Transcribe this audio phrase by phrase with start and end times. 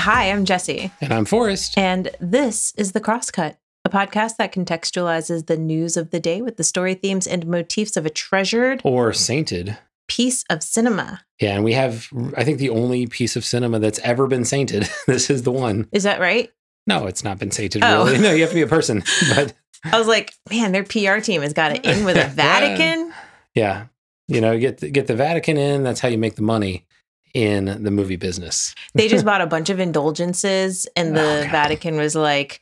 [0.00, 0.90] Hi, I'm Jesse.
[1.02, 1.76] And I'm Forrest.
[1.76, 6.56] And this is The Crosscut, a podcast that contextualizes the news of the day with
[6.56, 9.76] the story themes and motifs of a treasured or sainted
[10.08, 11.20] piece of cinema.
[11.38, 14.88] Yeah, and we have, I think, the only piece of cinema that's ever been sainted.
[15.06, 15.86] this is the one.
[15.92, 16.50] Is that right?
[16.86, 18.06] No, it's not been sainted, oh.
[18.06, 18.20] really.
[18.20, 19.02] No, you have to be a person.
[19.34, 19.52] But
[19.84, 23.12] I was like, man, their PR team has got it in with a Vatican.
[23.54, 23.88] yeah.
[24.28, 25.82] You know, get the, get the Vatican in.
[25.82, 26.86] That's how you make the money
[27.34, 28.74] in the movie business.
[28.94, 32.60] they just bought a bunch of indulgences, and the oh, Vatican was like,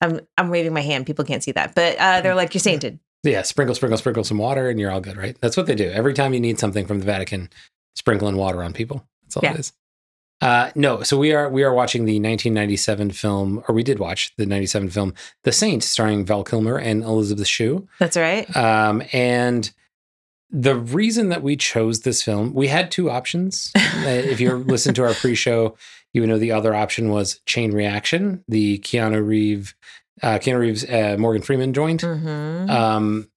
[0.00, 1.06] "I'm I'm waving my hand.
[1.06, 4.38] People can't see that, but uh, they're like, you're sainted." Yeah, sprinkle, sprinkle, sprinkle some
[4.38, 5.36] water, and you're all good, right?
[5.40, 7.50] That's what they do every time you need something from the Vatican.
[7.94, 9.06] Sprinkling water on people.
[9.22, 9.54] That's all yeah.
[9.54, 9.72] it is.
[10.40, 14.34] Uh, no, so we are we are watching the 1997 film, or we did watch
[14.36, 17.88] the 97 film, The Saint, starring Val Kilmer and Elizabeth Shue.
[17.98, 18.54] That's right.
[18.54, 19.72] Um, and
[20.50, 23.72] the reason that we chose this film, we had two options.
[23.96, 25.74] Uh, if you listen to our pre-show,
[26.12, 29.74] you would know the other option was Chain Reaction, the Keanu Reeves,
[30.22, 32.02] uh, Keanu Reeves, uh, Morgan Freeman joint.
[32.02, 32.70] Mm-hmm.
[32.70, 33.28] Um,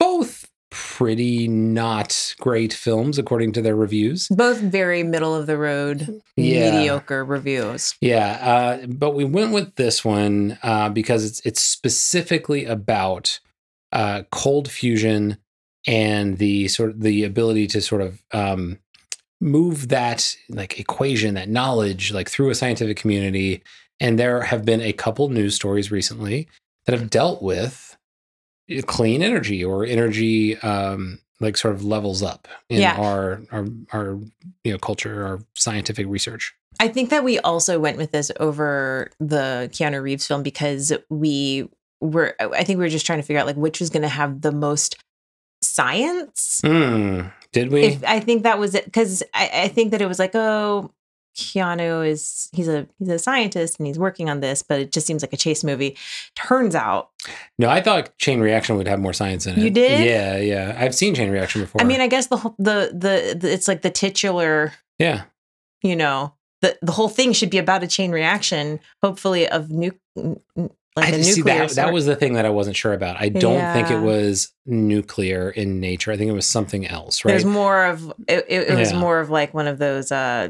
[0.00, 4.28] both pretty not great films according to their reviews.
[4.28, 6.70] Both very middle of the road, yeah.
[6.70, 7.94] mediocre reviews.
[8.00, 8.38] Yeah,
[8.82, 13.40] uh, but we went with this one uh, because it's it's specifically about
[13.92, 15.38] uh, cold fusion
[15.86, 18.78] and the sort of the ability to sort of um,
[19.40, 23.62] move that like equation, that knowledge, like through a scientific community.
[24.00, 26.48] And there have been a couple news stories recently
[26.86, 27.96] that have dealt with
[28.86, 32.96] clean energy or energy um, like sort of levels up in yeah.
[32.96, 34.18] our our our
[34.64, 36.54] you know culture, our scientific research.
[36.80, 41.68] I think that we also went with this over the Keanu Reeves film because we
[42.00, 44.08] were I think we were just trying to figure out like which was going to
[44.08, 44.96] have the most
[45.62, 46.60] science.
[46.64, 47.84] Mm, did we?
[47.84, 50.92] If, I think that was it because I, I think that it was like, oh,
[51.36, 55.06] Keanu is he's a he's a scientist and he's working on this, but it just
[55.06, 55.96] seems like a chase movie.
[56.34, 57.10] Turns out,
[57.58, 59.62] no, I thought Chain Reaction would have more science in it.
[59.62, 60.04] You did?
[60.04, 60.76] Yeah, yeah.
[60.78, 61.80] I've seen Chain Reaction before.
[61.80, 64.72] I mean, I guess the the the, the it's like the titular.
[64.98, 65.24] Yeah.
[65.82, 69.92] You know, the the whole thing should be about a chain reaction, hopefully of nu-
[71.00, 73.20] like I see that that was the thing that I wasn't sure about.
[73.20, 73.72] I don't yeah.
[73.72, 76.12] think it was nuclear in nature.
[76.12, 77.24] I think it was something else.
[77.24, 77.32] Right?
[77.32, 78.98] It was more of it, it, it was yeah.
[78.98, 80.48] more of like one of those uh,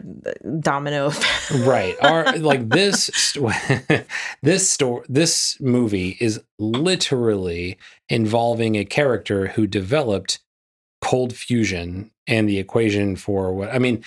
[0.60, 1.12] domino.
[1.58, 1.94] right.
[2.02, 3.36] Our like this
[4.42, 10.40] this story this movie is literally involving a character who developed
[11.00, 14.04] cold fusion and the equation for what I mean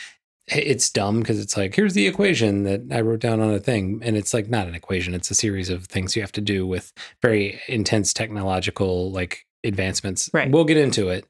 [0.47, 4.02] it's dumb because it's like here's the equation that I wrote down on a thing,
[4.03, 6.66] and it's like not an equation; it's a series of things you have to do
[6.66, 10.30] with very intense technological like advancements.
[10.34, 10.51] Right.
[10.51, 11.25] We'll get into it.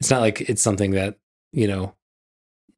[0.00, 1.16] It's not like it's something that
[1.52, 1.94] you know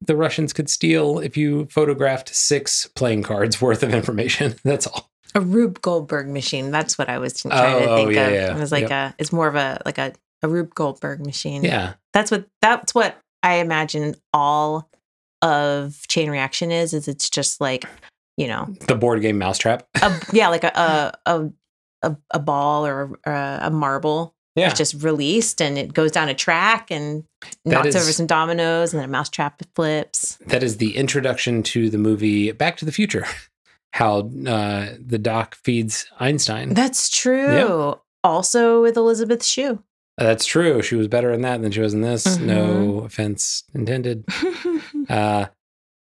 [0.00, 4.54] the Russians could steal if you photographed six playing cards worth of information.
[4.64, 5.10] That's all.
[5.34, 6.70] A Rube Goldberg machine.
[6.70, 8.32] That's what I was trying oh, to think oh, yeah, of.
[8.32, 8.56] Yeah.
[8.56, 8.90] It was like yep.
[8.90, 9.14] a.
[9.18, 10.12] It's more of a like a
[10.42, 11.64] a Rube Goldberg machine.
[11.64, 11.94] Yeah.
[12.12, 14.88] That's what that's what I imagine all
[15.42, 17.84] of chain reaction is is it's just like
[18.36, 19.86] you know the board game mousetrap.
[20.02, 21.50] A, yeah like a a,
[22.02, 24.68] a a ball or a, a marble yeah.
[24.68, 27.24] it's just released and it goes down a track and
[27.64, 30.38] knocks is, over some dominoes and then a mousetrap flips.
[30.46, 33.24] That is the introduction to the movie back to the future
[33.92, 36.74] how uh, the doc feeds einstein.
[36.74, 37.98] That's true.
[38.24, 39.82] Also with elizabeth shue
[40.24, 40.82] that's true.
[40.82, 42.26] She was better in that than she was in this.
[42.26, 42.46] Mm-hmm.
[42.46, 44.24] No offense intended.
[45.08, 45.46] uh,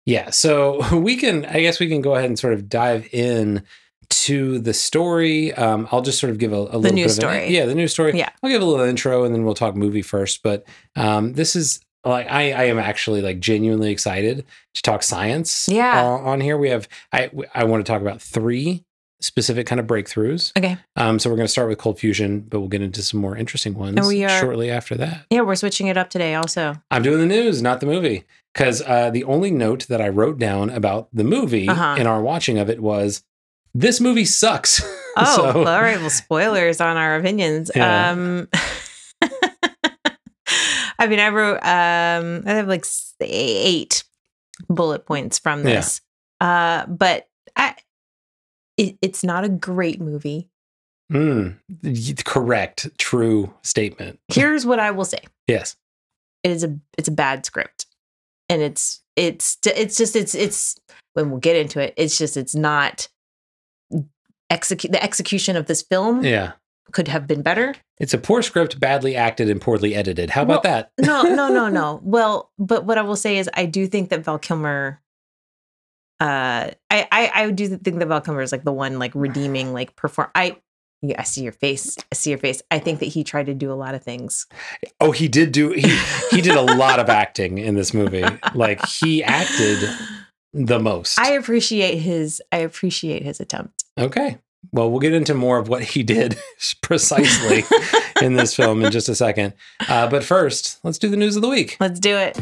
[0.06, 0.30] yeah.
[0.30, 3.62] So we can, I guess we can go ahead and sort of dive in
[4.10, 5.52] to the story.
[5.52, 7.54] Um, I'll just sort of give a, a the little new bit story.
[7.54, 8.16] Yeah, the new story.
[8.16, 8.30] Yeah.
[8.42, 10.42] I'll give a little intro and then we'll talk movie first.
[10.42, 10.66] But
[10.96, 15.68] um, this is like I, I am actually like genuinely excited to talk science.
[15.68, 16.02] Yeah.
[16.02, 18.84] Uh, on here we have I I want to talk about three
[19.20, 20.56] specific kind of breakthroughs.
[20.56, 20.76] Okay.
[20.96, 23.36] Um, so we're going to start with cold fusion, but we'll get into some more
[23.36, 25.26] interesting ones we are, shortly after that.
[25.30, 26.76] Yeah, we're switching it up today also.
[26.90, 28.24] I'm doing the news, not the movie.
[28.54, 31.96] Because uh, the only note that I wrote down about the movie uh-huh.
[31.98, 33.22] in our watching of it was
[33.74, 34.82] this movie sucks.
[35.20, 35.98] Oh, so, all right.
[35.98, 37.72] Well, spoilers on our opinions.
[37.74, 38.10] Yeah.
[38.12, 38.46] Um,
[40.96, 42.84] I mean, I wrote, um, I have like
[43.20, 44.04] eight
[44.68, 46.00] bullet points from this.
[46.40, 46.82] Yeah.
[46.84, 47.28] Uh, but
[48.78, 50.48] it, it's not a great movie.
[51.12, 51.56] Mm,
[52.24, 52.88] correct.
[52.96, 54.20] True statement.
[54.28, 55.20] Here's what I will say.
[55.46, 55.76] Yes.
[56.44, 57.86] It is a it's a bad script.
[58.48, 60.78] And it's it's it's just it's it's
[61.14, 63.08] when we'll get into it, it's just it's not
[64.48, 66.24] execute the execution of this film.
[66.24, 66.52] Yeah.
[66.92, 67.74] Could have been better.
[67.98, 70.30] It's a poor script, badly acted and poorly edited.
[70.30, 70.92] How about well, that?
[71.04, 72.00] no, no, no, no.
[72.04, 75.02] Well, but what I will say is I do think that Val Kilmer
[76.20, 79.72] uh, I, I I do think the Val Kilmer is like the one like redeeming
[79.72, 80.28] like perform.
[80.34, 80.56] I
[81.00, 81.96] yeah, I see your face.
[82.10, 82.60] I see your face.
[82.70, 84.46] I think that he tried to do a lot of things.
[85.00, 85.96] Oh, he did do he
[86.30, 88.24] he did a lot of acting in this movie.
[88.54, 89.88] Like he acted
[90.52, 91.18] the most.
[91.18, 92.42] I appreciate his.
[92.50, 93.84] I appreciate his attempt.
[93.96, 94.38] Okay.
[94.72, 96.36] Well, we'll get into more of what he did
[96.82, 97.62] precisely
[98.20, 99.54] in this film in just a second.
[99.88, 101.76] Uh, but first, let's do the news of the week.
[101.78, 102.38] Let's do it.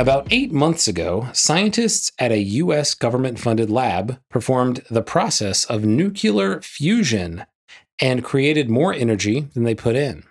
[0.00, 5.84] About eight months ago, scientists at a US government funded lab performed the process of
[5.84, 7.44] nuclear fusion
[8.00, 10.22] and created more energy than they put in.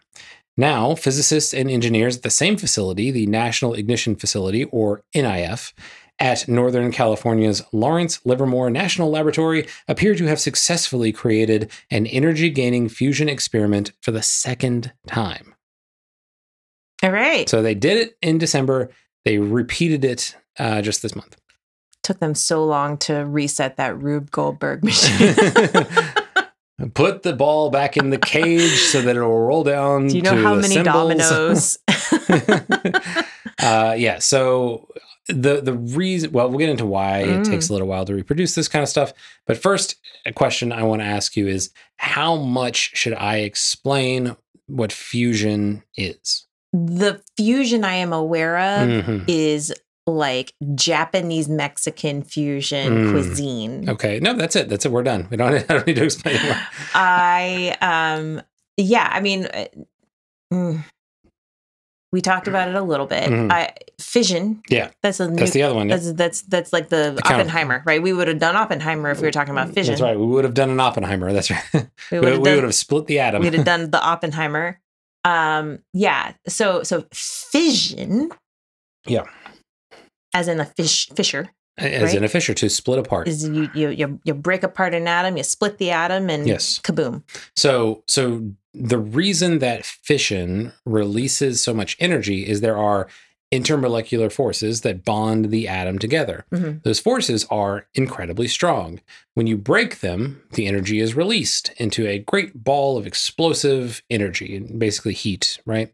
[0.57, 5.71] Now, physicists and engineers at the same facility, the National Ignition Facility, or NIF,
[6.17, 12.89] at Northern California's Lawrence Livermore National Laboratory appear to have successfully created an energy gaining
[12.89, 15.53] fusion experiment for the second time.
[17.03, 17.47] All right.
[17.47, 18.89] So they did it in December.
[19.29, 21.37] They repeated it uh, just this month.
[22.01, 25.35] Took them so long to reset that Rube Goldberg machine.
[26.95, 30.07] Put the ball back in the cage so that it will roll down.
[30.07, 30.95] Do you know to how many cymbals.
[30.95, 31.77] dominoes?
[33.59, 34.17] uh, yeah.
[34.17, 34.87] So
[35.27, 37.45] the the reason, well, we'll get into why it Mm.
[37.51, 39.13] takes a little while to reproduce this kind of stuff.
[39.45, 44.35] But first, a question I want to ask you is: How much should I explain
[44.65, 46.47] what fusion is?
[46.73, 49.23] The fusion I am aware of Mhm.
[49.27, 49.73] is
[50.05, 53.11] like Japanese Mexican fusion Mm.
[53.11, 53.89] cuisine.
[53.89, 54.67] Okay, no, that's it.
[54.69, 54.91] That's it.
[54.91, 55.27] We're done.
[55.29, 55.53] We don't.
[55.69, 56.57] I don't need to explain more.
[56.95, 58.41] I um
[58.77, 59.65] yeah, I mean uh,
[60.53, 60.83] mm,
[62.11, 63.29] we talked about it a little bit.
[63.29, 63.51] Mhm.
[63.51, 64.63] I fission.
[64.69, 65.89] Yeah, That's a That's the other one.
[65.89, 65.97] yeah.
[65.97, 67.21] that's that's that's like the The.
[67.31, 68.01] Oppenheimer, right?
[68.01, 69.91] We would have done Oppenheimer if we were talking about fission.
[69.91, 70.17] That's right.
[70.19, 71.31] We would have done an Oppenheimer.
[71.33, 71.61] That's right.
[71.73, 71.79] We
[72.19, 73.43] we, have we done would have split the atom.
[73.43, 74.79] we'd have done the Oppenheimer.
[75.29, 76.33] Um, yeah.
[76.47, 78.29] So so fission.
[79.07, 79.23] Yeah.
[80.33, 82.15] As in a fish fisher As right?
[82.15, 83.27] in a fisher to split apart.
[83.27, 86.79] is you you you you break apart an atom, you split the atom, and Yes.
[86.79, 87.23] kaboom.
[87.55, 93.07] So, so the reason that fission releases so much energy is there are
[93.51, 96.45] intermolecular forces that bond the atom together.
[96.53, 96.83] Mhm.
[96.83, 99.01] Those forces are incredibly strong.
[99.33, 104.55] When you break them, the energy is released into a great ball of explosive energy
[104.55, 105.91] and basically heat, right?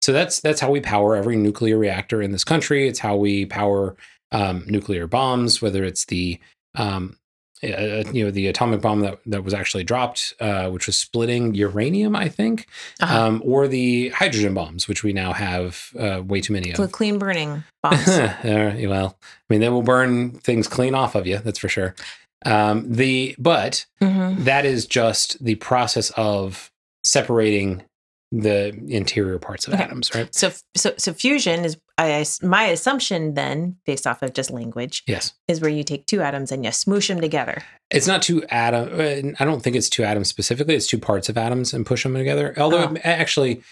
[0.00, 2.86] So that's that's how we power every nuclear reactor in this country.
[2.86, 3.96] It's how we power
[4.30, 6.38] um, nuclear bombs, whether it's the
[6.74, 7.16] um,
[7.64, 11.54] uh, you know the atomic bomb that, that was actually dropped, uh, which was splitting
[11.54, 12.66] uranium, I think,
[13.00, 13.26] Uh-huh.
[13.26, 16.92] um, or the hydrogen bombs, which we now have uh, way too many So of.
[16.92, 18.06] clean burning bombs.
[18.44, 21.38] Well, I mean, they will burn things clean off of you.
[21.38, 21.94] That's for sure.
[22.44, 24.44] Um, the but Mhm.
[24.44, 26.70] that is just the process of
[27.04, 27.82] separating
[28.32, 29.82] the interior parts of Okay.
[29.84, 30.34] atoms, right?
[30.34, 35.32] So so so fusion is I, my assumption then, based off of just language, Yes.
[35.48, 37.62] is where you take two atoms and you smoosh them together.
[37.90, 38.88] It's not two atom.
[38.98, 40.74] uh, I don't think it's two atoms specifically.
[40.74, 42.54] It's two parts of atoms and push them together.
[42.58, 42.96] Although Oh.
[43.04, 43.62] actually,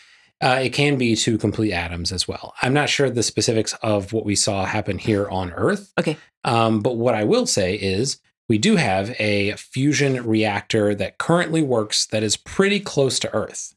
[0.43, 2.55] uh, it can be two complete atoms as well.
[2.63, 5.93] I'm not sure the specifics of what we saw happen here on Earth.
[5.99, 6.17] Okay.
[6.45, 11.63] Um, but what I will say is we do have a fusion reactor that currently
[11.63, 13.75] works that is pretty close to Earth.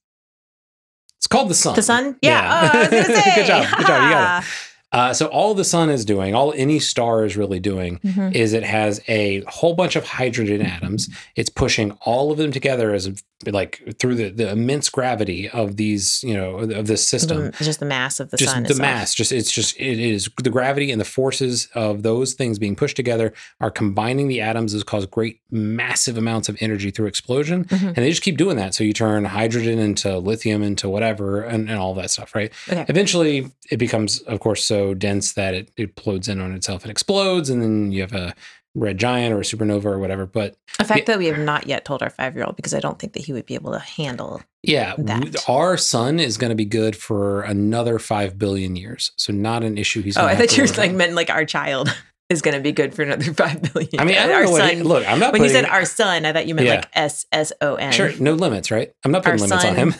[1.23, 1.73] It's called the sun.
[1.75, 2.17] The sun?
[2.21, 2.31] Yeah.
[2.31, 2.71] Yeah.
[2.73, 3.35] Oh, I was say.
[3.35, 3.77] Good job.
[3.77, 4.03] Good job.
[4.03, 4.43] You got
[4.93, 8.33] Uh, so all the sun is doing, all any star is really doing, Mhm.
[8.35, 11.09] is it has a whole bunch of hydrogen atoms.
[11.35, 13.09] It's pushing all of them together as
[13.45, 17.51] like through the, the immense gravity of these, you know, of this system.
[17.57, 18.63] The- just the mass of the just sun.
[18.63, 18.99] Just the itself.
[18.99, 22.73] mass, just it's just it is the gravity and the forces of those things being
[22.75, 27.65] pushed together are combining the atoms has caused great massive amounts of energy through explosion,
[27.65, 27.87] Mhm.
[27.87, 28.73] and they just keep doing that.
[28.75, 32.49] So you turn hydrogen into lithium into whatever, and, and all that stuff, right?
[32.69, 32.85] Okay.
[32.87, 36.89] Eventually, it becomes, of course, so dense that it, it implodes in on itself and
[36.89, 38.33] explodes, and then you have a
[38.75, 40.25] red giant or a supernova or whatever.
[40.25, 42.79] But A fact that we have not yet told our five year old because I
[42.79, 44.41] don't think that he would be able to handle.
[44.63, 45.47] yeah, That.
[45.47, 49.77] our sun is going to be good for another five billion years, so not an
[49.77, 50.01] issue.
[50.01, 50.17] He's.
[50.17, 51.95] Oh, I thought you were like meant like our child
[52.29, 53.99] is going to be good for another five billion.
[53.99, 54.75] I mean, I don't our know what son.
[54.77, 56.75] he- look, I'm not when you said our son, I thought you meant Yeah.
[56.77, 57.91] like S S O N.
[57.91, 58.91] sure no limits, right?
[59.05, 59.93] I'm not putting Our limits on him.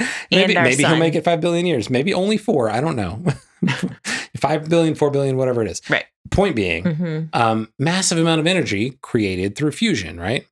[0.30, 1.90] maybe maybe he'll make it five billion years.
[1.90, 2.70] Maybe only four.
[2.70, 3.22] I don't know.
[4.36, 5.80] five billion, four billion, whatever it is.
[5.90, 6.04] Right.
[6.30, 10.46] Point being, hmm um, massive amount of energy created through fusion, right?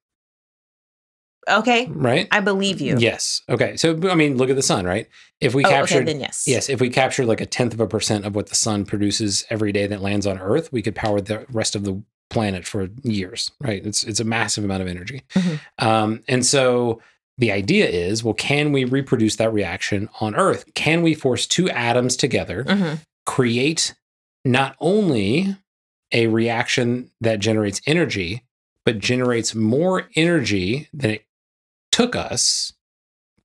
[1.48, 2.28] Okay, Right.
[2.30, 2.98] I believe you.
[2.98, 3.40] Yes.
[3.48, 3.76] Okay.
[3.78, 5.08] So I mean, look at the sun, right?
[5.40, 6.44] If we Oh, captured, okay, then yes.
[6.46, 9.46] yes, if we captured like a tenth of a percent of what the sun produces
[9.48, 12.88] every day that lands on Earth, we could power the rest of the planet for
[13.02, 13.84] years, right?
[13.86, 15.60] It's it's a massive amount of energy, Mhm.
[15.78, 17.00] um, and so
[17.38, 20.64] the idea is well, can we reproduce that reaction on Earth?
[20.74, 22.94] Can we force two atoms together, hmm
[23.26, 23.94] create
[24.46, 25.54] not only
[26.12, 28.42] a reaction that generates energy,
[28.86, 31.26] but generates more energy than it
[31.92, 32.72] took us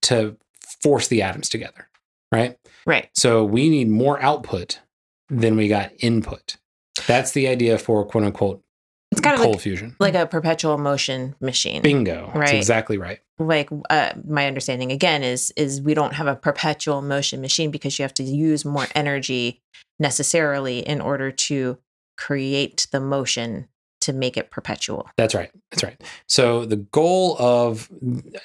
[0.03, 0.37] to
[0.81, 1.89] force the atoms together,
[2.31, 2.57] right?
[2.85, 3.09] Right.
[3.13, 4.79] So we need more output
[5.29, 6.55] than we got input.
[7.05, 8.63] That's the idea for quote unquote
[9.11, 9.97] It's kind of cold like, fusion.
[9.99, 11.81] like a perpetual motion machine.
[11.81, 12.27] Bingo.
[12.27, 12.55] That's Right.
[12.55, 13.19] exactly right.
[13.45, 17.97] Like uh, my understanding again is is we don't have a perpetual motion machine because
[17.97, 19.61] you have to use more energy
[19.99, 21.77] necessarily in order to
[22.17, 23.67] create the motion
[24.01, 25.09] to make it perpetual.
[25.17, 25.49] That's right.
[25.71, 26.01] That's right.
[26.27, 27.89] So the goal of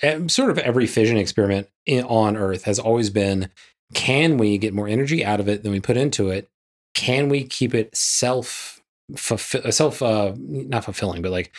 [0.02, 3.50] eh, sort of every fission experiment in, on Earth has always been:
[3.94, 6.48] can we get more energy out of it than we put into it?
[6.94, 8.80] Can we keep it self
[9.16, 11.52] fulfill, self uh, not fulfilling, but like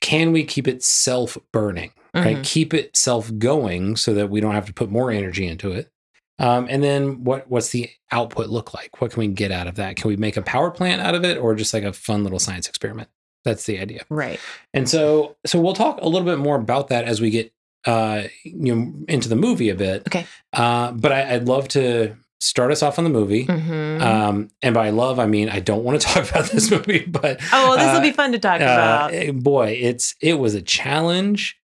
[0.00, 1.92] can we keep it self burning?
[2.14, 2.44] Right, Mhm.
[2.44, 5.90] keep it self going so that we don't have to put more energy into it.
[6.38, 9.00] Um, and then what what's the output look like?
[9.00, 9.96] What can we get out of that?
[9.96, 12.38] Can we make a power plant out of it, or just like a fun little
[12.38, 13.08] science experiment?
[13.44, 14.04] That's the idea.
[14.08, 14.40] Right.
[14.74, 17.52] And so so we'll talk a little bit more about that as we get
[17.86, 20.02] uh you know into the movie a bit.
[20.08, 20.26] Okay.
[20.52, 23.46] Uh but I, I'd love to start us off on the movie.
[23.46, 24.00] Mhm.
[24.02, 27.40] Um and by love I mean I don't want to talk about this movie, but
[27.52, 29.12] oh, well, this will uh, be fun to talk uh, about.
[29.14, 31.56] eh, boy, it's it was a challenge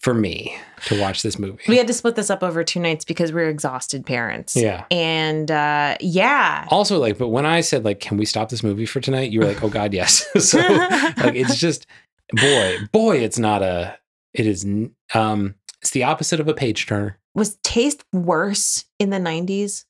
[0.00, 1.62] for me to watch this movie.
[1.68, 4.56] We had to split this up over two nights because we are exhausted parents.
[4.56, 4.84] yeah.
[4.90, 6.64] And uh, yeah.
[6.70, 9.40] Also, like, but when I said like, "Can we stop this movie for tonight?" You
[9.40, 11.86] were like, "Oh God, yes." so, like, it's just,
[12.32, 13.98] boy, boy, it's not a.
[14.32, 14.64] It is.
[15.12, 17.18] Um, it's the opposite of a page turner.
[17.34, 19.84] Was taste worse in the 90s?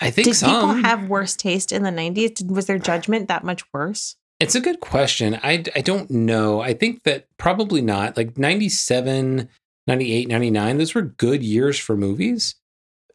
[0.00, 0.50] I think Did some.
[0.50, 2.46] people have worse taste in the 90s?
[2.50, 4.16] Was their judgment that much worse?
[4.38, 5.38] It's a good question.
[5.42, 6.60] I, I don't know.
[6.60, 8.16] I think that probably not.
[8.16, 9.48] Like 97,
[9.86, 12.54] 98, 99, those were good years for movies.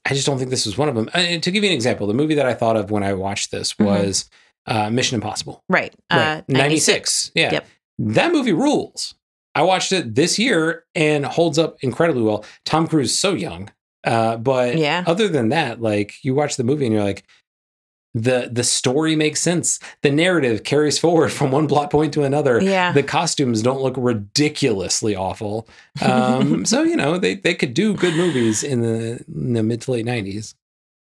[0.06, 1.10] I just don't think this was one of them.
[1.14, 3.52] Uh, to give you an example, the movie that I thought of when I watched
[3.52, 3.86] this Mhm.
[3.86, 4.30] was
[4.66, 5.64] uh, Mission Impossible.
[5.70, 5.94] Right.
[6.10, 7.32] Uh, 96.
[7.36, 7.52] Yeah.
[7.54, 7.68] Yep.
[8.00, 9.14] That movie rules.
[9.54, 12.46] I watched it this year and holds up incredibly well.
[12.66, 13.70] Tom Cruise is so young.
[14.04, 15.04] Uh, but Yeah.
[15.06, 17.24] other than that, like you watch the movie and you're like,
[18.14, 19.80] the the story makes sense.
[20.02, 22.62] The narrative carries forward from one plot point to another.
[22.62, 22.92] Yeah.
[22.92, 25.66] The costumes don't look ridiculously awful.
[26.02, 29.82] Um, so you know they they could do good movies in the, in the mid
[29.84, 30.56] to late nineties.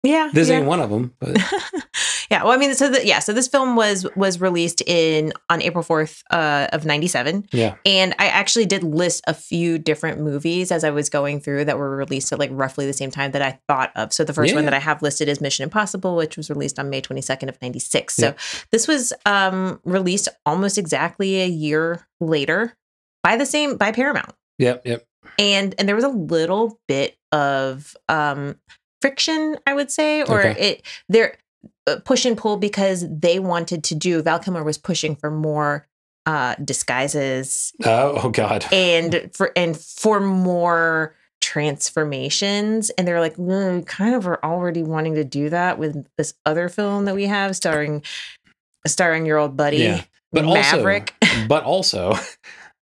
[0.04, 0.30] Yeah.
[0.34, 0.58] This yeah.
[0.58, 1.38] ain't one of them, but
[2.32, 2.44] yeah.
[2.44, 5.84] Well, I mean, so the, yeah, so this film was was released in on April
[5.84, 10.72] fourth uh, of ninety seven, yeah, and I actually did list a few different movies
[10.72, 13.42] as I was going through that were released at like roughly the same time that
[13.42, 14.14] I thought of.
[14.14, 16.90] So the first one that I have listed is Mission Impossible, which was released on
[16.90, 18.16] May twenty second of ninety six.
[18.16, 18.34] So Yeah.
[18.72, 22.76] this was um, released almost exactly a year later
[23.24, 24.34] by the same by Paramount.
[24.58, 25.06] yep, yep.
[25.38, 28.56] and and there was a little bit of um
[29.02, 30.60] friction i would say or Okay.
[30.70, 31.38] it there
[31.88, 35.88] uh, push and pull because they wanted to do val kilmer was pushing for more
[36.26, 38.66] uh disguises Oh, oh God.
[38.72, 44.84] and for and for more transformations and they're like "Mm, we kind of are already
[44.84, 48.04] wanting to do that with this other film that we have starring
[48.86, 50.04] starring your old buddy Yeah.
[50.32, 52.14] But maverick also, but also,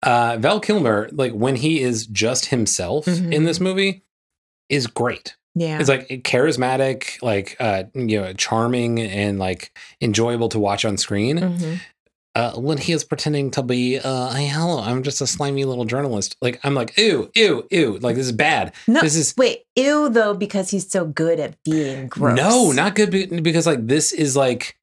[0.03, 3.45] uh, Val Kilmer, like when he is just himself in Mhm.
[3.47, 4.03] this movie,
[4.69, 5.37] is great.
[5.57, 10.97] Yeah It's like charismatic, like uh, you know, charming and like enjoyable to watch on
[10.97, 11.39] screen.
[11.39, 11.81] Mhm.
[12.37, 15.87] Uh, when he is pretending to be, uh, hey, hello, I'm just a slimy little
[15.87, 16.37] journalist.
[16.43, 17.97] Like I'm like, ew, ew, ew.
[17.99, 18.75] Like this is bad.
[18.87, 22.95] no This is wait ew though because he's so good at being gross no, not
[22.95, 24.77] good be- because like this is like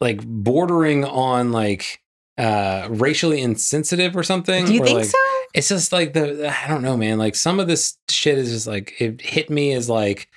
[0.00, 2.00] like bordering on like
[2.38, 4.64] uh racially insensitive or something.
[4.64, 5.18] do you or, think like, so
[5.54, 7.18] it's just like the I don't know, man.
[7.18, 10.28] Like some of this shit is just like it hit me as like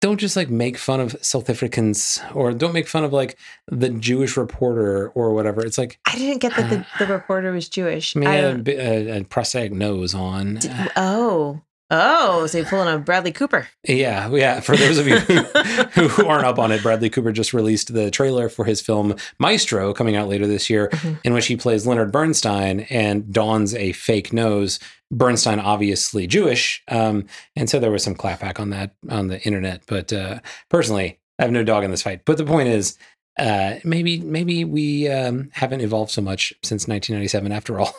[0.00, 3.88] don't just like make fun of South Africans or don't make fun of like the
[3.88, 5.64] Jewish reporter or whatever.
[5.64, 8.16] It's like I didn't get that the, uh, the reporter was Jewish.
[8.16, 10.56] I mean, I a, don't, a, uh, a prosthetic nose on.
[10.56, 13.68] d- oh, oh, so you're pulling a Bradley Cooper.
[13.86, 14.60] Yeah, yeah.
[14.60, 15.34] For those of you who,
[16.08, 19.92] who aren't up on it, Bradley Cooper just released the trailer for his film Maestro,
[19.94, 21.18] coming out later this year, Mhm.
[21.24, 24.78] in which he plays Leonard Bernstein and dons a fake nose.
[25.12, 29.82] Bernstein, obviously Jewish, um, and so there was some clapback on that on the internet.
[29.86, 32.22] But uh, personally, I have no dog in this fight.
[32.24, 32.98] But the point is,
[33.38, 37.94] uh, maybe maybe we um, haven't evolved so much since 1997, after all.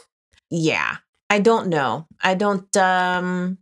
[0.50, 0.98] Yeah,
[1.30, 2.08] I don't know.
[2.22, 2.76] I don't.
[2.78, 3.58] um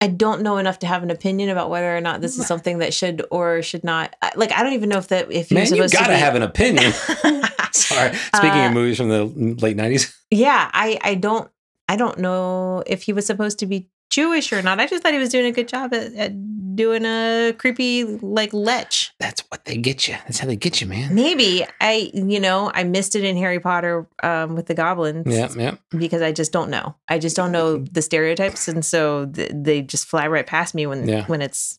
[0.00, 2.78] I don't know enough to have an opinion about whether or not this is something
[2.78, 4.14] that should or should not.
[4.36, 6.20] Like, I don't even know if that if you're Man, you supposed gotta to be,
[6.20, 6.92] have an opinion.
[7.72, 8.14] Sorry.
[8.34, 10.14] Speaking Uh, of movies from the late 90s.
[10.30, 11.50] yeah, I I don't
[11.88, 14.80] I don't know if he was supposed to be Jewish or not.
[14.80, 16.32] I just thought he was doing a good job at, at
[16.76, 18.92] doing a creepy like lech.
[19.18, 20.14] That's what they get you.
[20.14, 21.14] That's how they get you, man.
[21.14, 25.26] Maybe I, you know, I missed it in Harry Potter um, with the goblins.
[25.26, 25.74] Yeah, yeah.
[25.90, 26.94] Because I just don't know.
[27.08, 30.86] I just don't know the stereotypes, and so th- they just fly right past me
[30.86, 31.24] when Yeah.
[31.26, 31.77] when it's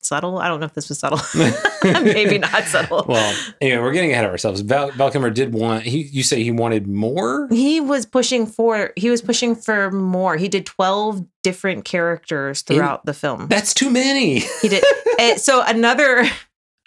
[0.00, 0.38] subtle.
[0.38, 1.20] I don't know if this was subtle.
[2.02, 3.04] Maybe not subtle.
[3.08, 4.60] Well, anyway, we're getting ahead of ourselves.
[4.60, 5.84] Val, Kilmer did want.
[5.84, 7.48] He, you say he wanted more.
[7.50, 10.36] he was pushing for he was pushing for more.
[10.36, 13.46] He did twelve different characters throughout the film.
[13.48, 14.40] That's too many.
[14.62, 14.84] He did.
[15.36, 16.24] So another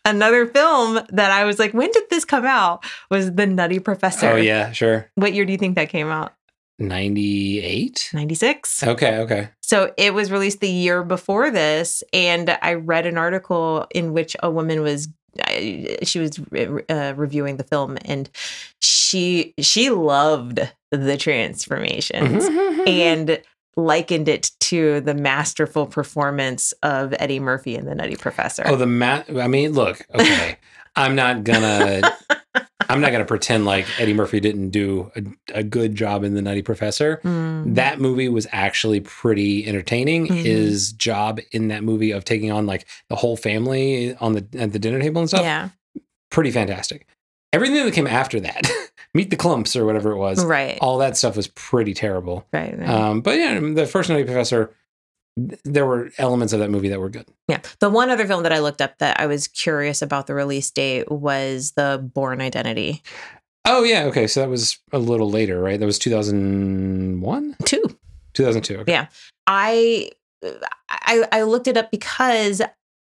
[0.05, 2.83] another film that I was like, when did this come out?
[3.11, 4.27] Was The Nutty Professor.
[4.27, 5.09] Oh yeah, sure.
[5.13, 6.33] What year do you think that came out?
[6.87, 8.09] Ninety-eight.
[8.13, 8.83] 96.
[8.83, 9.49] Okay, okay.
[9.61, 12.03] So it was released the year before this.
[12.13, 15.07] And I read an article in which a woman was.
[16.03, 16.39] She was
[16.89, 18.29] uh, reviewing the film, and
[18.79, 20.59] she she loved
[20.91, 22.87] the transformations Mm-hmm.
[22.87, 23.41] and
[23.75, 28.61] likened it to the masterful performance of Eddie Murphy in The Nutty Professor.
[28.67, 29.25] Oh, the mat.
[29.35, 30.05] I mean, look.
[30.13, 30.57] Okay,
[30.95, 32.01] I'm not gonna.
[32.89, 35.23] I'm not gonna pretend like Eddie Murphy didn't do a,
[35.59, 37.19] a good job in The Nutty Professor.
[37.23, 37.75] Mm.
[37.75, 40.27] That movie was actually pretty entertaining.
[40.27, 40.43] Mhm.
[40.43, 44.73] His job in that movie of taking on like the whole family on the at
[44.73, 45.69] the dinner table and stuff, yeah,
[46.29, 47.07] pretty fantastic.
[47.51, 48.69] Everything that came after that,
[49.13, 52.47] Meet the Klumps or whatever it was, right, all that stuff was pretty terrible.
[52.51, 52.89] right, right.
[52.89, 54.73] Um, but yeah, the first Nutty Professor,
[55.35, 57.25] there were elements of that movie that were good.
[57.47, 57.59] yeah.
[57.79, 60.69] The one other film that I looked up that I was curious about the release
[60.69, 63.01] date was the Bourne Identity
[63.65, 64.27] Oh yeah, okay.
[64.27, 65.79] So that was a little later, right?
[65.79, 67.83] That was 2001, two.
[68.33, 68.79] 2002.
[68.79, 68.91] Okay.
[68.91, 69.07] Yeah.
[69.47, 70.09] I
[70.89, 72.61] I I looked it up because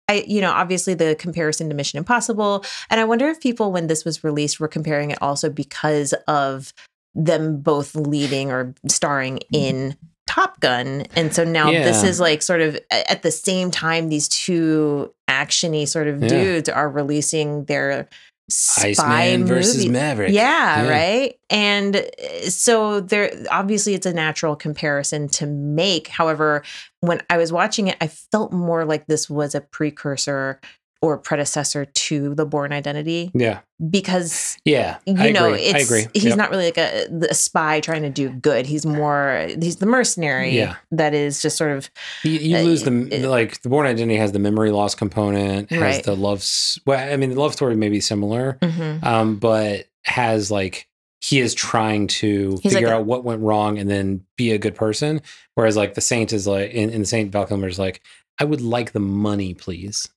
[0.08, 3.88] I you know obviously the comparison to Mission Impossible and I wonder if people when
[3.88, 6.74] this was released were comparing it also because of
[7.14, 9.56] them both leading or starring mm-hmm.
[9.56, 9.98] in
[10.28, 14.28] Top Gun and so now this is like sort of at the same time these
[14.28, 16.28] two actiony sort of Yeah.
[16.30, 18.10] dudes are releasing their
[18.50, 19.88] spy Iceman versus.
[19.88, 20.32] Maverick.
[20.32, 20.90] Yeah, Yeah.
[20.90, 21.36] right.
[21.50, 26.08] And uh, so there obviously it's a natural comparison to make.
[26.08, 26.64] However,
[27.02, 30.60] when I was watching it, I felt more like this was a precursor
[31.06, 33.60] or predecessor to the Bourne Identity Yeah.
[33.90, 34.98] because Yeah.
[35.06, 35.62] you I know agree.
[35.64, 36.38] it's he's Yep.
[36.38, 38.66] not really like a, a spy trying to do good.
[38.66, 40.76] He's more he's the mercenary Yeah.
[40.92, 41.90] that is just sort of
[42.24, 45.70] You, you uh, lose the it- like the Bourne Identity has the memory loss component,
[45.72, 46.04] has Right.
[46.04, 46.44] the love.
[46.86, 49.04] Well, I mean, the love story may be similar, mhm.
[49.04, 50.88] um, but has like
[51.22, 54.60] he is trying to He's figure like out what went wrong and then be a
[54.60, 55.22] good person.
[55.56, 58.02] Whereas like the Saint is like in, in the Saint Val is like,
[58.40, 60.08] I would like the money, please.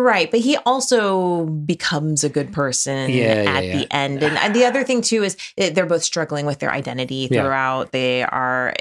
[0.00, 3.78] Right, but he also becomes a good person Yeah, yeah, at yeah.
[3.78, 4.22] the end.
[4.22, 7.42] And and the other thing too is they're both struggling with their identity Yeah.
[7.42, 7.92] throughout.
[7.92, 8.74] They are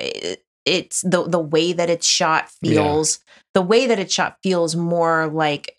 [0.66, 2.72] it's the the way that it's shot Yeah.
[2.74, 3.20] feels
[3.54, 5.76] the way that it's shot feels more like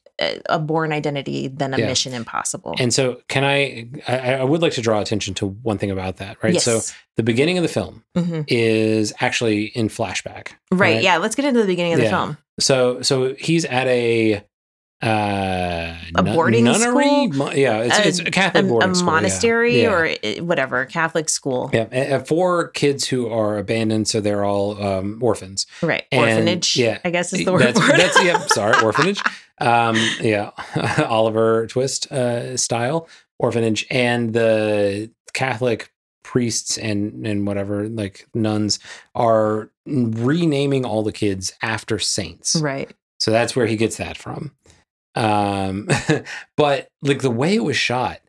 [0.50, 1.86] a, Bourne identity than a Yeah.
[1.86, 2.74] mission impossible.
[2.78, 4.34] And so, can I, I?
[4.34, 6.52] I would like to draw attention to one thing about that, right?
[6.52, 6.62] yes.
[6.64, 6.82] So,
[7.16, 8.44] the beginning of the film Mhm.
[8.46, 10.48] is actually in flashback.
[10.70, 11.02] right, right.
[11.02, 12.10] yeah, let's get into the beginning of the Yeah.
[12.10, 12.36] film.
[12.58, 14.42] So so he's at a
[15.02, 17.30] uh A boarding nunnery?
[17.32, 17.54] school?
[17.54, 19.06] Yeah, it's, A- it's a Catholic A, boarding a school.
[19.08, 19.12] yeah.
[19.14, 19.92] monastery Yeah.
[20.38, 21.70] or whatever, Catholic school.
[21.72, 25.66] yeah, four kids who are abandoned, so they're all um, orphans.
[25.82, 26.04] Right.
[26.12, 27.62] And, Orphanage, yeah, I guess is the word.
[27.62, 28.38] That's, for that's yeah.
[28.48, 29.20] Sorry, orphanage.
[29.58, 30.50] Um, yeah,
[31.08, 33.08] Oliver Twist uh, style
[33.38, 38.78] orphanage, and the Catholic priests and and whatever like nuns
[39.14, 42.56] are renaming all the kids after saints.
[42.56, 42.90] right.
[43.18, 44.52] So that's where he gets that from.
[45.14, 45.88] Um,
[46.56, 48.20] but like the way it was shot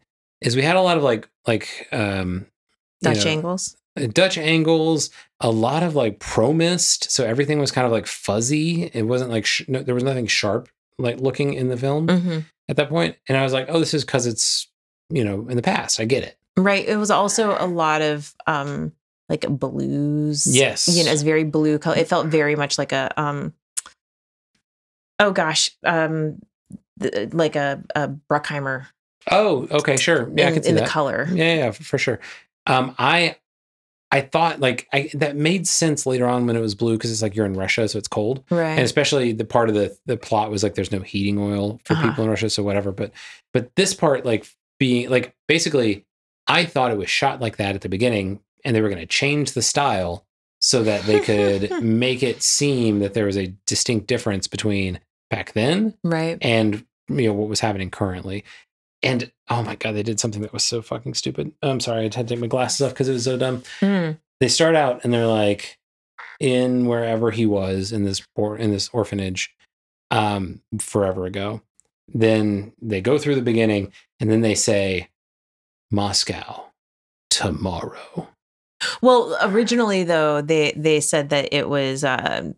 [0.42, 2.48] is we had a lot of like like um
[3.02, 3.78] Dutch know, angles.
[4.00, 8.08] uh, Dutch angles, a lot of like pro mist, so everything was kind of like
[8.08, 8.84] fuzzy.
[8.94, 12.40] It wasn't like sh- no, there was nothing sharp like looking in the film hmm
[12.70, 14.68] at that point, and I was like, oh, this is because it's
[15.10, 16.00] you know in the past.
[16.00, 16.38] I get it.
[16.58, 16.88] Right.
[16.88, 18.94] It was also a lot of um
[19.30, 20.46] like blues.
[20.46, 20.88] Yes.
[20.88, 21.98] You know, it's very blue color.
[21.98, 23.54] It felt very much like a um
[25.20, 26.40] oh gosh, um
[27.02, 28.88] th- like a, a Bruckheimer
[29.30, 31.28] Oh, okay, sure, yeah, I in, see in the color.
[31.32, 32.20] Yeah, yeah, for for sure.
[32.66, 33.36] Um, I
[34.12, 37.22] I thought like I that made sense later on when it was blue because it's
[37.22, 38.72] like you're in Russia, so it's cold, right?
[38.72, 41.94] and especially the part of the the plot was like there's no heating oil for
[41.94, 42.02] Uh-huh.
[42.08, 42.92] people in Russia, so whatever.
[42.92, 43.12] But
[43.54, 44.48] but this part like
[44.80, 46.06] being like basically,
[46.48, 49.06] I thought it was shot like that at the beginning, and they were going to
[49.06, 50.26] change the style
[50.60, 55.54] so that they could make it seem that there was a distinct difference between back
[55.54, 56.38] then Right.
[56.42, 56.86] and
[57.20, 58.44] you know what was happening currently.
[59.04, 61.52] And oh my god, they did something that was so fucking stupid.
[61.62, 63.64] I'm sorry, I had to take my glasses off because it was so dumb.
[63.80, 64.20] Mm.
[64.40, 65.80] they start out and they're like
[66.40, 69.54] in wherever he was in this or in this orphanage
[70.12, 71.62] um forever ago.
[72.14, 75.10] Then they go through the beginning and then they say
[75.90, 76.72] Moscow
[77.30, 78.28] tomorrow.
[79.02, 82.52] Well, originally though, they they said that it was uh,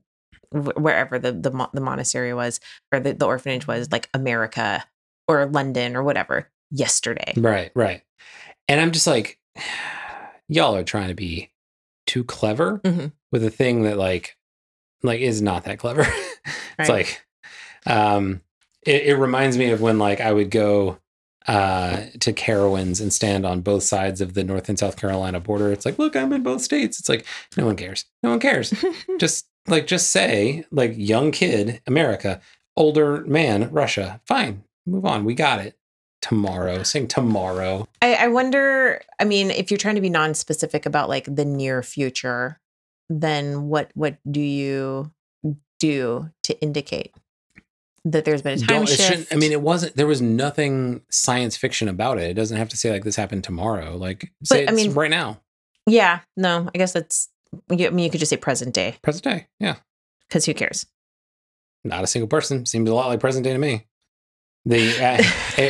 [0.53, 2.59] wh- wherever the the, mo- the monastery was
[2.91, 4.83] or the, the orphanage was, like America
[5.27, 6.49] or London or whatever.
[6.71, 8.01] Yesterday, Right, right.
[8.67, 9.37] And I'm just like,
[10.47, 11.51] y'all are trying to be
[12.07, 13.11] too clever Mhm.
[13.31, 14.35] with a thing that like
[15.03, 16.01] like is not that clever.
[16.79, 16.89] it's Right.
[16.89, 17.25] like
[17.85, 18.41] um
[18.85, 20.97] it, it reminds me of when like I would go
[21.47, 25.71] uh to Carowinds and stand on both sides of the North and South Carolina border.
[25.71, 26.99] It's like, look, I'm in both states.
[26.99, 27.25] It's like,
[27.57, 28.05] no one cares.
[28.23, 28.73] No one cares.
[29.19, 32.41] just like just say, like young kid, America,
[32.75, 34.21] older man, Russia.
[34.25, 34.63] Fine.
[34.85, 35.23] Move on.
[35.25, 35.77] We got it.
[36.21, 36.83] Tomorrow.
[36.83, 37.87] Sing tomorrow.
[38.01, 39.01] I, I wonder.
[39.19, 42.59] I mean, if you're trying to be non-specific about like the near future,
[43.09, 45.11] then what what do you
[45.79, 47.13] do to indicate
[48.05, 49.33] that there's been a time Don't, shift?
[49.33, 52.29] I mean, it wasn't, there was nothing science fiction about it.
[52.29, 53.97] It doesn't have to say like this happened tomorrow.
[53.97, 55.41] Like, say But, I mean- right now,
[55.85, 57.27] yeah, no, I guess that's.
[57.69, 59.47] I mean, you could just say present day present day.
[59.59, 59.75] Yeah.
[60.27, 60.85] because who cares?
[61.83, 62.65] Not a single person.
[62.65, 63.85] Seems a lot like present day to me.
[64.65, 65.21] The, uh,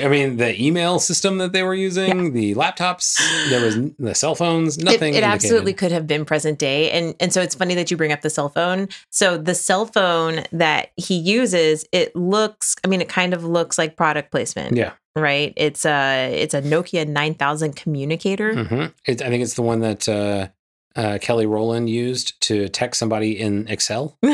[0.05, 3.17] I mean, the email system that they were using, the laptops,
[3.49, 5.15] there was the cell phones, nothing.
[5.15, 8.11] it absolutely could have been present day, and and so it's funny that you bring
[8.11, 8.89] up the cell phone.
[9.09, 12.75] So the cell phone that he uses, it looks.
[12.83, 14.77] I mean, it kind of looks like product placement.
[14.77, 14.91] Yeah.
[15.15, 15.53] right?
[15.57, 18.63] It's a it's a Nokia 9000 communicator.
[18.65, 20.49] hmm It, I think it's the one that uh,
[20.95, 24.17] uh, Kelly Rowland used to text somebody in Excel.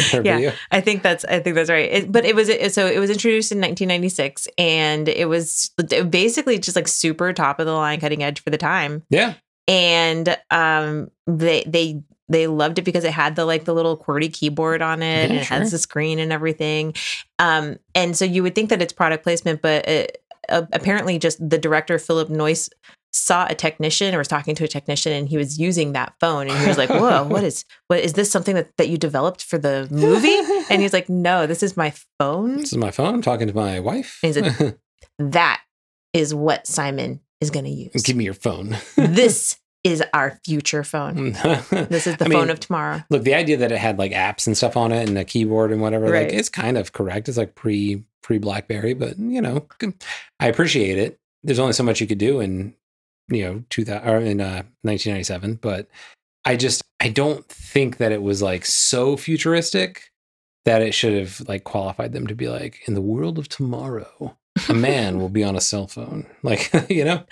[0.00, 0.36] Yeah.
[0.36, 0.52] video.
[0.70, 1.90] I think that's I think that's right.
[1.92, 5.70] It, but it was it, so it was introduced in 1996 and it was
[6.08, 9.02] basically just like super top of the line cutting edge for the time.
[9.10, 9.34] Yeah.
[9.68, 14.32] And um they they they loved it because it had the like the little QWERTY
[14.32, 16.94] keyboard on it and Yeah, it has the screen and everything.
[17.38, 21.46] Um and so you would think that it's product placement but it, uh, apparently just
[21.46, 22.70] the director Philip Noyce
[23.12, 26.48] saw a technician or was talking to a technician and he was using that phone
[26.48, 29.42] and he was like whoa what is what is this something that, that you developed
[29.44, 30.34] for the movie
[30.70, 33.14] and he's like no this is my phone This is my phone.
[33.14, 34.18] I'm talking to my wife.
[34.22, 34.78] Is it-
[35.18, 35.60] that
[36.12, 38.76] is what simon is going to use Give me your phone.
[38.96, 43.34] this is our future phone this is the I phone mean, of tomorrow Look, the
[43.34, 46.04] idea that it had like apps and stuff on it and a keyboard and whatever,
[46.10, 46.28] Right.
[46.28, 47.28] like it's kind of correct.
[47.28, 49.66] It's like pre pre BlackBerry, but you know,
[50.38, 51.18] I appreciate it.
[51.42, 52.74] There's only so much you could do in
[53.28, 55.88] you know 2000 or in uh, 1997, but
[56.44, 60.10] I just I don't think that it was like so futuristic
[60.64, 64.36] that it should have like qualified them to be like in the world of tomorrow,
[64.68, 67.24] a man will be on a cell phone, like you know.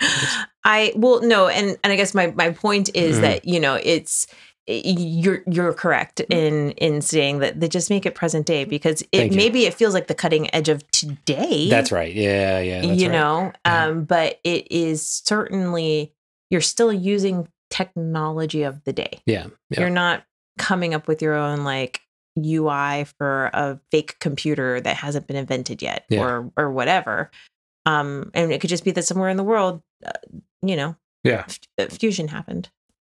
[0.63, 3.21] i well no and and i guess my my point is Mhm.
[3.21, 4.27] that you know it's
[4.73, 9.33] you're you're correct in in saying that they just make it present day because it
[9.33, 12.13] maybe it feels like the cutting edge of today That's right.
[12.13, 12.81] Yeah, yeah.
[12.81, 13.13] That's you right.
[13.13, 13.85] know Yeah.
[13.85, 16.13] um but it is certainly
[16.49, 19.79] you're still using technology of the day Yeah, yeah.
[19.81, 20.23] you're not
[20.57, 22.01] coming up with your own like
[22.37, 26.21] ui for a fake computer that hasn't been invented yet Yeah.
[26.21, 27.29] or or whatever
[27.85, 30.11] um and it could just be that somewhere in the world uh,
[30.61, 31.45] you know Yeah.
[31.47, 32.69] f- uh, fusion happened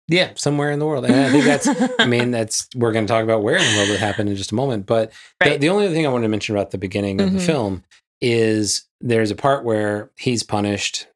[0.09, 1.05] Yeah, somewhere in the world.
[1.07, 1.67] And I think that's,
[1.99, 4.37] I mean, that's, we're going to talk about where in the world it happened in
[4.37, 4.85] just a moment.
[4.87, 5.61] But the, Right.
[5.61, 7.47] the only other thing I wanted to mention about the beginning of the Mhm.
[7.47, 7.85] film
[8.21, 11.07] is there's a part where he's punished,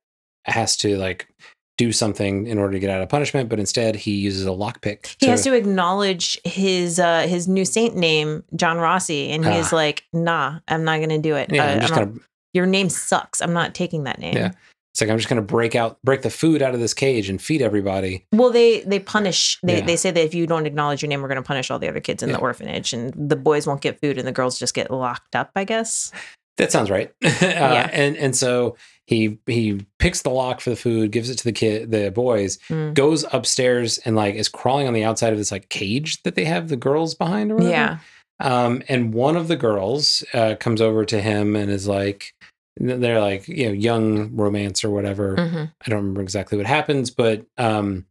[0.46, 1.29] has to like
[1.77, 5.14] do something in order to get out of punishment, but instead he uses a lockpick.
[5.20, 9.77] he has to acknowledge his uh his new saint name john rossi and he's Ah.
[9.77, 12.66] like nah i'm not gonna do it Yeah, Uh, I'm just I'm going to, your
[12.66, 14.51] name sucks i'm not taking that name Yeah.
[14.98, 17.28] It's like, I'm just going to break out, break the food out of this cage
[17.30, 18.26] and feed everybody.
[18.32, 19.56] Well, they they punish.
[19.62, 19.87] They Yeah.
[19.87, 21.88] they say that if you don't acknowledge your name, we're going to punish all the
[21.88, 24.74] other kids in the orphanage, and the boys won't get food, and the girls just
[24.74, 25.52] get locked up.
[25.54, 26.11] I guess.
[26.56, 27.12] That sounds right.
[27.24, 27.28] uh,
[27.92, 31.52] And, and so he, he picks the lock for the food, gives it to the
[31.52, 32.94] kid, the boys, Mm.
[32.94, 36.44] goes upstairs and like is crawling on the outside of this like cage that they
[36.44, 37.70] have the girls behind or whatever.
[37.72, 37.98] Yeah.
[38.40, 42.34] Um, and one of the girls uh, comes over to him and is like,
[42.78, 45.36] they're like, you know, young romance or whatever.
[45.36, 48.06] hmm I don't remember exactly what happens, but um,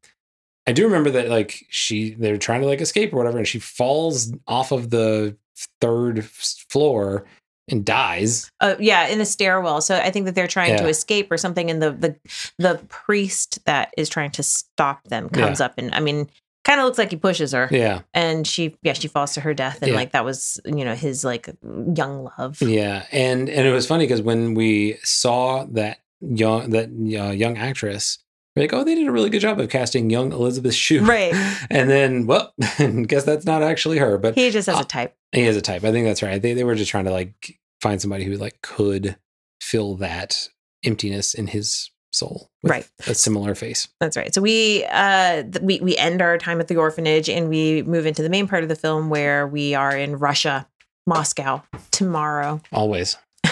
[0.66, 3.60] I do remember that like she, they're trying to like escape or whatever, and she
[3.60, 5.36] falls off of the
[5.82, 7.26] third floor
[7.70, 8.50] and dies.
[8.62, 9.82] Uh, yeah, in a stairwell.
[9.82, 12.16] So I think that they're trying to escape or something, and the the
[12.58, 16.30] the priest that is trying to stop them comes up, and I mean,
[16.68, 18.02] kind of looks like he pushes her, Yeah.
[18.14, 19.96] and she yeah she falls to her death, and Yeah.
[19.96, 21.50] like that was you know his like
[21.96, 22.62] young love.
[22.62, 27.58] Yeah, and and it was funny because when we saw that young that uh, young
[27.58, 28.20] actress
[28.56, 31.06] We're like, oh, they did a really good job of casting young Elizabeth Shue.
[31.06, 31.32] Right.
[31.70, 34.84] And then, well, I guess that's not actually her, but He just has Uh, a
[34.86, 35.16] type.
[35.32, 35.84] he has a type.
[35.84, 36.42] I think that's right.
[36.42, 39.16] They, they were just trying to like find somebody who like could
[39.62, 40.50] fill that
[40.84, 42.90] emptiness in his soul with Right.
[43.08, 43.88] a similar face.
[44.00, 44.34] That's right.
[44.34, 48.06] So we uh th- we we end our time at the orphanage and we move
[48.06, 50.68] into the main part of the film where we are in Russia,
[51.06, 52.62] Moscow tomorrow.
[52.72, 53.18] Always.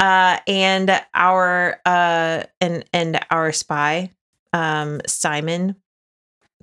[0.00, 4.10] uh and our uh and and our spy
[4.52, 5.76] um Simon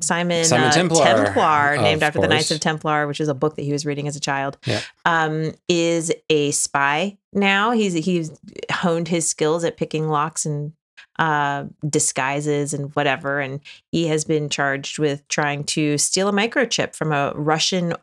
[0.01, 3.55] Simon, Simon uh, Templar, Templar, named after the Knights of Templar, which is a book
[3.55, 4.81] that he was reading as a child, Yeah.
[5.05, 7.71] um, is a spy now.
[7.71, 8.31] He's he's
[8.71, 10.73] honed his skills at picking locks and
[11.19, 13.59] uh, disguises and whatever, and
[13.91, 17.93] he has been charged with trying to steal a microchip from a Russian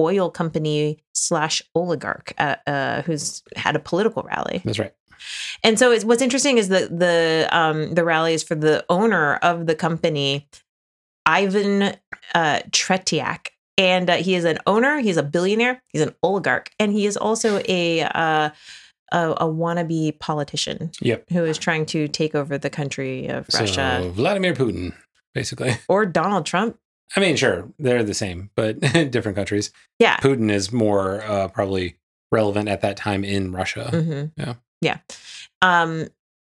[0.00, 4.62] oil company slash oligarch uh, uh, who's had a political rally.
[4.64, 4.94] That's right.
[5.64, 9.34] And so it's, what's interesting is that the um, the rally is for the owner
[9.36, 10.46] of the company,
[11.28, 11.94] Ivan
[12.34, 13.48] uh, Tretiak.
[13.76, 17.16] And uh, he is an owner, he's a billionaire, he's an oligarch, and he is
[17.16, 18.50] also a, uh,
[19.12, 21.30] a, a wannabe politician Yep.
[21.30, 24.94] who is trying to take over the country of Russia So Vladimir Putin,
[25.32, 25.76] basically.
[25.88, 26.76] or Donald Trump.
[27.14, 28.80] I mean, sure, they're the same, but
[29.12, 29.70] different countries.
[30.00, 30.16] Yeah.
[30.16, 31.98] Putin is more uh, probably
[32.32, 33.90] relevant at that time in Russia.
[33.92, 34.32] Mhm.
[34.36, 34.54] Yeah.
[34.80, 34.98] Yeah.
[35.62, 36.08] Um,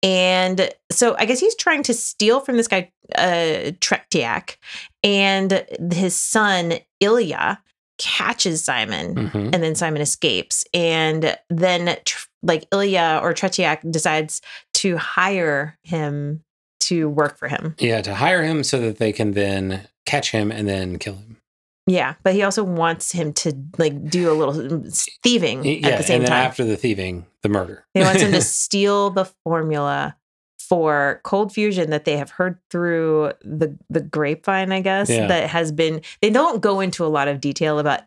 [0.02, 4.56] and so I guess he's trying to steal from this guy, uh, Tretiak,
[5.04, 7.62] and his son, Ilya,
[7.98, 9.54] catches Simon, Mhm.
[9.54, 10.64] and then Simon escapes.
[10.74, 14.40] And then, tr- like, Ilya or Tretiak decides
[14.74, 16.42] to hire him
[16.80, 17.76] to work for him.
[17.78, 21.36] Yeah, to hire him so that they can then catch him and then kill him.
[21.86, 22.14] Yeah.
[22.22, 24.82] But he also wants him to, like, do a little
[25.22, 26.46] thieving Yeah, at the same and then time.
[26.46, 27.84] after the thieving, the murder.
[27.94, 30.16] He wants him to steal the formula
[30.60, 35.26] for cold fusion that they have heard through the the grapevine, I guess, Yeah.
[35.26, 38.02] that has been they don't go into a lot of detail about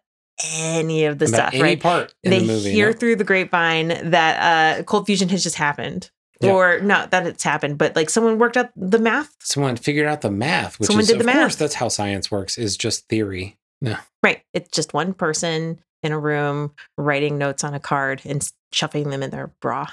[0.54, 1.80] any of the About stuff, any right?
[1.80, 2.72] part in They the movie.
[2.72, 2.94] hear no?
[2.94, 6.10] through the grapevine that uh cold fusion has just happened.
[6.42, 6.52] Yeah.
[6.52, 9.36] Or not that it's happened, but like someone worked out the math.
[9.40, 11.58] Someone figured out the math, which Someone is did the of course math.
[11.60, 12.58] that's how science works.
[12.58, 13.58] Is just theory.
[13.86, 13.98] No.
[14.24, 14.42] Right.
[14.54, 19.22] It's just one person in a room writing notes on a card and shoving them
[19.24, 19.88] in their bra.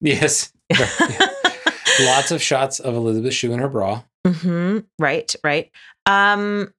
[0.00, 0.52] Yes.
[0.70, 0.88] Yeah.
[2.06, 4.02] Lots of shots of Elizabeth Shue in her bra.
[4.26, 5.70] hmm Right, right.
[6.06, 6.72] Um,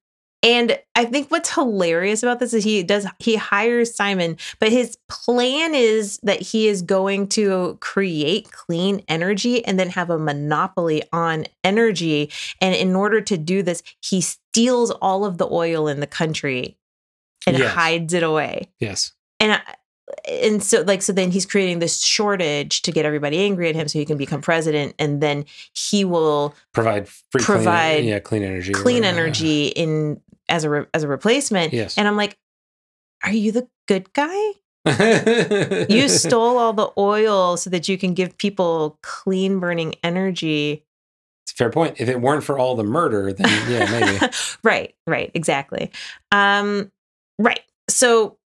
[0.44, 4.98] and I think what's hilarious about this is he does he hires Simon, but his
[5.10, 11.02] plan is that he is going to create clean energy and then have a monopoly
[11.12, 12.32] on energy.
[12.62, 14.24] And in order to do this, he
[14.56, 16.78] steals all of the oil in the country
[17.46, 17.74] and Yes.
[17.74, 18.70] hides it away.
[18.80, 19.12] Yes.
[19.40, 19.62] And I,
[20.30, 23.88] and so like so then he's creating this shortage to get everybody angry at him
[23.88, 28.44] so he can become president and then he will Provide free Provide clean, yeah, clean
[28.44, 28.72] energy.
[28.74, 29.20] clean whatever.
[29.20, 31.74] energy in as a re, as a replacement.
[31.74, 31.98] Yes.
[31.98, 32.38] And I'm like,
[33.24, 34.52] are you the good guy?
[35.90, 40.84] You stole all the oil so that you can give people clean burning energy.
[41.58, 41.96] Fair point.
[42.00, 43.90] If it weren't for all the murder, then yeah,
[44.20, 44.34] maybe.
[44.64, 45.92] right, right, exactly.
[46.32, 46.92] Um,
[47.40, 47.62] right.
[47.90, 48.38] So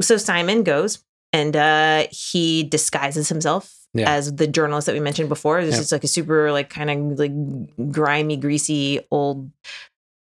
[0.00, 4.10] so Simon goes and uh he disguises himself Yeah.
[4.10, 5.64] as the journalist that we mentioned before.
[5.64, 5.80] This Yeah.
[5.82, 9.50] is like a super like kind of like grimy, greasy, old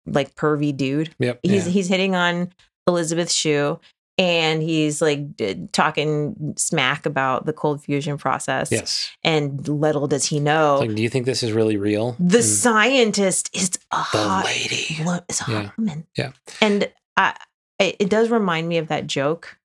[0.05, 1.13] like pervy dude.
[1.19, 1.39] Yep.
[1.43, 1.71] he's yeah.
[1.71, 2.51] he's hitting on
[2.87, 3.79] Elizabeth Shue
[4.17, 8.71] and he's like d- talking smack about the cold fusion process.
[8.71, 9.09] yes.
[9.23, 12.15] And little does he know, It's like, do you think this is really real?
[12.19, 12.43] the Mm.
[12.43, 14.97] scientist is a the hot, lady.
[15.03, 15.69] wo- is a hot Yeah.
[15.77, 16.07] woman.
[16.17, 16.31] Yeah.
[16.61, 17.35] And I,
[17.79, 19.57] it, it does remind me of that joke.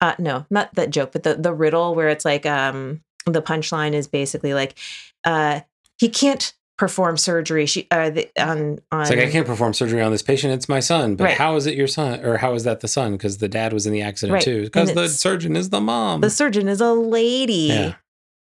[0.00, 3.94] Uh, no, not that joke, but the the riddle where it's like um the punchline
[3.94, 4.76] is basically like
[5.24, 5.60] uh
[5.98, 7.66] he can't perform surgery.
[7.66, 10.52] She uh the, on on It's like I can't perform surgery on this patient.
[10.54, 11.36] It's my son, but Right.
[11.36, 13.12] how is it your son, or how is that the son?
[13.12, 14.42] Because the dad was in the accident Right.
[14.42, 14.64] too.
[14.64, 16.20] Because the surgeon is the mom.
[16.20, 17.68] the surgeon is a lady.
[17.68, 17.94] Yeah.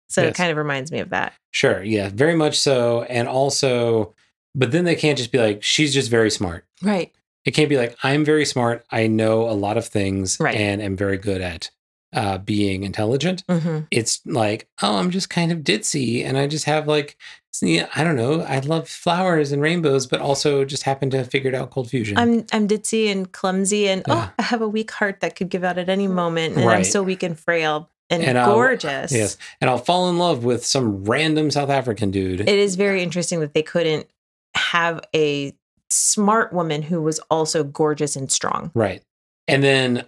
[0.09, 1.33] So it kind of reminds me of that.
[1.51, 3.03] Sure, yeah, very much so.
[3.03, 4.15] And also,
[4.55, 6.65] but then they can't just be like, she's just very smart.
[6.81, 7.11] Right.
[7.45, 8.83] It can't be like, I'm very smart.
[8.91, 10.55] I know a lot of things Right.
[10.55, 11.69] and am very good at
[12.13, 13.43] uh, being intelligent.
[13.50, 17.15] hmm It's like, oh, I'm just kind of ditzy and I just have like,
[17.62, 21.54] I don't know, I love flowers and rainbows, but also just happen to have figured
[21.54, 22.17] out cold fusion.
[22.17, 24.30] I'm I'm ditzy and clumsy and Yeah.
[24.30, 26.84] oh I have a weak heart that could give out at any moment and I'm
[26.84, 29.12] so weak and frail and, And I'll- gorgeous.
[29.12, 29.38] yes.
[29.62, 32.41] And I'll fall in love with some random South African dude.
[32.41, 34.08] It is very interesting that they couldn't
[34.56, 35.54] have a
[35.91, 38.72] smart woman who was also gorgeous and strong.
[38.74, 39.04] Right.
[39.48, 40.06] And then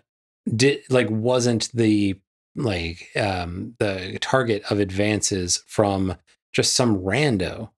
[0.55, 2.19] did like wasn't the
[2.55, 6.15] like um the target of advances from
[6.53, 7.69] just some rando.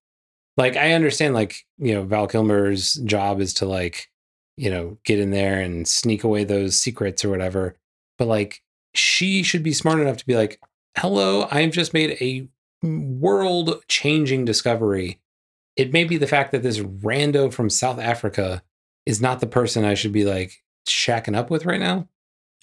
[0.57, 4.09] Like I understand, like you know, Val Kilmer's job is to like,
[4.57, 7.75] you know, get in there and sneak away those secrets or whatever.
[8.17, 8.61] But like,
[8.93, 10.59] she should be smart enough to be like,
[10.97, 12.47] "Hello, I've just made a
[12.85, 15.19] world-changing discovery.
[15.75, 18.61] It may be the fact that this rando from South Africa
[19.05, 22.07] is not the person I should be like shacking up with right now."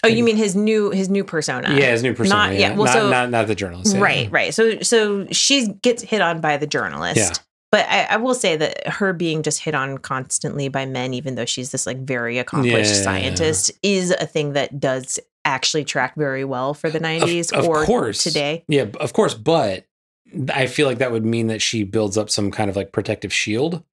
[0.05, 1.75] Oh, you mean his new his new persona?
[1.75, 2.47] Yeah, his new persona.
[2.47, 3.95] Not- yeah, yeah, well, not, so- not not the journalist.
[3.95, 4.01] yeah.
[4.03, 4.55] Right, right.
[4.55, 7.17] So so she gets hit on by the journalist.
[7.19, 7.33] Yeah.
[7.73, 11.37] But I, I will say that her being just hit on constantly by men, even
[11.37, 13.03] though she's this like very accomplished Yeah.
[13.03, 17.85] scientist, is a thing that does actually track very well for the 90s of or
[17.85, 18.25] course.
[18.25, 18.65] today.
[18.67, 19.87] Yeah, of course, but
[20.53, 23.33] I feel like that would mean that she builds up some kind of like protective
[23.33, 23.85] shield,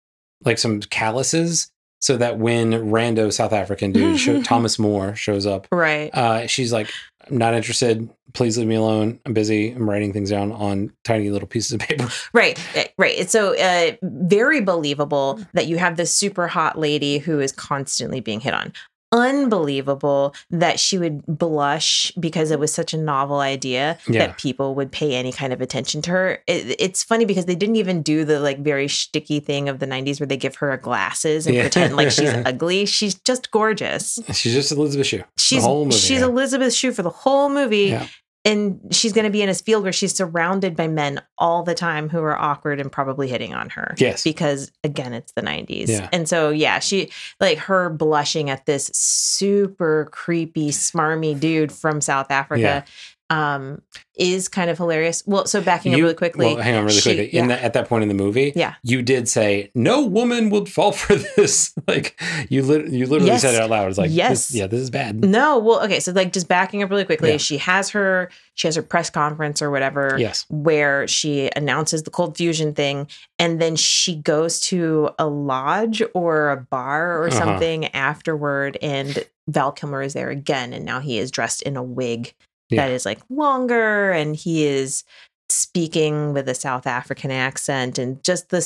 [0.44, 5.68] like some calluses, so that when rando South African dude show, Thomas Moore shows up,
[5.72, 6.14] Right.
[6.14, 6.90] uh, she's like,
[7.30, 8.10] "I'm not interested.
[8.34, 9.20] Please leave me alone.
[9.26, 9.72] I'm busy.
[9.72, 13.18] I'm writing things down on tiny little pieces of paper." Right, eh, right.
[13.18, 18.20] It's so uh, very believable that you have this super hot lady who is constantly
[18.20, 18.74] being hit on.
[19.12, 24.28] Unbelievable that she would blush because it was such a novel idea Yeah.
[24.28, 26.44] that people would pay any kind of attention to her.
[26.48, 29.86] It, it's funny because they didn't even do the like very sticky thing of the
[29.88, 31.64] 90s where they give her glasses and Yeah.
[31.64, 32.86] pretend like she's ugly.
[32.86, 34.20] She's just gorgeous.
[34.34, 35.24] She's just Elisabeth Shue.
[35.38, 35.92] She's movie.
[35.92, 36.26] she's yeah.
[36.26, 37.98] Elisabeth Shue for the whole movie.
[38.46, 41.76] And she's going to be in a field where she's surrounded by men all the
[41.76, 43.94] time who are awkward and probably hitting on her.
[43.98, 44.24] Yes.
[44.24, 45.90] Because again, it's the 90s.
[45.90, 46.08] Yeah.
[46.14, 52.32] And so, yeah, she like her blushing at this super creepy, smarmy dude from South
[52.32, 52.86] Africa
[53.30, 53.82] um
[54.16, 55.22] is kind of hilarious.
[55.28, 56.48] Well, so backing up really quickly.
[56.48, 57.26] Well, hang on, really she- quickly.
[57.38, 57.56] In yeah.
[57.58, 58.74] that at that point in the movie, Yeah.
[58.82, 61.74] you did say no woman would fall for this.
[61.88, 63.44] like you, lit- you literally Yes.
[63.44, 63.90] said it out loud.
[63.90, 64.48] It's like, Yes.
[64.48, 65.24] this, yeah, this is bad.
[65.24, 67.38] no, well, okay, so like just backing up really quickly, Yeah.
[67.38, 70.16] she has her she has her press conference or whatever.
[70.18, 76.02] Yes, where she announces the cold fusion thing and then she goes to a lodge
[76.16, 77.38] or a bar or Uh-huh.
[77.38, 81.84] something afterward and Val Kilmer is there again and now he is dressed in a
[81.84, 82.34] wig
[82.70, 82.86] Yeah.
[82.88, 85.04] that is like longer and he is
[85.50, 88.58] speaking with a South African accent and just the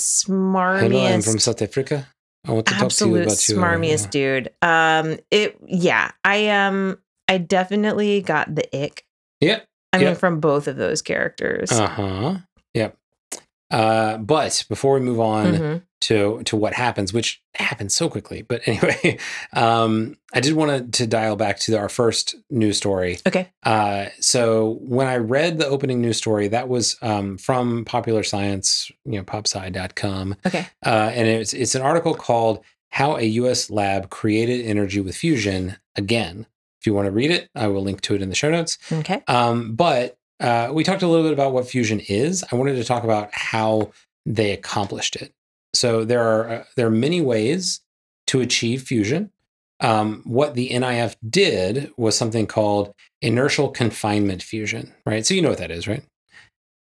[0.79, 2.07] hello, I'm from South Africa.
[2.47, 3.55] I want to talk to you absolute about you.
[3.55, 9.05] smarmiest dude um it yeah i um i definitely got the ick
[9.41, 9.59] Yeah.
[9.93, 12.37] i mean from both of those characters Uh huh.
[13.71, 15.81] Uh, but before we move on Mhm.
[16.01, 19.17] to to what happens, which happens so quickly, but anyway,
[19.53, 23.19] um, I did want to dial back to our first news story.
[23.27, 28.23] okay Uh, so when I read the opening news story, that was um, from Popular
[28.23, 30.35] Science, you know, popsci.com.
[30.45, 33.69] okay Uh, and it's it's an article called "How a U.S.
[33.69, 36.45] Lab Created Energy with Fusion Again."
[36.79, 38.77] If you want to read it, I will link to it in the show notes.
[38.91, 42.43] okay Um, but uh, we talked a little bit about what fusion is.
[42.51, 43.91] I wanted to talk about how
[44.25, 45.31] they accomplished it.
[45.73, 47.81] So there are uh, there are many ways
[48.27, 49.31] to achieve fusion.
[49.79, 55.25] Um, what the NIF did was something called inertial confinement fusion, right?
[55.25, 56.03] So you know what that is, right?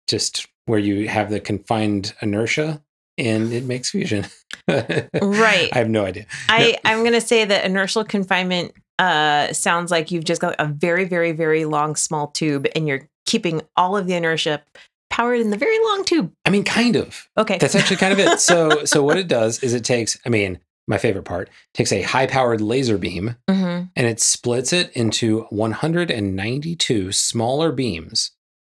[0.08, 2.82] Just where you have the confined inertia
[3.16, 4.26] and it makes fusion.
[4.68, 5.08] Right.
[5.72, 6.26] I have no idea.
[6.48, 10.66] I, I'm going to say that inertial confinement uh, sounds like you've just got a
[10.66, 14.62] very, very, very long, small tube and you're keeping all of the inertia
[15.10, 16.32] powered in the very long tube.
[16.44, 17.28] I mean, kind of.
[17.36, 17.58] Okay.
[17.58, 18.40] That's actually kind of it.
[18.40, 20.18] So, so what it does is it takes.
[20.24, 24.90] I mean, my favorite part takes a high-powered laser beam hmm and it splits it
[24.92, 28.32] into 192 smaller beams.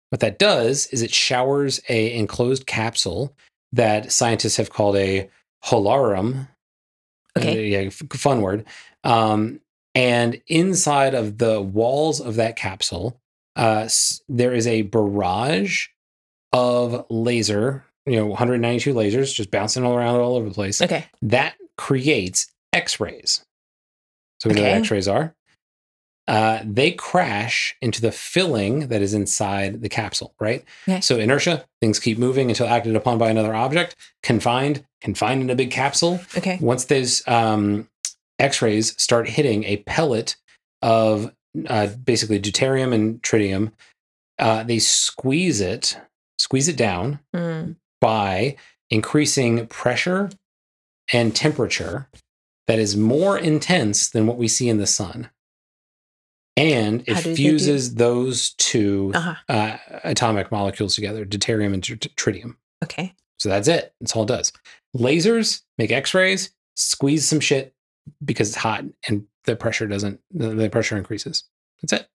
[0.09, 3.35] What that does is it showers a enclosed capsule
[3.73, 5.29] that scientists have called a
[5.65, 6.47] hohlraum.
[7.37, 7.75] Okay.
[7.75, 8.65] Uh, yeah, fun word.
[9.03, 9.59] Um,
[9.93, 13.19] and inside of the walls of that capsule,
[13.55, 13.87] uh,
[14.27, 15.87] there is a barrage
[16.51, 20.81] of laser, you know, 192 lasers just bouncing all around all over the place.
[20.81, 21.05] Okay.
[21.21, 23.45] That creates X rays.
[24.39, 25.35] So we know what X rays are.
[26.27, 30.63] Uh, they crash into the filling that is inside the capsule, right?
[30.87, 30.99] Okay.
[31.01, 35.55] So inertia, things keep moving until acted upon by another object, confined, confined in a
[35.55, 36.19] big capsule.
[36.35, 36.57] Okay.
[36.59, 37.87] Once those um,
[38.39, 40.35] X rays start hitting a pellet
[40.81, 41.31] of
[41.67, 43.71] uh, basically deuterium and tritium,
[44.39, 45.97] uh, they squeeze it,
[46.39, 47.75] squeeze it down Mm.
[48.01, 48.55] by
[48.89, 50.29] increasing pressure
[51.13, 52.07] and temperature
[52.67, 55.29] that is more intense than what we see in the sun.
[56.57, 59.35] And it How do fuses those two Uh-huh.
[59.49, 62.55] uh, atomic molecules together, deuterium and tr- tritium.
[62.83, 63.13] Okay.
[63.39, 63.93] So that's it.
[63.99, 64.53] That's all it does.
[64.95, 67.73] Lasers make X-rays, squeeze some shit
[68.23, 70.19] because it's hot and the pressure doesn't.
[70.31, 71.43] The, pressure increases.
[71.81, 72.09] That's it.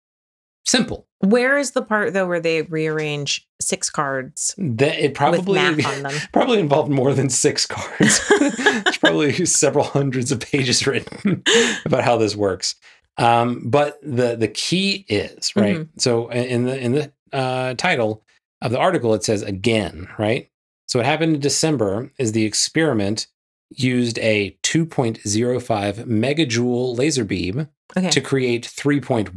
[0.65, 1.07] simple.
[1.21, 5.87] Where is the part though where they rearrange six cards That it probably with math
[5.97, 6.21] on them?
[6.33, 8.21] probably involved more than six cards.
[8.57, 11.43] There's probably several hundreds of pages written
[11.85, 12.75] about how this works.
[13.19, 15.77] Um, but the the key is right.
[15.77, 15.99] Mm-hmm.
[15.99, 18.25] So in the in the uh, title
[18.63, 20.49] of the article, it says again, right?
[20.87, 23.27] So what happened in December is the experiment
[23.71, 28.11] used a 2.05 megajoule laser beam Okay.
[28.11, 29.33] to create 3.15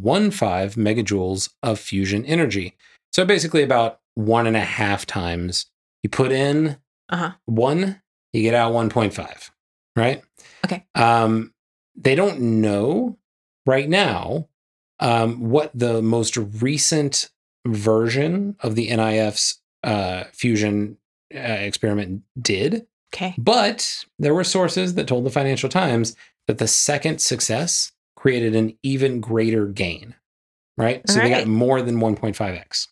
[0.76, 2.76] megajoules of fusion energy.
[3.12, 5.66] So basically, about one and a half times
[6.04, 6.78] you put in
[7.10, 7.32] Uh-huh.
[7.46, 9.50] one, you get out 1.5,
[9.96, 10.22] right?
[10.66, 10.86] Okay.
[10.94, 11.52] Um,
[11.96, 13.18] they don't know
[13.66, 14.50] right now
[15.00, 17.32] um, what the most recent
[17.66, 20.98] version of the NIF's uh, fusion
[21.34, 23.36] uh, experiment did, Okay.
[23.38, 26.16] but there were sources that told the Financial Times
[26.48, 30.16] that the second success created an even greater gain,
[30.78, 31.02] right?
[31.08, 32.88] So they got more than 1.5x.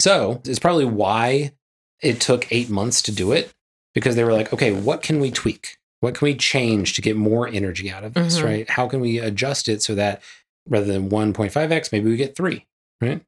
[0.00, 1.52] So it's probably why
[2.00, 3.52] it took eight months to do it
[3.94, 5.78] because they were like, okay, what can we tweak?
[6.00, 8.44] What can we change to get more energy out of this, Mhm.
[8.44, 8.70] right?
[8.70, 10.20] How can we adjust it so that
[10.68, 12.66] rather than 1.5x, maybe we get three,
[13.00, 13.20] right?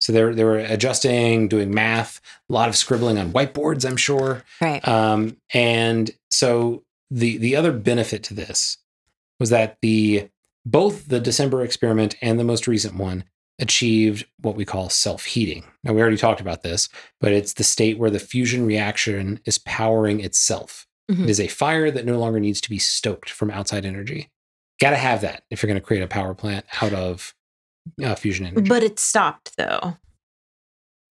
[0.00, 3.98] So they were, they were adjusting, doing math, a lot of scribbling on whiteboards, I'm
[3.98, 4.42] sure.
[4.60, 4.86] Right.
[4.86, 8.78] Um, and so the the other benefit to this
[9.38, 10.28] was that the
[10.64, 13.24] both the December experiment and the most recent one
[13.58, 15.64] achieved what we call self-heating.
[15.84, 16.88] Now we already talked about this,
[17.20, 20.86] but it's the state where the fusion reaction is powering itself.
[21.10, 21.24] Mhm.
[21.24, 24.30] It is a fire that no longer needs to be stoked from outside energy.
[24.80, 27.34] Got to have that if you're going to create a power plant out of
[28.02, 28.68] uh, fusion energy.
[28.68, 29.96] But it stopped though.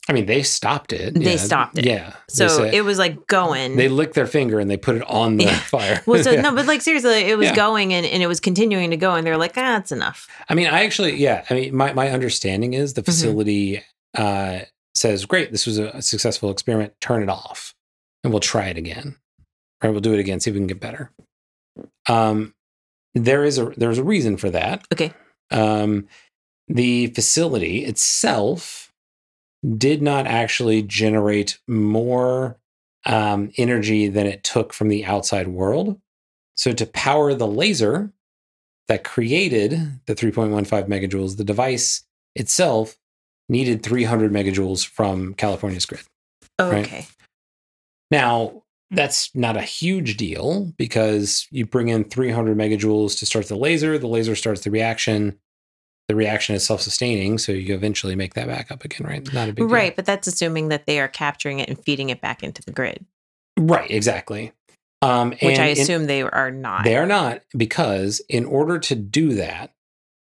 [0.07, 1.13] I mean, they stopped it.
[1.13, 1.85] They Yeah, stopped it.
[1.85, 2.13] Yeah.
[2.29, 3.75] So said- it was like going.
[3.75, 5.59] they licked their finger and they put it on the Yeah.
[5.59, 6.01] fire.
[6.07, 6.41] well, so Yeah.
[6.49, 9.25] no, but like seriously, it was going and, and it was continuing to go, and
[9.27, 10.27] they're like, ah, it's enough.
[10.49, 11.45] I mean, I actually, yeah.
[11.49, 13.11] I mean, my, my understanding is the Mm-hmm.
[13.11, 13.83] facility
[14.17, 14.59] uh,
[14.95, 17.75] says, great, this was a successful experiment, turn it off
[18.23, 19.15] and we'll try it again.
[19.83, 19.91] Right.
[19.91, 21.11] We'll do it again, see if we can get better.
[22.07, 22.53] Um,
[23.13, 24.85] there is a there's a reason for that.
[24.91, 25.13] Okay.
[25.51, 26.07] Um,
[26.69, 28.93] the facility itself
[29.77, 32.57] did not actually generate more
[33.05, 35.99] um, energy than it took from the outside world.
[36.55, 38.13] So to power the laser
[38.87, 42.03] that created the 3.15 megajoules, the device
[42.35, 42.97] itself
[43.47, 46.03] needed 300 megajoules from California's grid.
[46.59, 46.85] Right.
[46.85, 47.07] Okay.
[48.11, 53.55] Now, that's not a huge deal because you bring in 300 megajoules to start the
[53.55, 55.37] laser, the laser starts the reaction.
[56.09, 59.31] The reaction is self sustaining, so you eventually make that back up again, right?
[59.31, 59.67] Not a big deal.
[59.67, 62.71] Right, but that's assuming that they are capturing it and feeding it back into the
[62.71, 63.05] grid,
[63.57, 64.51] Right, exactly.
[65.03, 66.83] Um, which and I in- assume they are not.
[66.83, 69.71] They are not because in order to do that,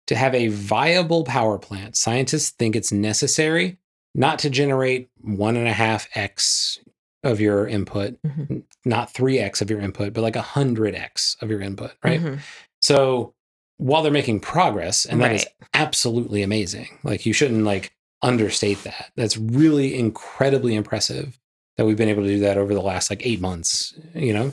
[0.06, 3.76] to have a viable power plant, scientists think it's necessary
[4.14, 6.78] not to generate one and a half x
[7.22, 8.62] of your input, Mhm.
[8.86, 12.20] not three x of your input, but like a hundred x of your input, right?
[12.22, 12.38] Mhm.
[12.80, 13.34] So
[13.78, 15.68] while they're making progress, and that is Right.
[15.74, 19.10] absolutely amazing, like you shouldn't like understate that.
[19.16, 21.38] That's really incredibly impressive
[21.76, 23.92] that we've been able to do that over the last like eight months.
[24.14, 24.52] You know,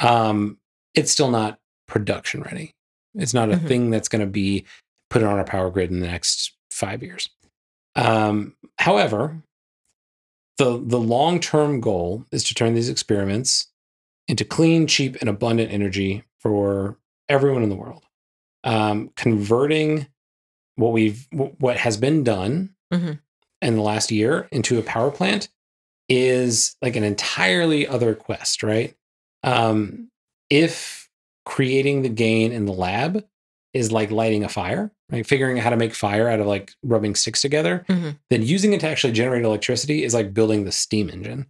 [0.00, 0.58] um,
[0.94, 2.74] it's still not production ready.
[3.14, 3.68] It's not a Mhm.
[3.68, 4.64] thing that's going to be
[5.10, 7.28] put on our power grid in the next five years.
[7.94, 9.42] Um, however,
[10.58, 13.68] the the long term goal is to turn these experiments
[14.26, 16.98] into clean, cheap, and abundant energy for
[17.28, 18.02] everyone in the world.
[18.64, 20.06] Um, converting
[20.76, 23.20] what we've what has been done Mhm.
[23.62, 25.48] in the last year into a power plant
[26.08, 28.94] is like an entirely other quest, right?
[29.42, 30.10] Um,
[30.50, 31.08] if
[31.44, 33.24] creating the gain in the lab
[33.74, 35.26] is like lighting a fire, right?
[35.26, 38.18] Figuring out how to make fire out of like rubbing sticks together, Mhm.
[38.30, 41.46] then using it to actually generate electricity is like building the steam engine.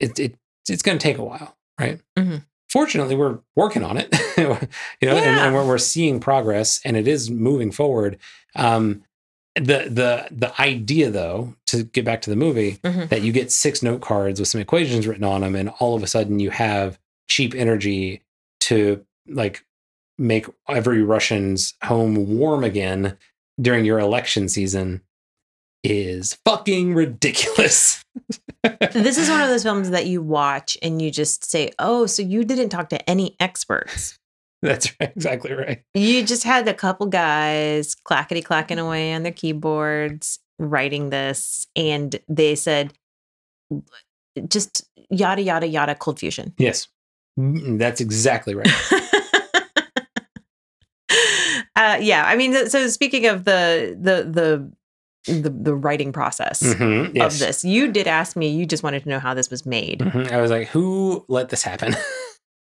[0.00, 0.34] It, it
[0.68, 2.00] it's going to take a while, right?
[2.18, 2.44] Mhm.
[2.74, 4.68] Fortunately, we're working on it, you know, and,
[5.00, 5.44] Yeah.
[5.46, 8.18] and we're, we're seeing progress, and it is moving forward.
[8.56, 9.04] Um,
[9.54, 13.08] the the the idea, though, to get back to the movie, Mhm.
[13.10, 16.02] that you get six note cards with some equations written on them, and all of
[16.02, 16.98] a sudden you have
[17.28, 18.22] cheap energy
[18.62, 19.64] to like
[20.18, 23.16] make every Russian's home warm again
[23.60, 25.00] during your election season
[25.84, 28.02] is fucking ridiculous.
[28.92, 32.22] This is one of those films that you watch and you just say, "Oh, so
[32.22, 34.18] you didn't talk to any experts.
[34.62, 35.82] That's right, exactly right.
[35.92, 42.18] You just had a couple guys clackety clacking away on their keyboards writing this, and
[42.26, 42.94] they said,
[44.48, 46.88] just yada yada yada cold fusion." Yes,
[47.36, 48.72] that's exactly right.
[51.76, 54.72] uh, yeah, I mean, so speaking of the the the
[55.26, 57.34] the, the writing process Mhm, yes.
[57.34, 57.64] of this.
[57.64, 58.48] You did ask me.
[58.48, 60.00] You just wanted to know how this was made.
[60.00, 60.30] Mhm.
[60.32, 61.94] I was like, who let this happen?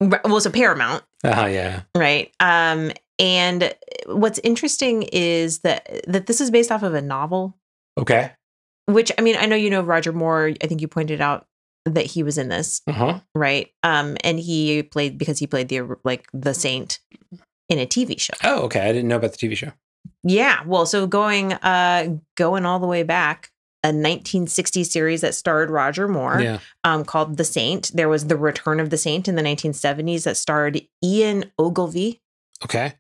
[0.01, 1.82] Well, so Paramount, oh yeah.
[1.96, 2.32] right?
[2.38, 3.74] Um, and
[4.07, 7.57] what's interesting is that that this is based off of a novel.
[7.99, 8.30] Okay.
[8.86, 10.53] Which I mean, I know you know Roger Moore.
[10.62, 11.46] I think you pointed out
[11.84, 13.20] that he was in this, Uh huh.
[13.34, 13.70] right?
[13.82, 17.01] Um, and he played because he played the like the saint
[17.68, 18.34] in a TV show.
[18.44, 18.82] Oh, okay.
[18.88, 19.72] I didn't know about the TV show.
[20.28, 23.50] Yeah, well, so going uh going all the way back,
[23.82, 26.58] a 1960 series that starred Roger Moore, Yeah.
[26.84, 27.90] um, called The Saint.
[27.94, 32.20] There was The Return of the Saint in the 1970s that starred Ian Ogilvy.
[32.64, 32.92] Okay.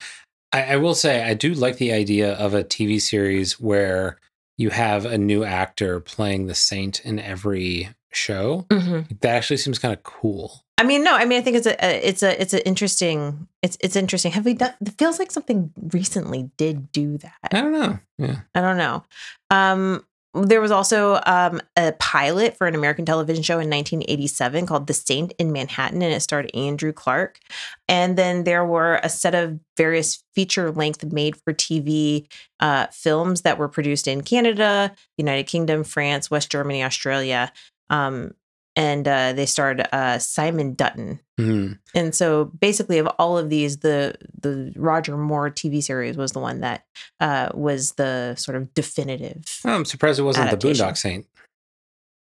[0.52, 4.18] I, I will say I do like the idea of a TV series where
[4.58, 8.66] you have a new actor playing the saint in every show.
[8.68, 10.64] That actually seems kind of cool.
[10.76, 13.48] I mean, no, I mean, I think it's a, a it's a it's an interesting
[13.62, 14.32] it's it's interesting.
[14.32, 14.74] Have we done?
[14.80, 17.34] It feels like something recently did do that.
[17.50, 17.98] I don't know.
[18.18, 18.40] Yeah.
[18.54, 19.04] I don't know.
[19.50, 20.04] Um,
[20.34, 24.94] there was also um, a pilot for an American television show in 1987 called The
[24.94, 27.40] Saint in Manhattan, and it starred Andrew Clarke.
[27.88, 32.26] And then there were a set of various feature length made for TV
[32.60, 37.50] uh, films that were produced in Canada, United Kingdom, France, West Germany, Australia.
[37.88, 38.32] Um,
[38.78, 41.18] and uh, they starred uh, Simon Dutton.
[41.36, 41.72] Hmm.
[41.96, 46.38] And so basically of all of these, the the Roger Moore TV series was the
[46.38, 46.84] one that
[47.18, 49.60] uh, was the sort of definitive.
[49.64, 51.26] Oh, I'm surprised it wasn't the Boondock Saint.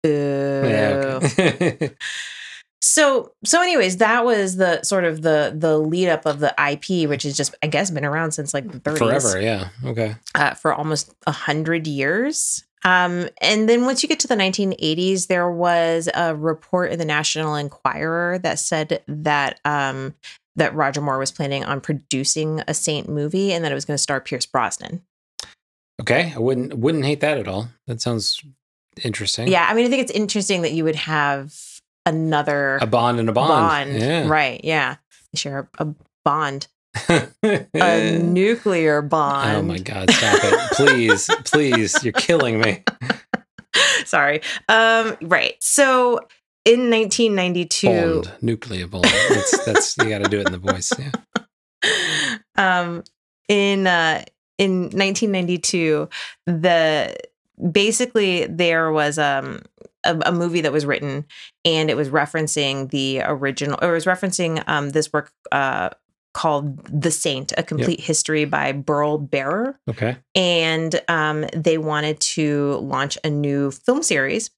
[0.03, 1.21] Yeah.
[1.23, 1.91] Okay.
[2.83, 7.09] So so anyways, that was the sort of the the lead up of the IP,
[7.09, 8.99] which has just I guess been around since like the 30s.
[8.99, 9.41] Forever.
[9.41, 9.69] Yeah.
[9.85, 10.17] Okay.
[10.35, 12.65] uh, for almost a hundred years.
[12.85, 17.05] Um, and then once you get to the 1980s, there was a report in the
[17.05, 20.15] National Enquirer that said that um,
[20.57, 23.97] that Roger Moore was planning on producing a Saint movie and that it was going
[23.97, 25.03] to star Pierce Brosnan.
[26.01, 26.33] Okay.
[26.35, 27.69] I wouldn't wouldn't hate that at all.
[27.87, 28.43] That sounds
[29.05, 29.49] interesting.
[29.49, 31.55] Yeah, I mean, I think it's interesting that you would have
[32.07, 33.93] another A bond and a bond.
[33.93, 34.27] Yeah.
[34.29, 34.61] right?
[34.65, 34.97] Yeah,
[35.33, 36.69] they share a, a bond,
[37.09, 39.57] a nuclear bond.
[39.57, 40.11] Oh my God!
[40.11, 42.03] Stop it, please, please!
[42.05, 42.83] You're killing me.
[44.05, 44.41] Sorry.
[44.69, 45.55] Um, right.
[45.61, 46.21] So
[46.65, 49.05] in 1992, Bond, nuclear bond.
[49.05, 50.93] That's that's you got to do it in the voice.
[50.99, 52.39] Yeah.
[52.57, 53.05] um,
[53.49, 54.25] in uh,
[54.59, 56.09] in 1992,
[56.47, 57.17] the
[57.73, 59.61] basically there was um
[60.05, 61.27] a, a movie that was written
[61.65, 65.91] and it was referencing the original or it was referencing um this work uh
[66.33, 70.17] called The Saint, a complete history by Burl Barer Okay.
[70.35, 74.51] and um, they wanted to launch a new film series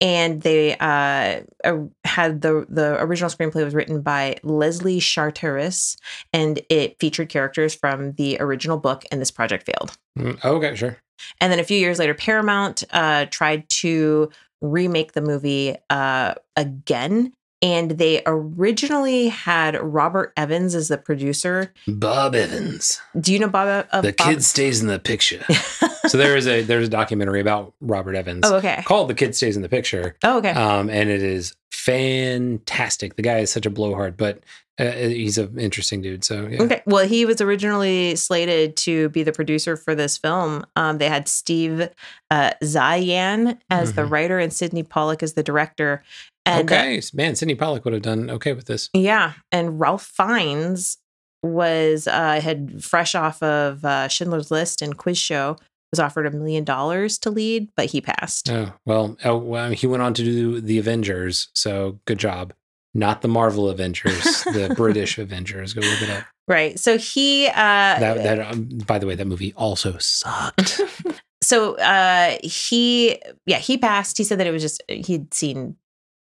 [0.00, 5.96] and they uh, uh, had the the original screenplay was written by leslie charteris
[6.32, 10.74] and it featured characters from the original book and this project failed Mm, Okay.
[10.76, 10.96] Sure.
[11.40, 14.30] and then a few years later paramount uh, tried to
[14.62, 17.32] remake the movie uh, again
[17.62, 23.00] and they originally had robert evans as the producer Bob Evans.
[23.18, 25.44] do you know bob uh, the Bob- kid stays in the picture.
[26.06, 29.34] so there is a there's a documentary about Robert Evans oh okay called "The Kid
[29.34, 33.16] Stays in the Picture," oh okay um, and it is fantastic.
[33.16, 34.40] The guy is such a blowhard, but
[34.78, 36.24] uh, he's an interesting dude.
[36.24, 36.62] So yeah.
[36.62, 36.82] Okay.
[36.86, 40.66] Well, he was originally slated to be the producer for this film.
[40.76, 41.88] Um, they had Steve
[42.30, 44.10] uh, Zaillian as the Mhm.
[44.10, 46.02] writer and Sydney Pollack as the director.
[46.46, 48.88] And uh, okay, man, Sydney Pollack would have done okay with this.
[48.94, 50.98] yeah, and Ralph Fiennes
[51.42, 55.56] was uh, had fresh off of uh, Schindler's List and Quiz Show
[55.92, 58.50] was offered a million dollars to lead, but he passed.
[58.50, 61.48] Oh well, oh, well, he went on to do the Avengers.
[61.54, 62.52] So good job.
[62.94, 65.74] Not the Marvel Avengers, the British Avengers.
[65.74, 66.24] Go look it up.
[66.48, 66.78] Right.
[66.78, 70.80] So he uh, That, that um, by the way, that movie also sucked.
[71.42, 75.76] so uh he yeah he passed he said that it was just he'd seen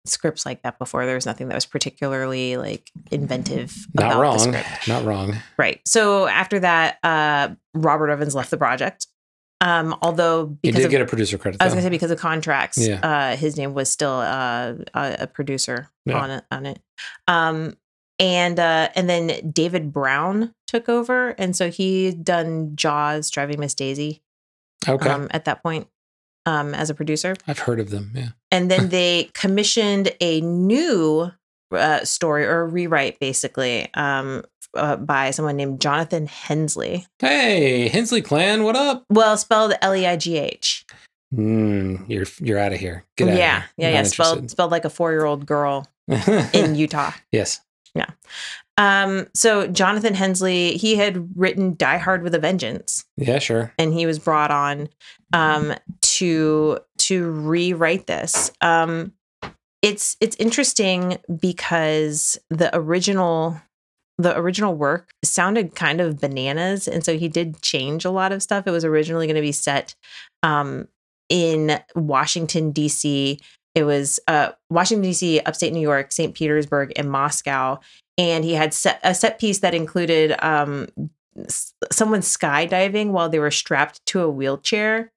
[0.06, 4.56] scripts like that before there was nothing that was particularly like inventive Not wrong.
[4.88, 5.36] Not wrong.
[5.58, 9.08] right so after that uh robert evans left the project
[9.62, 11.62] um although He did of, get a producer credit.
[11.62, 13.00] i was gonna say because of contracts Yeah.
[13.02, 16.20] uh his name was still uh a, a producer Yeah.
[16.22, 16.80] on it on it
[17.28, 17.78] um
[18.20, 23.74] and uh and then david brown took over and so he done jaws driving miss
[23.74, 24.22] daisy
[24.88, 25.88] okay, um, at that point
[26.46, 27.38] um, as a producer.
[27.48, 28.12] I've heard of them.
[28.14, 28.28] Yeah.
[28.54, 31.32] And then they commissioned a new
[31.72, 34.44] uh, story or a rewrite, basically, um,
[34.76, 37.00] uh, by someone named Jonathan Hensleigh.
[37.20, 39.04] Hey, Hensley clan, what up?
[39.10, 40.86] Well, spelled L E I G H.
[41.34, 43.06] Mm, you're you're out of here.
[43.18, 43.38] Get out.
[43.38, 44.04] Yeah, yeah, yeah.
[44.04, 47.12] Spelled spelled like a four year old girl in Utah.
[47.32, 47.60] yes.
[48.78, 53.72] Um, so Jonathan Hensleigh, he had written Die Hard with a Vengeance, Yeah, sure.
[53.78, 54.90] and he was brought on
[55.32, 58.52] um, to to rewrite this.
[58.62, 59.14] Um,
[59.82, 63.62] it's it's interesting because the original
[64.18, 68.44] the original work sounded kind of bananas, and so he did change a lot of
[68.44, 68.68] stuff.
[68.68, 69.96] It was originally going to be set
[70.44, 70.88] um,
[71.30, 73.40] in Washington D.C.
[73.76, 76.34] It was uh, Washington D.C., upstate New York, St.
[76.34, 77.80] Petersburg, and Moscow,
[78.18, 80.88] and he had set, a set piece that included um,
[81.92, 85.12] someone skydiving while they were strapped to a wheelchair,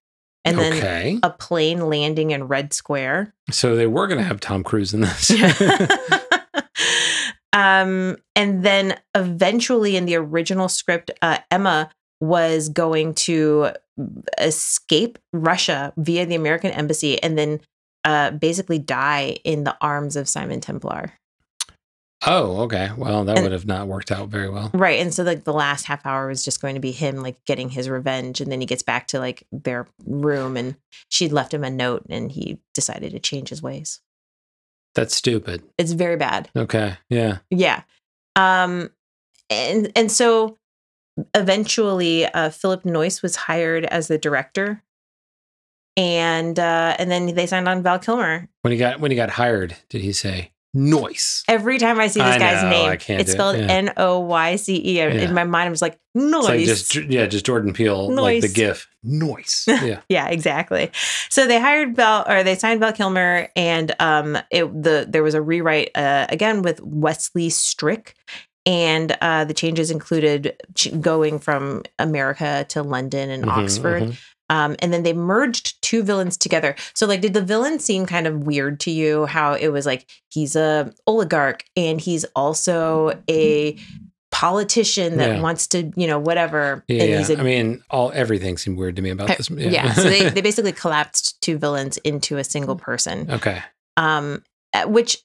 [0.46, 1.18] and then okay.
[1.22, 3.34] a plane landing in Red Square.
[3.50, 5.30] so they were going to have Tom Cruise in this.
[7.52, 11.90] um, and then eventually, in the original script, uh, Emma
[12.20, 13.70] was going to
[14.38, 17.60] escape Russia via the American embassy, and then
[18.04, 21.12] uh, basically die in the arms of Simon Templar.
[22.26, 22.90] Oh, okay.
[22.96, 24.70] Well, that And- would have not worked out very well.
[24.74, 25.00] Right.
[25.00, 27.70] And so like the last half hour was just going to be him like getting
[27.70, 28.40] his revenge.
[28.40, 30.76] And then he gets back to like their room and
[31.08, 34.00] she'd left him a note and he decided to change his ways.
[34.94, 35.62] That's stupid.
[35.78, 36.48] It's very bad.
[36.56, 36.96] Okay.
[37.10, 37.38] Yeah.
[37.50, 37.82] Yeah.
[38.34, 38.90] Um
[39.50, 40.58] and and so
[41.34, 44.82] eventually uh Philip Noyce was hired as the director.
[45.96, 48.48] And uh and then they signed on Val Kilmer.
[48.62, 51.42] When he got when he got hired, did he say noise?
[51.48, 53.66] Every time I see this I guy's know, name, it's do it, spelled yeah.
[53.66, 54.96] N O Y C E.
[54.98, 55.08] Yeah.
[55.08, 56.44] In my mind, I was like, It's noise.
[56.44, 58.52] like just yeah, just Jordan Peele, like the Noise.
[58.52, 58.88] GIF.
[59.02, 59.64] Noise.
[59.68, 60.00] Yeah.
[60.08, 60.90] Yeah, exactly.
[61.30, 65.34] So they hired Val or they signed Val Kilmer and um it the there was
[65.34, 68.14] a rewrite uh, again with Wesley Strick
[68.66, 74.02] and uh the changes included ch- going from America to London and Mhm, Oxford.
[74.02, 74.18] mhm.
[74.48, 76.74] Um and then they merged two villains together.
[76.94, 80.08] So like did the villain seem kind of weird to you how it was like
[80.30, 83.76] he's a oligarch and he's also a
[84.32, 85.40] politician that Yeah.
[85.40, 88.96] wants to, you know, whatever Yeah, and he's a I mean, all everything seemed weird
[88.96, 89.48] to me about this.
[89.50, 89.92] yeah.
[89.94, 93.30] so they, they basically collapsed two villains into a single person.
[93.30, 93.62] okay.
[93.96, 94.42] Um,
[94.88, 95.22] which,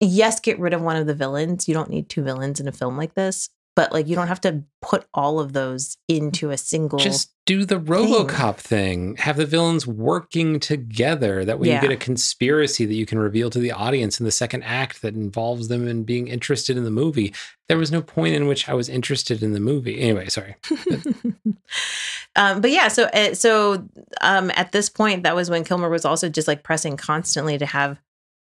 [0.00, 1.66] yes, get rid of one of the villains.
[1.68, 4.40] You don't need two villains in a film like this, but like you don't have
[4.42, 6.98] to put all of those into a single.
[6.98, 9.16] Just do the RoboCop thing.
[9.16, 11.44] Have the villains working together.
[11.44, 11.76] That way, Yeah.
[11.76, 15.02] you get a conspiracy that you can reveal to the audience in the second act
[15.02, 17.32] that involves them in being interested in the movie.
[17.68, 20.00] There was no point in which I was interested in the movie.
[20.00, 20.56] Anyway, sorry.
[22.36, 23.86] um, but yeah, so uh, so
[24.20, 27.66] um, at this point, that was when Kilmer was also just like pressing constantly to
[27.66, 28.00] have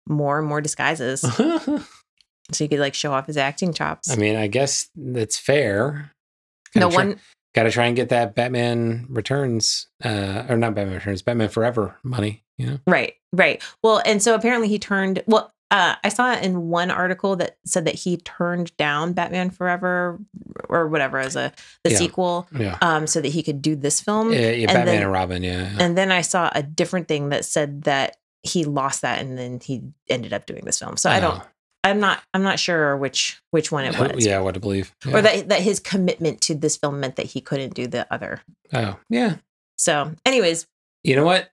[0.07, 1.23] more and more disguises,
[2.53, 4.11] so he could like show off his acting chops.
[4.11, 6.11] I mean, I guess that's fair.
[6.75, 7.21] no Gotta try- one,
[7.55, 11.97] Got to try and get that Batman Returns, uh, or not Batman Returns, Batman Forever
[12.03, 12.43] money.
[12.59, 12.79] You know.
[12.85, 13.63] Right, right.
[13.81, 15.23] Well, and so apparently he turned.
[15.29, 20.19] Well, uh, I saw in one article that said that he turned down Batman Forever
[20.69, 21.53] or whatever as a
[21.85, 21.97] the Yeah.
[21.99, 22.77] sequel, Yeah.
[22.83, 24.33] um, so that he could do this film.
[24.33, 25.43] Yeah, yeah, and Batman then- and Robin.
[25.45, 25.71] Yeah.
[25.79, 29.61] And then I saw a different thing that said that he lost that, and then
[29.63, 30.97] he ended up doing this film.
[30.97, 31.41] So I don't.
[31.85, 32.23] I'm not.
[32.35, 34.25] I'm not sure which which one it was.
[34.27, 34.93] Yeah, what to believe.
[35.07, 35.17] Yeah.
[35.19, 38.41] Or that that his commitment to this film meant that he couldn't do the other.
[38.73, 39.37] Oh, yeah.
[39.77, 40.67] So, anyways,
[41.05, 41.51] You know what?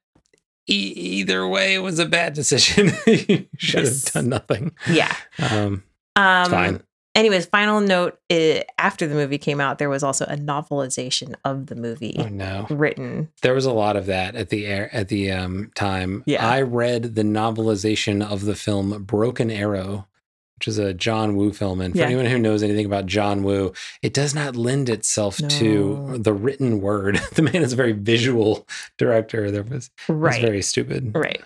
[0.70, 2.88] E- either way, it was a bad decision.
[3.08, 4.06] you should Yes.
[4.06, 4.72] have done nothing.
[4.90, 5.16] yeah.
[5.40, 5.84] Um,
[6.16, 6.84] Um, fine.
[7.14, 11.66] Anyways, final note: uh, after the movie came out, there was also a novelization of
[11.66, 13.28] the movie Oh no, written.
[13.42, 16.24] there was a lot of that at the air at the um, time.
[16.26, 16.48] Yeah.
[16.48, 20.08] I read the novelization of the film Broken Arrow,
[20.62, 21.82] which is a John Woo film.
[21.82, 22.05] And for Yeah.
[22.05, 26.82] anyone who knows anything about John Woo, it does not lend itself to the written
[26.82, 27.20] word.
[27.34, 28.68] the man is a very visual
[28.99, 29.49] director.
[29.49, 31.16] There was it was very stupid.
[31.16, 31.41] right.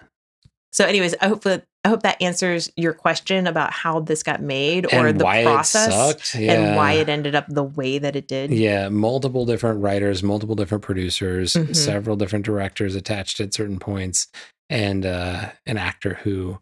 [0.74, 4.42] So, anyways, I hope that I hope that answers your question about how this got
[4.42, 6.36] made or and the process.
[6.36, 6.52] Yeah.
[6.54, 8.52] and why it ended up the way that it did.
[8.52, 11.74] Yeah, multiple different writers, multiple different producers, Mhm.
[11.74, 14.28] several different directors attached at certain points,
[14.70, 16.58] and uh, an actor who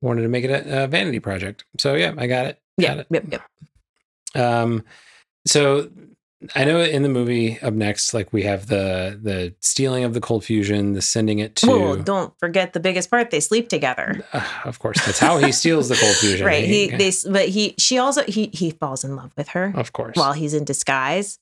[0.00, 1.64] wanted to make it a, a vanity project.
[1.78, 2.60] So yeah, I got it.
[2.76, 2.96] Yeah.
[2.96, 3.24] Got Yep.
[3.32, 3.42] Yep.
[4.44, 4.84] Um,
[5.46, 5.90] so
[6.54, 10.20] I know in the movie up next, like we have the the stealing of the
[10.20, 11.66] cold fusion, the sending it to.
[11.66, 13.30] Well, don't forget the biggest part.
[13.30, 14.24] They sleep together.
[14.32, 16.46] Uh, of course, that's how he steals the cold fusion.
[16.46, 16.64] Right.
[16.64, 16.90] He.
[16.90, 17.10] They.
[17.28, 17.74] But he.
[17.78, 18.22] She also.
[18.24, 18.50] He.
[18.52, 19.72] He falls in love with her.
[19.74, 20.16] of course.
[20.16, 21.38] while he's in disguise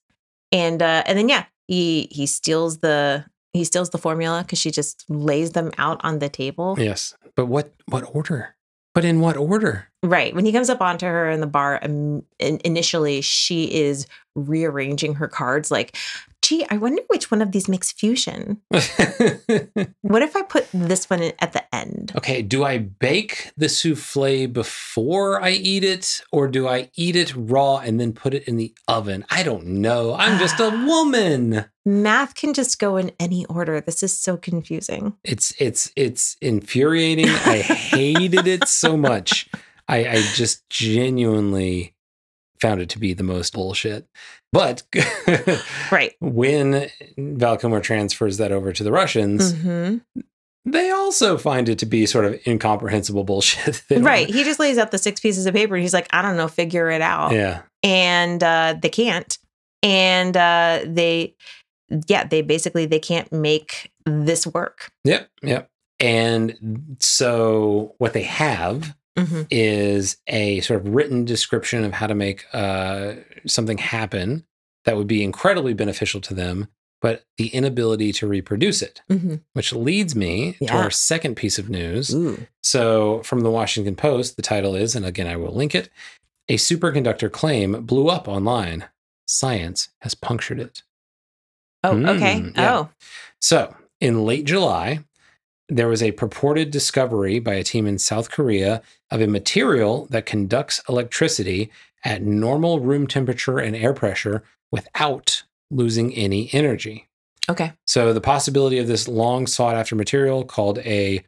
[0.52, 3.24] and uh and then yeah he he steals the
[3.56, 7.46] he steals the formula because she just lays them out on the table yes, but
[7.46, 8.54] what what order?
[8.94, 9.88] But in what order?
[10.06, 10.34] Right.
[10.34, 15.14] When he comes up onto her in the bar, um, in, initially she is rearranging
[15.14, 15.96] her cards like,
[16.42, 18.60] gee, I wonder which one of these makes fusion.
[20.02, 22.12] What if I put this one in at the end?
[22.16, 27.34] okay, do I bake the souffle before I eat it, or do I eat it
[27.34, 29.24] raw and then put it in the oven?
[29.30, 30.14] I don't know.
[30.14, 31.64] I'm just a woman.
[31.84, 33.80] Math can just go in any order.
[33.80, 35.16] This is so confusing.
[35.24, 37.28] It's it's it's infuriating.
[37.28, 39.48] I hated it so much.
[39.88, 41.94] I, I just genuinely
[42.60, 44.06] found it to be the most bullshit.
[44.52, 44.82] But
[45.92, 46.14] Right.
[46.20, 49.98] when Val Kilmer transfers that over to the Russians, hmm
[50.68, 53.84] they also find it to be sort of incomprehensible bullshit.
[53.90, 54.28] Right.
[54.28, 56.48] He just lays out the six pieces of paper and he's like, I don't know,
[56.48, 57.32] figure it out.
[57.32, 57.62] Yeah.
[57.84, 59.38] And uh, they can't.
[59.84, 61.36] And uh, they,
[62.08, 64.90] yeah, they basically they can't make this work.
[65.04, 65.30] Yep.
[65.42, 65.70] Yep.
[66.00, 72.14] And so what they have hmm is a sort of written description of how to
[72.14, 73.14] make uh,
[73.46, 74.44] something happen
[74.84, 76.68] that would be incredibly beneficial to them,
[77.00, 81.68] but the inability to reproduce it, hmm which leads me to our second piece of
[81.70, 82.14] news.
[82.14, 82.46] Ooh.
[82.62, 85.88] So, from the Washington Post, the title is, and again, I will link it
[86.48, 88.84] A superconductor claim blew up online.
[89.26, 90.82] Science has punctured it.
[91.82, 92.40] Oh, okay.
[92.40, 92.76] Mm, yeah.
[92.76, 92.90] Oh,
[93.40, 95.00] So, in late July,
[95.68, 100.26] there was a purported discovery by a team in South Korea of a material that
[100.26, 101.70] conducts electricity
[102.04, 107.08] at normal room temperature and air pressure without losing any energy.
[107.48, 107.72] okay.
[107.86, 111.24] So, the possibility of this long sought after material called a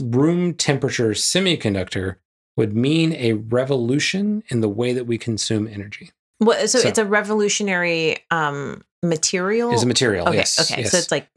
[0.00, 2.16] room temperature semiconductor
[2.56, 6.10] would mean a revolution in the way that we consume energy.
[6.40, 9.72] Well, so, So- it's a revolutionary um, material.
[9.72, 10.38] Is a material, okay.
[10.38, 10.60] yes.
[10.70, 10.82] okay.
[10.82, 10.90] yes.
[10.90, 11.28] So it's like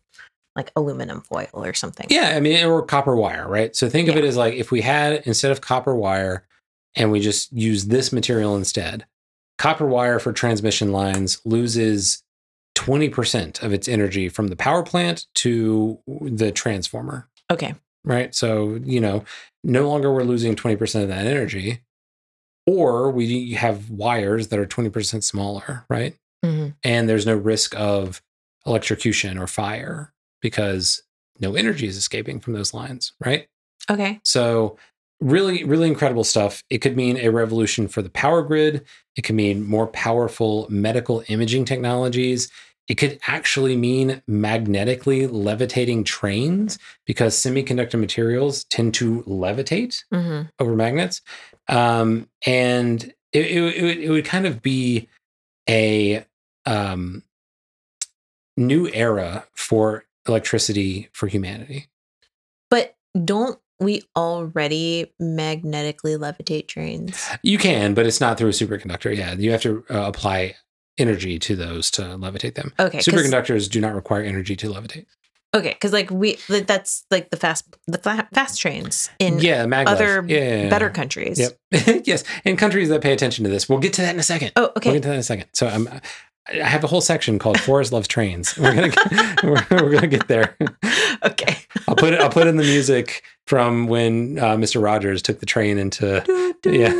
[0.55, 2.07] like aluminum foil or something.
[2.09, 3.75] Yeah, I mean, or copper wire, right?
[3.75, 6.45] So think of it as like if we had instead of copper wire
[6.95, 9.05] and we just use this material instead,
[9.57, 12.23] copper wire for transmission lines loses
[12.75, 17.73] 20% of its energy from the power plant to the transformer, Okay.
[18.03, 18.33] right?
[18.35, 19.23] So, you know,
[19.63, 21.81] no longer we're losing 20% of that energy,
[22.67, 26.15] or we have wires that are 20% smaller, right?
[26.43, 28.21] hmm and there's no risk of
[28.65, 30.12] electrocution or fire
[30.43, 31.01] because
[31.39, 33.47] no energy is escaping from those lines, right?
[33.89, 34.19] Okay.
[34.23, 34.77] So,
[35.19, 36.63] really, really incredible stuff.
[36.69, 38.85] It could mean a revolution for the power grid.
[39.15, 42.51] It could mean more powerful medical imaging technologies.
[42.89, 50.75] It could actually mean magnetically levitating trains because semiconductor materials tend to levitate hmm over
[50.75, 51.21] magnets.
[51.69, 55.07] Um, and it, it, it, would- it would kind of be
[55.69, 56.25] a
[56.65, 57.23] um,
[58.57, 61.87] new era for electricity for humanity.
[62.69, 67.29] But don't we already magnetically levitate trains?
[67.43, 69.15] You can, but it's not through a superconductor.
[69.15, 70.55] Yeah, you have to uh, apply
[70.97, 72.73] energy to those to levitate them.
[72.79, 72.99] Okay.
[72.99, 75.05] Superconductors do not require energy to levitate.
[75.55, 77.99] Okay, because like we that's like the fast the
[78.33, 79.87] fast trains in yeah, maglev.
[79.87, 81.39] other yeah, better countries.
[81.71, 82.01] Yep.
[82.07, 83.69] yes, in countries that pay attention to this.
[83.69, 84.53] We'll get to that in a second.
[84.55, 84.89] Oh, okay.
[84.89, 85.47] We'll get to that in a second.
[85.53, 85.87] So I'm,
[86.47, 90.07] I have a whole section called "Forest Loves Trains." We're gonna get, we're, we're gonna
[90.07, 90.55] get there.
[91.23, 91.57] okay.
[91.87, 92.19] I'll put it.
[92.21, 94.81] I'll put in the music from when uh, Mr.
[94.83, 96.23] Rogers took the train into.
[96.65, 96.93] Yeah.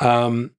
[0.00, 0.50] Um,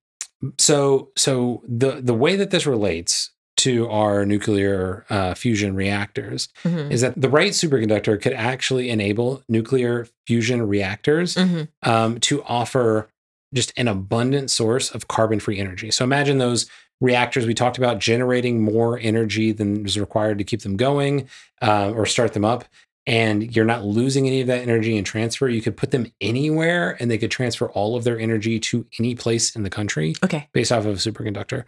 [0.57, 6.91] so so the the way that this relates to our nuclear uh, fusion reactors Mhm.
[6.91, 11.67] is that the right superconductor could actually enable nuclear fusion reactors Mhm.
[11.83, 13.09] um, to offer
[13.53, 15.91] just an abundant source of carbon free energy.
[15.91, 16.67] So imagine those
[17.03, 21.27] reactors we talked about generating more energy than is required to keep them going
[21.61, 22.63] uh, or start them up.
[23.05, 25.49] And you're not losing any of that energy in transfer.
[25.49, 29.13] You could put them anywhere and they could transfer all of their energy to any
[29.13, 30.47] place in the country Okay.
[30.53, 31.65] based off of a superconductor.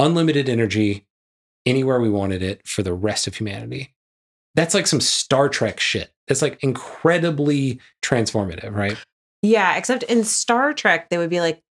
[0.00, 1.06] Unlimited energy
[1.64, 3.94] anywhere we wanted it for the rest of humanity.
[4.56, 6.10] That's like some Star Trek shit.
[6.26, 8.96] It's like incredibly transformative, right?
[9.42, 11.62] Yeah, except in Star Trek, they would be like,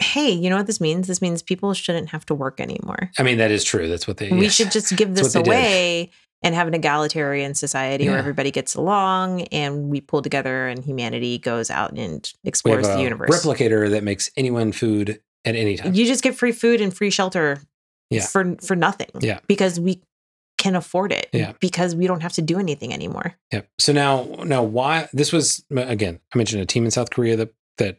[0.00, 1.06] "Hey, you know what this means?
[1.06, 3.10] This means people shouldn't have to work anymore.
[3.18, 3.88] I mean, that is true.
[3.88, 4.30] That's what they.
[4.30, 4.54] We yes.
[4.54, 5.48] should just give this they did.
[5.48, 6.10] away."
[6.42, 11.36] And have an egalitarian society where everybody gets along and we pull together and humanity
[11.36, 13.28] goes out and explores the universe.
[13.28, 15.92] replicator that makes anyone food at any time.
[15.92, 17.60] You just get free food and free shelter
[18.08, 18.24] Yeah.
[18.24, 19.10] for for nothing.
[19.20, 19.40] Yeah.
[19.48, 20.00] Because we
[20.56, 21.28] can afford it.
[21.34, 21.52] Yeah.
[21.60, 23.34] Because we don't have to do anything anymore.
[23.52, 23.68] Yep.
[23.78, 26.20] So now, now, why this was again?
[26.34, 27.98] I mentioned a team in South Korea that that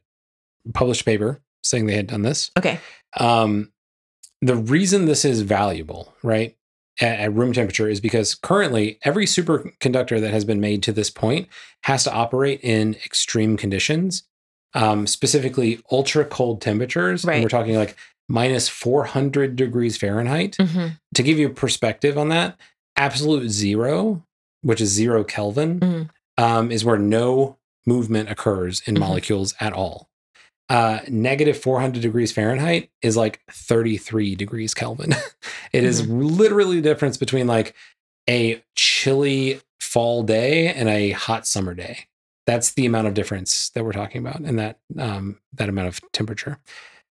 [0.73, 2.51] published a paper saying they had done this.
[2.57, 2.80] Okay.
[3.18, 3.72] Um,
[4.41, 6.55] the reason this is valuable, right,
[6.99, 11.09] at, at room temperature is because currently every superconductor that has been made to this
[11.09, 11.47] point
[11.84, 14.24] has to operate in extreme conditions
[14.74, 17.26] um, specifically ultra cold temperatures.
[17.26, 17.36] Right.
[17.36, 17.97] And we're talking like
[18.30, 20.55] minus 400 degrees Fahrenheit.
[20.57, 20.97] Mhm.
[21.16, 22.57] To give you a perspective on that,
[22.95, 24.26] absolute zero,
[24.62, 26.09] which is zero Kelvin, Mhm.
[26.38, 28.99] um, is where no movement occurs in Mhm.
[28.99, 30.09] molecules at all.
[30.70, 35.14] Uh, negative 400 degrees Fahrenheit is like 33 degrees Kelvin.
[35.74, 37.74] It is literally the difference between like
[38.30, 42.07] a chilly fall day and a hot summer day.
[42.45, 46.01] That's the amount of difference that we're talking about in that um, that amount of
[46.12, 46.59] temperature.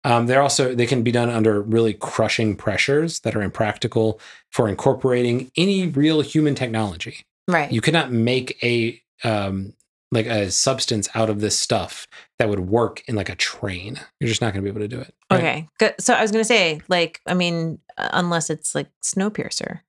[0.04, 4.20] Um, they're also they can be done under really crushing pressures that are impractical
[4.52, 7.26] for incorporating any real human technology.
[7.48, 7.70] Right.
[7.70, 9.72] You cannot make a um,
[10.12, 12.06] like a substance out of this stuff
[12.38, 14.00] that would work in like a train.
[14.20, 15.14] You're just not going to be able to do it.
[15.30, 15.38] right?
[15.38, 15.68] okay.
[15.78, 15.94] Good.
[15.98, 19.80] So I was going to say, like, I mean, unless it's like Snowpiercer.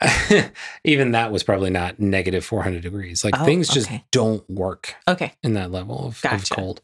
[0.84, 3.24] Even that was probably not negative 400 degrees.
[3.24, 4.04] Like Oh, things just okay.
[4.10, 5.32] don't work Okay.
[5.42, 6.80] in that level of, of cold.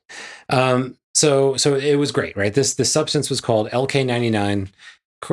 [0.51, 2.53] Um, so so it was great, right?
[2.53, 4.69] This this substance was called LK99.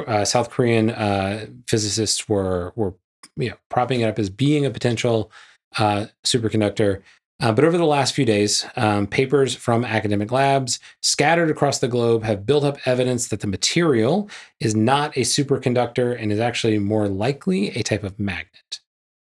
[0.07, 2.93] Uh, South Korean uh, physicists were were
[3.35, 5.29] you know propping it up as being a potential
[5.77, 7.01] uh, superconductor.
[7.39, 11.87] Uh, but over the last few days, um, papers from academic labs scattered across the
[11.87, 16.79] globe have built up evidence that the material is not a superconductor and is actually
[16.79, 18.79] more likely a type of magnet.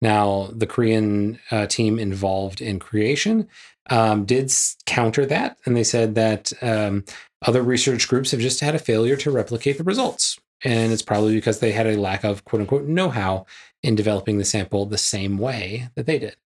[0.03, 3.49] Now, the Korean uh, team involved in creation
[3.89, 4.53] um, did
[4.85, 7.05] counter that, and they said that um,
[7.43, 10.36] other research groups have just had a failure to replicate the results.
[10.65, 13.47] And it's probably because they had a lack of quote unquote know how
[13.83, 16.37] in developing the sample the same way that they did.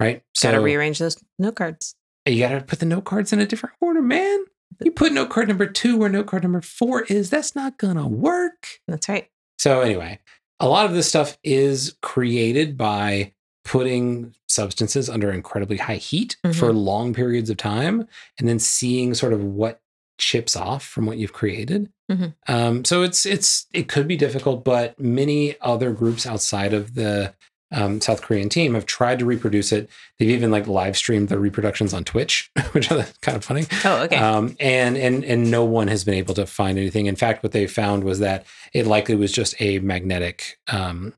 [0.00, 0.22] Right.
[0.34, 1.94] So, Got to rearrange those note cards.
[2.26, 4.44] you got to put the note cards in a different order, man.
[4.80, 7.30] You put note card number two where note card number four is.
[7.30, 8.80] That's not going to work.
[8.86, 9.28] That's right.
[9.58, 10.20] So, anyway,
[10.60, 13.32] a lot of this stuff is created by
[13.64, 16.78] putting substances under incredibly high heat for mm-hmm.
[16.78, 18.06] long periods of time
[18.38, 19.80] and then seeing sort of what
[20.18, 21.90] chips off from what you've created.
[22.10, 22.34] Mhm.
[22.48, 27.34] Um, so it's it's it could be difficult, but many other groups outside of the
[27.70, 29.90] um, South Korean team have tried to reproduce it.
[30.18, 33.66] They've even like live streamed the reproductions on Twitch, which are kind of funny.
[33.84, 34.16] Oh, okay.
[34.16, 37.06] Um, and and and no one has been able to find anything.
[37.06, 41.14] In fact, what they found was that it likely was just a magnetic um,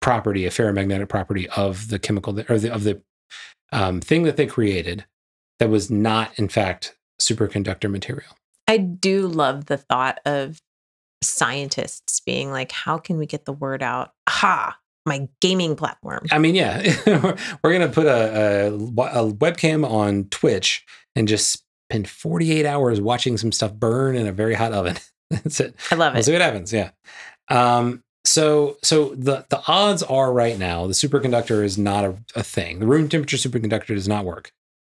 [0.00, 3.00] property, a ferromagnetic property of the chemical that, or the, of the
[3.72, 5.04] um, thing that they created
[5.58, 8.36] that was not, in fact, superconductor material.
[8.68, 10.60] I do love the thought of
[11.22, 14.12] scientists being like, how can we get the word out?
[14.28, 16.26] Ha, my gaming platform.
[16.30, 16.80] I mean, yeah,
[17.62, 20.84] we're gonna put a, a, a webcam on Twitch
[21.16, 24.96] and just spend 48 hours watching some stuff burn in a very hot oven.
[25.30, 25.74] That's it.
[25.90, 26.18] I love it.
[26.18, 26.72] We'll see what happens.
[26.72, 26.90] Yeah.
[27.48, 32.42] Um, so so the the odds are right now the superconductor is not a, a
[32.42, 32.78] thing.
[32.78, 34.52] The room temperature superconductor does not work.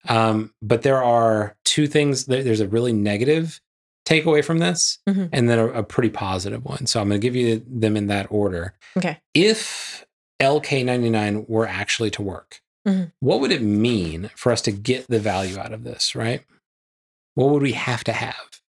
[0.08, 2.26] Um, but there are two things.
[2.26, 3.60] there- There's a really negative
[4.06, 5.28] takeaway from this, Mhm.
[5.32, 6.86] and then a, a pretty positive one.
[6.86, 8.74] So I'm going to give you them in that order.
[8.96, 9.18] Okay.
[9.32, 10.04] If
[10.40, 13.12] LK99 were actually to work, Mhm.
[13.20, 16.14] what would it mean for us to get the value out of this?
[16.16, 16.42] Right?
[17.34, 18.60] What would we have to have?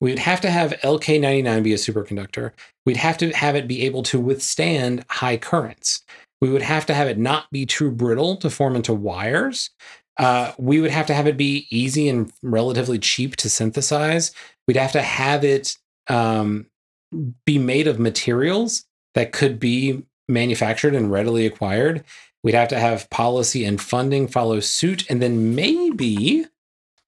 [0.00, 2.52] We'd have to have LK99 be a superconductor.
[2.86, 6.02] We'd have to have it be able to withstand high currents.
[6.40, 9.70] We would have to have it not be too brittle to form into wires.
[10.16, 14.32] Uh, we would have to have it be easy and relatively cheap to synthesize.
[14.66, 15.76] We'd have to have it
[16.08, 16.66] um,
[17.44, 18.84] be made of materials
[19.14, 22.04] that could be manufactured and readily acquired.
[22.42, 25.08] We'd have to have policy and funding follow suit.
[25.10, 26.46] And then maybe,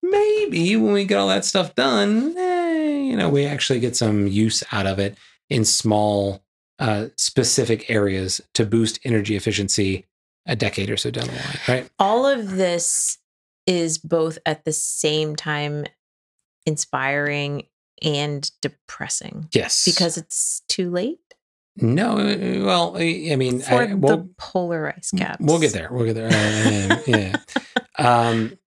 [0.02, 4.26] maybe when we get all that stuff done, eh, you know, we actually get some
[4.26, 5.16] use out of it
[5.48, 6.42] in small,
[6.78, 10.04] uh, specific areas to boost energy efficiency
[10.46, 11.90] a decade or so down the line, right?
[11.98, 13.18] All of this
[13.66, 15.84] is both at the same time
[16.64, 17.64] inspiring
[18.02, 19.84] and depressing Yes.
[19.84, 21.18] because it's too late
[21.78, 25.36] no, uh, well, I mean, for I, we'll, the polar ice caps.
[25.40, 25.88] We'll get there.
[25.90, 26.28] We'll get there.
[26.28, 27.36] Uh, yeah.
[27.98, 27.98] yeah.
[27.98, 28.58] Um,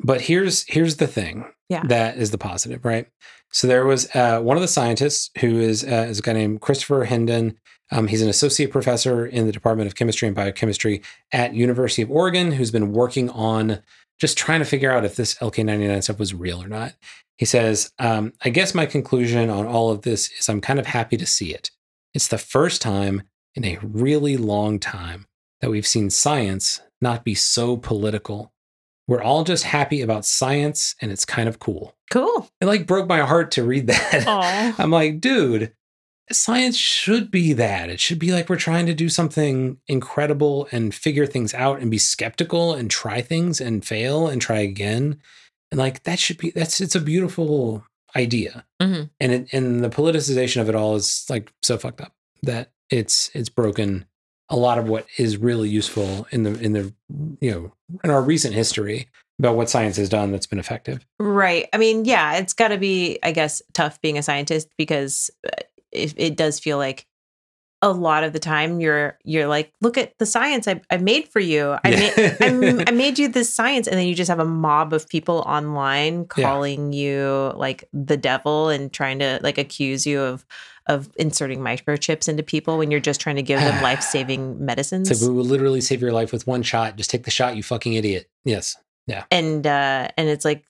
[0.00, 1.44] but here's here's the thing.
[1.68, 1.82] Yeah.
[1.88, 3.06] That is the positive, right?
[3.52, 6.62] So there was uh, one of the scientists who is uh, is a guy named
[6.62, 7.58] Christopher Hendon.
[7.90, 12.10] Um, he's an associate professor in the Department of Chemistry and Biochemistry at University of
[12.10, 13.80] Oregon, who's been working on
[14.18, 16.94] just trying to figure out if this LK99 stuff was real or not.
[17.36, 20.86] He says, um, I guess my conclusion on all of this is I'm kind of
[20.86, 21.70] happy to see it.
[22.12, 23.22] It's the first time
[23.54, 25.26] in a really long time
[25.60, 28.52] that we've seen science not be so political.
[29.06, 31.94] We're all just happy about science and it's kind of cool.
[32.10, 32.50] Cool.
[32.60, 34.74] It like broke my heart to read that.
[34.78, 35.72] I'm like, dude,
[36.32, 37.90] science should be that.
[37.90, 41.90] It should be like we're trying to do something incredible and figure things out and
[41.90, 45.20] be skeptical and try things and fail and try again.
[45.70, 47.84] And like that should be that's it's a beautiful
[48.16, 48.64] idea.
[48.80, 49.10] Mhm.
[49.20, 52.12] And it, and the politicization of it all is like so fucked up
[52.42, 54.06] that it's it's broken
[54.48, 56.94] a lot of what is really useful in the in the
[57.40, 57.72] you know
[58.02, 59.08] in our recent history
[59.38, 61.06] about what science has done that's been effective.
[61.20, 61.68] Right.
[61.72, 65.62] I mean, yeah, it's got to be, I guess, tough being a scientist because uh,
[65.92, 67.06] it, it does feel like
[67.80, 71.28] a lot of the time you're you're like, look at the science I, I made
[71.28, 71.76] for you.
[71.84, 74.92] I made I'm, I made you this science, and then you just have a mob
[74.92, 76.44] of people online Yeah.
[76.44, 80.44] calling you like the devil and trying to like accuse you of
[80.88, 85.08] of inserting microchips into people when you're just trying to give them life saving medicines.
[85.10, 86.96] Like we will literally save your life with one shot.
[86.96, 88.28] Just take the shot, you fucking idiot.
[88.44, 88.76] Yes.
[89.06, 90.64] Yeah and uh and it's like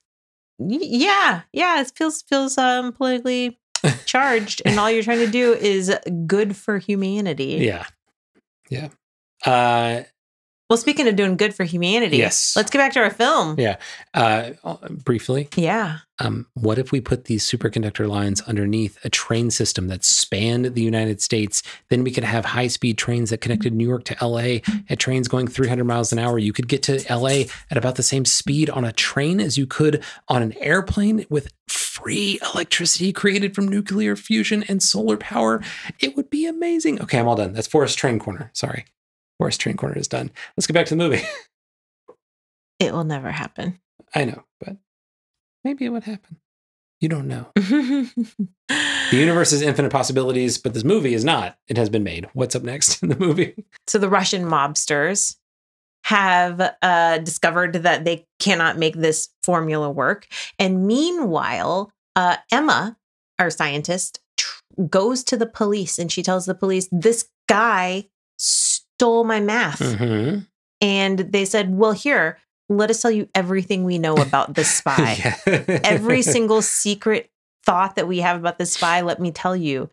[0.60, 3.58] yeah yeah it feels feels um politically
[4.06, 5.94] charged and all you're trying to do is
[6.26, 7.84] good for humanity Yeah.
[8.70, 8.88] Yeah.
[9.44, 10.02] Uh
[10.68, 12.54] well speaking of doing good for humanity Yes.
[12.56, 13.76] let's get back to our film Yeah.
[14.14, 14.50] uh
[15.04, 20.02] briefly, yeah um, what if we put these superconductor lines underneath a train system that
[20.04, 21.62] spanned the United States?
[21.90, 24.58] Then we could have high speed trains that connected New York to LA
[24.88, 26.36] at trains going 300 miles an hour.
[26.36, 29.64] You could get to LA at about the same speed on a train as you
[29.64, 35.62] could on an airplane with free electricity created from nuclear fusion and solar power.
[36.00, 37.00] It would be amazing.
[37.00, 37.52] Okay, I'm all done.
[37.52, 38.50] That's Forest Train Corner.
[38.54, 38.86] Sorry.
[39.38, 40.30] Forest Train Corner is done.
[40.56, 41.22] Let's get back to the movie.
[42.80, 43.78] it will never happen
[44.14, 44.76] I know, but
[45.64, 46.38] maybe it would happen.
[47.00, 47.46] You don't know.
[49.10, 51.56] The universe is infinite possibilities, but this movie is not.
[51.66, 52.26] It has been made.
[52.34, 53.54] What's up next in the movie?
[53.86, 55.36] so the russian mobsters
[56.04, 60.26] have uh discovered that they cannot make this formula work
[60.58, 62.96] and meanwhile uh emma
[63.38, 68.04] our scientist tr- goes to the police and she tells the police this guy
[68.98, 69.78] stole my math.
[69.78, 70.40] Mm-hmm.
[70.80, 72.38] and they said well here
[72.68, 75.16] let us tell you everything we know about this spy.
[75.84, 77.30] Every single secret
[77.64, 79.88] thought that we have about this spy let me tell you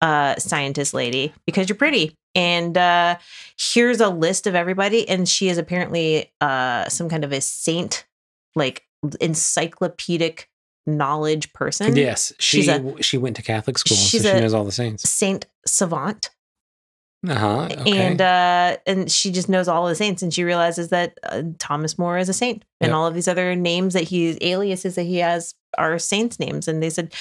[0.00, 2.14] uh scientist lady because you're pretty.
[2.34, 3.16] And uh
[3.58, 8.06] here's a list of everybody and she is apparently uh some kind of a saint
[8.54, 8.84] like
[9.20, 10.48] encyclopedic
[10.86, 11.96] knowledge person.
[11.96, 15.08] Yes, she She's she went to Catholic school, so she knows all the saints.
[15.08, 16.30] saint savant
[17.28, 17.68] Uh huh.
[17.70, 17.98] Okay.
[17.98, 21.98] and uh and she just knows all the saints and she realizes that uh, thomas
[21.98, 22.96] more is a saint and Yep.
[22.96, 26.82] all of these other names that he aliases that he has are saints names and
[26.82, 27.12] they said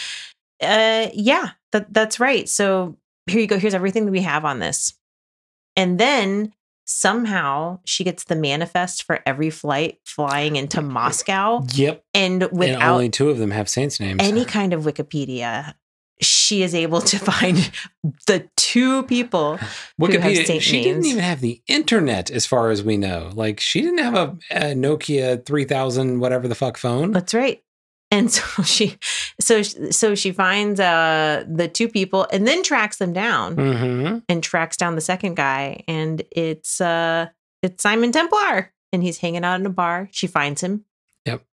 [0.62, 2.96] uh yeah that that's right so
[3.28, 4.94] here you go here's everything that we have on this
[5.76, 6.54] and then
[6.86, 12.04] somehow she gets the manifest for every flight flying into moscow yep.
[12.14, 14.20] and and without only two of them have saints names.
[14.24, 15.74] any kind of wikipedia
[16.22, 17.72] she is able to find
[18.28, 20.60] the two people who have Wikipedia.
[20.62, 23.32] She didn't even have the internet, as far as we know.
[23.34, 27.12] Like she didn't have a, a Nokia three thousand whatever the fuck phone.
[27.12, 27.64] That's right.
[28.12, 28.98] And so she,
[29.40, 34.18] so so she finds uh the two people and then tracks them down Mm-hmm.
[34.28, 37.28] and tracks down the second guy and it's uh
[37.62, 40.10] it's Simon Templar and he's hanging out in a bar.
[40.12, 40.86] She finds him.
[41.26, 41.44] Yep.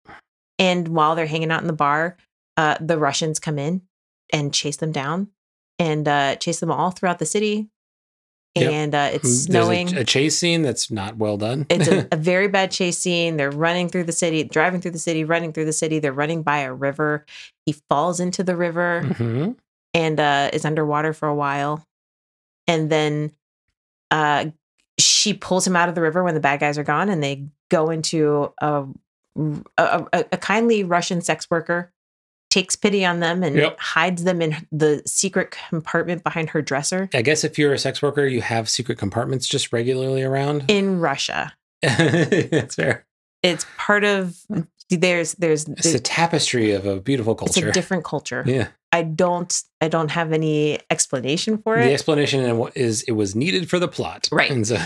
[0.57, 2.17] And while they're hanging out in the bar,
[2.57, 3.83] uh the Russians come in
[4.31, 5.27] and chase them down
[5.79, 7.67] and uh chase them all throughout the city.
[8.55, 8.71] Yep.
[8.71, 9.95] And uh it's There's snowing.
[9.95, 11.65] a, a chase scene that's not well done.
[11.69, 13.37] It's a, a very bad chase scene.
[13.37, 15.99] They're running through the city, driving through the city, running through the city.
[15.99, 17.25] They're running by a river.
[17.65, 19.55] He falls into the river Mhm.
[19.93, 21.83] and uh, is underwater for a while.
[22.67, 23.31] And then
[24.11, 24.47] uh,
[24.99, 27.45] she pulls him out of the river when the bad guys are gone, and they
[27.69, 28.85] go into a,
[29.77, 31.91] a, a, a kindly Russian sex worker.
[32.49, 33.79] Takes pity on them and Yep.
[33.79, 38.01] hides them in the secret compartment behind her dresser I guess if you're a sex
[38.01, 40.65] worker, you have secret compartments just regularly around.
[40.67, 41.53] in Russia.
[41.81, 43.05] That's fair.
[43.43, 44.61] It's part of hmm.
[44.89, 47.59] there's there's It's a tapestry of a beautiful culture.
[47.59, 48.43] it's a different culture.
[48.47, 48.69] yeah.
[48.91, 51.85] I don't I don't have any explanation for it.
[51.85, 54.29] The explanation is it was needed for the plot.
[54.31, 54.49] Right.
[54.49, 54.77] And so,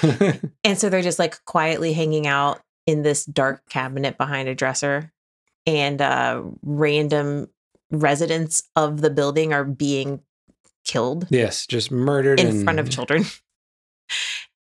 [0.64, 5.12] and so they're just like quietly hanging out in this dark cabinet behind a dresser
[5.66, 7.48] and uh random
[7.92, 10.22] residents of the building are being
[10.86, 13.26] killed yes, just murdered in front of children.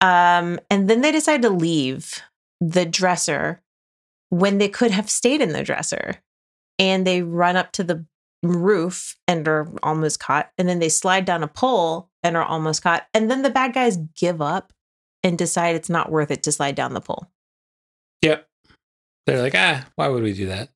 [0.01, 2.21] Um and then they decide to leave
[2.61, 3.61] the dresser
[4.29, 6.15] when they could have stayed in the dresser.
[6.77, 8.05] And they run up to the
[8.41, 10.51] roof and are almost caught.
[10.57, 13.07] And then they slide down a pole and are almost caught.
[13.13, 14.71] And then the bad guys give up
[15.23, 17.29] and decide it's not worth it to slide down the pole.
[18.21, 18.47] Yep.
[19.25, 20.69] They're like, ah, why would we do that?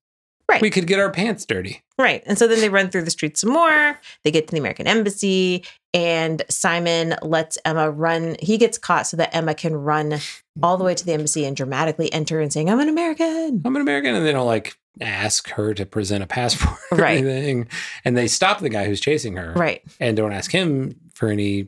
[0.49, 0.61] Right.
[0.61, 1.81] We could get our pants dirty.
[1.97, 2.21] Right.
[2.25, 3.99] And so then they run through the streets some more.
[4.23, 5.63] They get to the American embassy,
[5.93, 8.35] and Simon lets Emma run.
[8.41, 10.19] He gets caught so that Emma can run
[10.61, 13.61] all the way to the embassy and dramatically enter and saying, I'm an American.
[13.63, 14.15] I'm an American.
[14.15, 17.17] And they don't like ask her to present a passport or Right.
[17.19, 17.67] anything.
[18.05, 19.81] And they stop the guy who's chasing her Right.
[19.99, 21.67] and don't ask him for any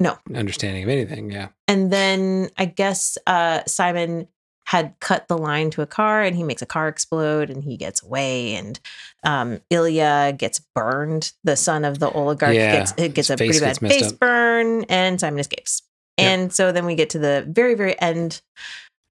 [0.00, 0.18] No.
[0.34, 1.30] understanding of anything.
[1.30, 1.48] Yeah.
[1.68, 4.26] And then I guess uh, Simon
[4.64, 7.76] had cut the line to a car and he makes a car explode and he
[7.76, 8.80] gets away and
[9.22, 11.32] um, Ilya gets burned.
[11.44, 14.18] The son of the oligarch Yeah, gets it gets a pretty bad face up.
[14.18, 15.82] burn and Simon escapes.
[16.18, 16.26] Yep.
[16.26, 18.40] And so then we get to the very very end.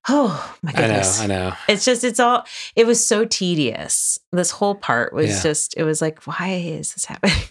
[0.08, 0.80] Oh my I know.
[0.88, 1.20] goodness.
[1.20, 1.52] I know.
[1.68, 2.44] It's just it's all
[2.76, 4.18] it was so tedious.
[4.32, 5.42] This whole part was Yeah.
[5.42, 7.36] just it was like why is this happening?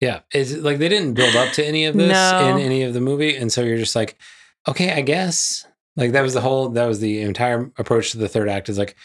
[0.00, 0.20] Yeah.
[0.32, 2.56] It's like they didn't build up to any of this No.
[2.56, 3.36] in any of the movie.
[3.36, 4.18] And so you're just like,
[4.66, 5.64] okay, I guess.
[5.96, 8.78] Like that was the whole, that was the entire approach to the third act is
[8.78, 8.96] like,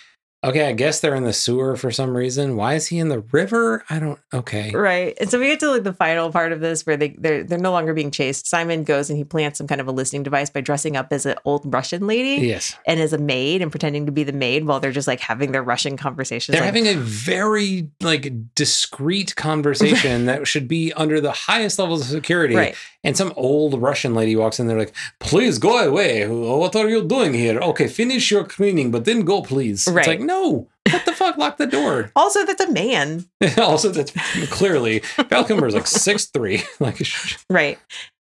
[0.44, 2.56] okay, I guess they're in the sewer for some reason.
[2.56, 3.84] Why is he in the river?
[3.90, 4.72] I don't, okay.
[4.72, 5.18] Right.
[5.20, 7.58] And so we get to like the final part of this where they they're they're
[7.58, 8.48] no longer being chased.
[8.48, 11.26] Simon goes and he plants some kind of a listening device by dressing up as
[11.26, 12.76] an old Russian lady Yes.
[12.86, 15.52] and as a maid and pretending to be the maid while they're just like having
[15.52, 16.54] their Russian conversations.
[16.54, 22.02] They're like, having a very like discreet conversation that should be under the highest levels
[22.02, 22.56] of security.
[22.56, 22.76] right.
[23.04, 26.28] And some old Russian lady walks in They're like, please go away.
[26.28, 27.58] What are you doing here?
[27.60, 29.88] Okay, finish your cleaning, but then go, please.
[29.88, 30.00] Right.
[30.00, 31.38] It's like, no, what the fuck?
[31.38, 32.12] Lock the door.
[32.16, 33.26] Also, that's a man.
[33.58, 34.12] also, that's
[34.50, 36.62] clearly Kilmer is like six three.
[36.80, 37.02] Like,
[37.50, 37.80] Right.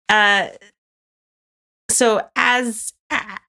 [0.10, 0.49] Uh
[1.89, 2.93] so as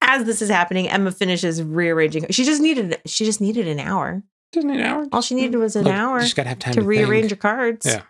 [0.03, 2.27] as this is happening, Emma finishes rearranging.
[2.31, 4.23] She just needed she just needed an hour.
[4.53, 5.07] doesn't need an hour.
[5.13, 6.21] All she needed was an Look, hour.
[6.23, 7.43] She's gotta have time to to, rearrange think.
[7.43, 7.87] her cards.
[7.87, 8.03] Yeah.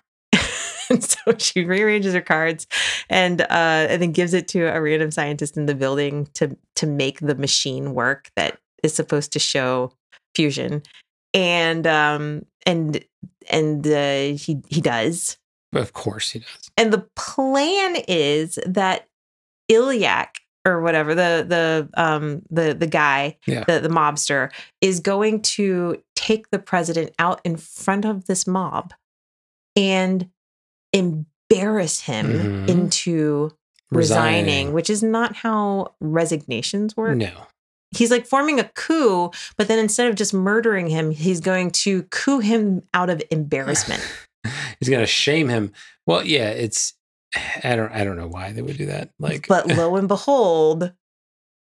[0.90, 2.66] and so she rearranges her cards
[3.08, 3.44] and uh
[3.88, 7.34] and then gives it to a random scientist in the building to to make the
[7.36, 9.92] machine work that is supposed to show
[10.34, 10.82] fusion.
[11.32, 13.04] And um and
[13.50, 15.36] and uh, he he does.
[15.72, 16.70] Of course he does.
[16.76, 19.08] And the plan is that
[19.70, 20.28] Ilyak
[20.66, 23.64] or whatever the the um the the guy Yeah.
[23.64, 28.94] the the mobster is going to take the president out in front of this mob
[29.76, 30.30] and
[30.92, 32.68] embarrass him Mhm.
[32.68, 33.50] into
[33.90, 37.16] resigning, which is not how resignations work.
[37.16, 37.46] No.
[37.94, 42.02] He's like forming a coup, but then instead of just murdering him, he's going to
[42.04, 44.02] coup him out of embarrassment.
[44.78, 45.72] He's gonna shame him.
[46.06, 46.92] Well, yeah, it's
[47.62, 49.10] I don't I don't know why they would do that.
[49.18, 50.92] Like but lo and behold,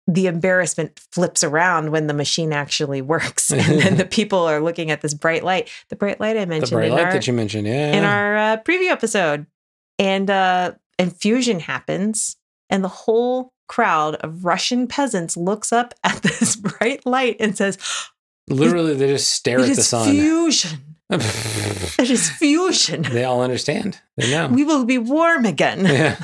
[0.06, 4.90] the embarrassment flips around when the machine actually works, and then the people are looking
[4.90, 5.70] at this bright light.
[5.88, 6.72] The bright light I mentioned.
[6.72, 7.92] the bright light our that you mentioned, yeah.
[7.92, 9.46] in our uh, preview episode,
[9.98, 12.36] and uh, and fusion happens,
[12.68, 17.78] and the whole crowd of Russian peasants looks up at this bright light and says,
[18.48, 20.10] Literally they just stare "It at the sun.
[20.10, 20.96] fusion.
[21.10, 23.02] It is fusion.
[23.02, 24.00] they all understand.
[24.16, 24.48] They know.
[24.48, 26.16] We will be warm again." yeah.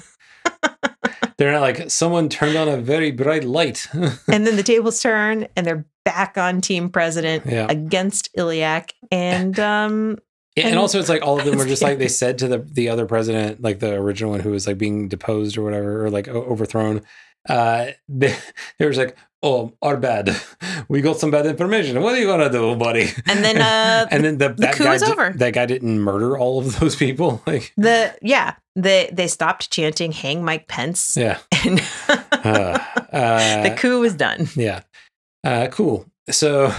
[1.39, 3.87] They're not like someone turned on a very bright light.
[3.93, 7.67] and then the tables turn and they're back on team president Yeah.
[7.69, 8.91] against Ilyak.
[9.13, 10.19] And um
[10.57, 12.59] and, And- also it's like all of them were just like they said to the
[12.59, 16.11] the other president, like the original one who was like being deposed or whatever, or
[16.11, 17.03] like overthrown.
[17.49, 18.37] Uh, they,
[18.79, 20.37] they was like, "Oh, our bad.
[20.89, 22.01] We got some bad information.
[22.01, 25.11] What are you gonna do, buddy?" And then, uh, and then the, that coup di-
[25.11, 25.33] over.
[25.37, 27.43] that guy didn't murder all of those people.
[27.47, 32.79] Like, the yeah, they they stopped chanting hang Mike Pence yeah, and uh,
[33.13, 34.49] uh, the coup was done.
[34.55, 34.83] Yeah.
[35.43, 36.07] Uh, cool.
[36.31, 36.73] So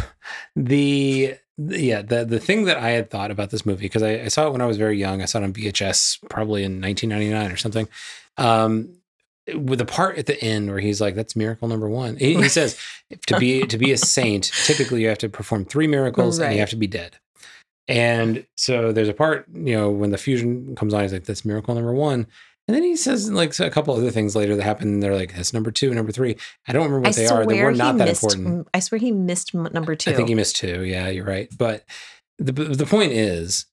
[0.56, 4.28] the yeah the the thing that I had thought about this movie because I, I
[4.28, 5.22] saw it when I was very young.
[5.22, 7.88] I saw it on VHS probably in 1999 or something.
[8.38, 8.97] Um,
[9.56, 12.50] with the part at the end where he's like, "That's miracle number one." He, he
[12.50, 12.80] says,
[13.28, 16.60] "To be to be a saint, typically you have to perform three miracles and you
[16.60, 17.18] have to be dead."
[17.90, 21.46] And so there's a part, you know, when the fusion comes on, he's like, "That's
[21.46, 22.28] miracle number one."
[22.68, 24.90] And then he says like a couple other things later that happen.
[24.90, 26.36] And they're like, "That's number two, number three.
[26.68, 27.46] I don't remember I what they are.
[27.46, 28.24] They were not that missed.
[28.24, 28.68] important.
[28.74, 30.12] I swear he missed m- number two.
[30.12, 30.84] I think he missed two.
[30.84, 31.48] Yeah, you're right.
[31.58, 31.86] But
[32.38, 33.68] the the point is,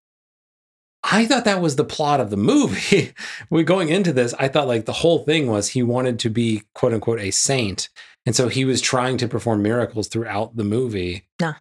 [1.07, 3.13] I thought that was the plot of the movie.
[3.51, 6.63] we going into this, I thought like the whole thing was he wanted to be
[6.75, 7.89] quote unquote a saint,
[8.27, 11.25] and so he was trying to perform miracles throughout the movie.
[11.41, 11.55] Nah.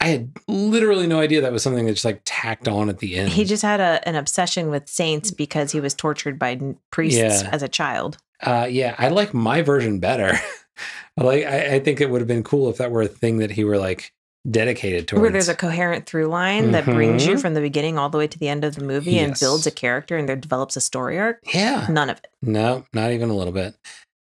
[0.00, 3.16] I had literally no idea that was something that just like tacked on at the
[3.16, 3.30] end.
[3.30, 6.60] he just had a, an obsession with saints because he was tortured by
[6.92, 7.48] priests Yeah.
[7.50, 8.16] as a child.
[8.40, 10.38] Uh, yeah, I like my version better.
[11.16, 13.50] like, I, I think it would have been cool if that were a thing that
[13.50, 14.12] he were like
[14.50, 15.20] dedicated towards.
[15.22, 17.40] Where there's a coherent through line that brings you Mhm.
[17.40, 19.70] from the beginning all the way to the end of the movie and builds a
[19.70, 21.40] character and there develops a story arc.
[21.54, 22.28] yeah, None of it.
[22.42, 23.74] no, not even a little bit.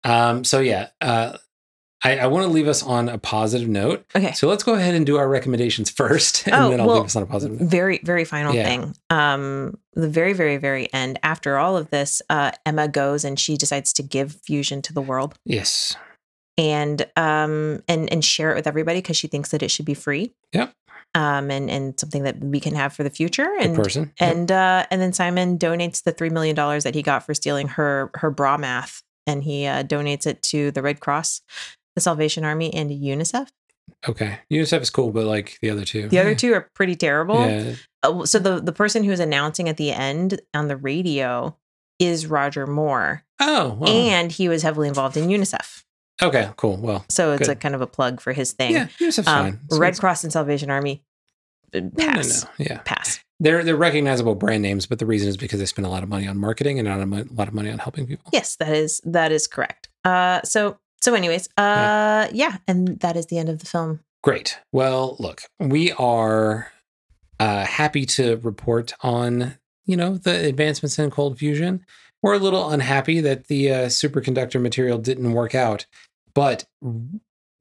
[0.03, 1.38] Um, so yeah, uh,
[2.03, 4.06] I, I want to leave us on a positive note.
[4.15, 4.31] Okay.
[4.34, 7.06] So let's go ahead and do our recommendations first, and Oh, then I'll well, leave
[7.06, 7.69] us on a positive note.
[7.69, 8.65] Very, very final Yeah.
[8.65, 8.95] thing.
[9.10, 11.18] Um, the very, very, very end.
[11.23, 15.02] After all of this, uh, Emma goes and she decides to give fusion to the
[15.02, 15.95] world Yes.
[16.57, 19.94] And um and and share it with everybody because she thinks that it should be
[19.94, 20.34] free.
[20.53, 20.73] Yep.
[21.15, 23.45] um, and and something that we can have for the future.
[23.57, 24.14] Good And person.
[24.19, 24.32] Yep.
[24.32, 27.68] and uh, and then Simon donates the three million dollars that he got for stealing
[27.69, 31.41] her her bra math, and he uh, donates it to the Red Cross,
[31.95, 33.49] the Salvation Army, and UNICEF.
[34.10, 34.40] okay.
[34.52, 36.07] UNICEF is cool, but like the other two.
[36.10, 37.40] The other two are pretty terrible.
[37.48, 37.76] Yeah.
[38.03, 41.56] Uh, so the the person who's announcing at the end on the radio
[41.99, 43.90] is Roger Moore, Oh, well.
[43.90, 45.84] and he was heavily involved in UNICEF.
[46.22, 46.78] Okay, cool.
[46.78, 47.58] Well, So it's Good.
[47.58, 48.72] a kind of a plug for his thing.
[48.72, 49.60] yeah, um, fine.
[49.72, 51.04] Red Cross and Salvation Army,
[51.74, 52.50] uh, no, no, pass, no.
[52.58, 52.80] Yeah.
[52.86, 53.20] pass.
[53.40, 56.10] They're they're recognizable brand names, but the reason is because they spend a lot of
[56.10, 58.30] money on marketing and not a lot of money on helping people.
[58.32, 59.90] Yes, that is that is correct.
[60.06, 64.00] Uh, so so anyways, uh, yeah, and that is the end of the film.
[64.24, 64.58] Great.
[64.72, 66.72] Well, look, we are
[67.40, 71.86] uh, happy to report on you know the advancements in cold fusion.
[72.26, 75.85] We're a little unhappy that the uh, superconductor material didn't work out,
[76.34, 76.65] but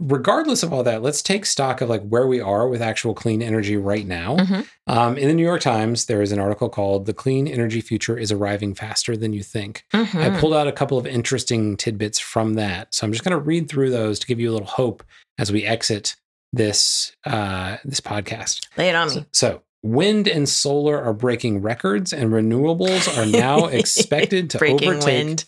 [0.01, 3.43] regardless of all that, let's take stock of like where we are with actual clean
[3.43, 4.37] energy right now.
[4.39, 4.67] Mhm.
[4.87, 8.17] Um, in the New York Times, there is an article called "The Clean Energy Future
[8.19, 10.41] is Arriving Faster Than You Think." I Mhm.
[10.41, 12.95] pulled out a couple of interesting tidbits from that.
[12.95, 15.05] So I'm just going to read through those to give you a little hope
[15.39, 16.17] as we exit
[16.55, 18.67] this uh, this podcast.
[18.79, 19.27] Lay it on So, me.
[19.33, 25.27] so wind and solar are breaking records, and renewables are now expected to Breaking overtake
[25.27, 25.45] wind.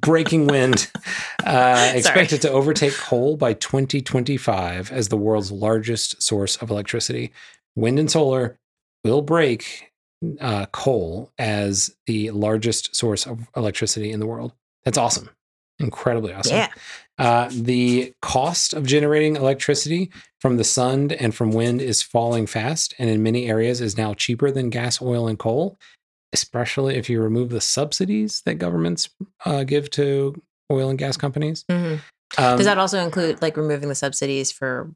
[0.00, 0.90] breaking wind.
[1.44, 7.32] Uh, expected to overtake coal by 2025 as the world's largest source of electricity.
[7.74, 8.60] Wind and solar
[9.04, 9.90] will break
[10.40, 14.52] uh, coal as the largest source of electricity in the world.
[14.84, 15.30] That's awesome.
[15.80, 16.58] Incredibly awesome.
[16.58, 16.68] Yeah.
[17.18, 20.10] Uh, the cost of generating electricity
[20.40, 24.14] from the sun and from wind is falling fast, and in many areas is now
[24.14, 25.78] cheaper than gas, oil, and coal.
[26.34, 29.10] Especially if you remove the subsidies that governments
[29.44, 30.34] uh, give to
[30.70, 31.64] oil and gas companies.
[31.70, 32.00] Mhm.
[32.38, 34.90] Um, Does that also include like removing the subsidies for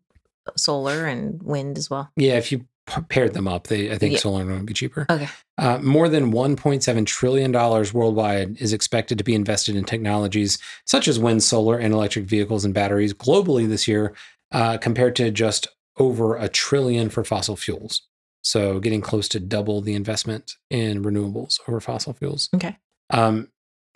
[0.56, 2.10] solar and wind as well?
[2.16, 2.64] Yeah, if you
[3.08, 4.18] paired them up, they I think Yeah.
[4.20, 5.06] solar would be cheaper.
[5.10, 5.28] Okay.
[5.58, 11.08] Uh, more than 1.7 trillion dollars worldwide is expected to be invested in technologies such
[11.08, 14.14] as wind, solar, and electric vehicles and batteries globally this year,
[14.52, 15.68] uh, compared to just
[15.98, 18.02] over a trillion for fossil fuels.
[18.42, 22.48] So, getting close to double the investment in renewables over fossil fuels.
[22.54, 22.76] Okay.
[23.10, 23.48] Um,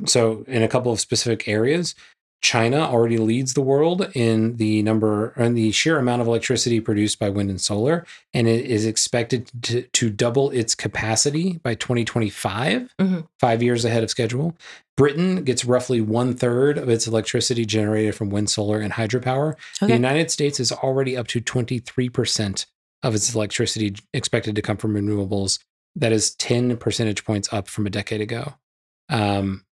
[0.07, 1.95] so, in a couple of specific areas,
[2.43, 7.19] China already leads the world in the number and the sheer amount of electricity produced
[7.19, 12.95] by wind and solar, and it is expected to, to double its capacity by 2025,
[12.99, 13.27] Mhm.
[13.39, 14.57] five years ahead of schedule.
[14.97, 19.55] Britain gets roughly one third of its electricity generated from wind, solar, and hydropower.
[19.81, 22.67] The United States is already up to 23%
[23.03, 25.59] of its electricity expected to come from renewables.
[25.97, 28.55] That is 10 percentage points up from a decade ago.
[29.09, 29.65] Um,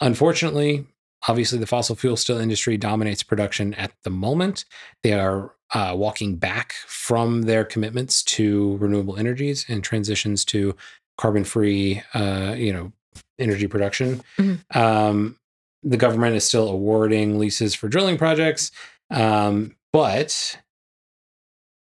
[0.00, 0.86] unfortunately,
[1.28, 4.64] obviously, the fossil fuel still industry dominates production at the moment.
[5.02, 10.74] They are uh, walking back from their commitments to renewable energies and transitions to
[11.18, 12.92] carbon-free, uh, you know,
[13.38, 14.22] energy production.
[14.38, 14.76] Mhm.
[14.76, 15.36] Um,
[15.82, 18.70] the government is still awarding leases for drilling projects,
[19.10, 20.58] um, but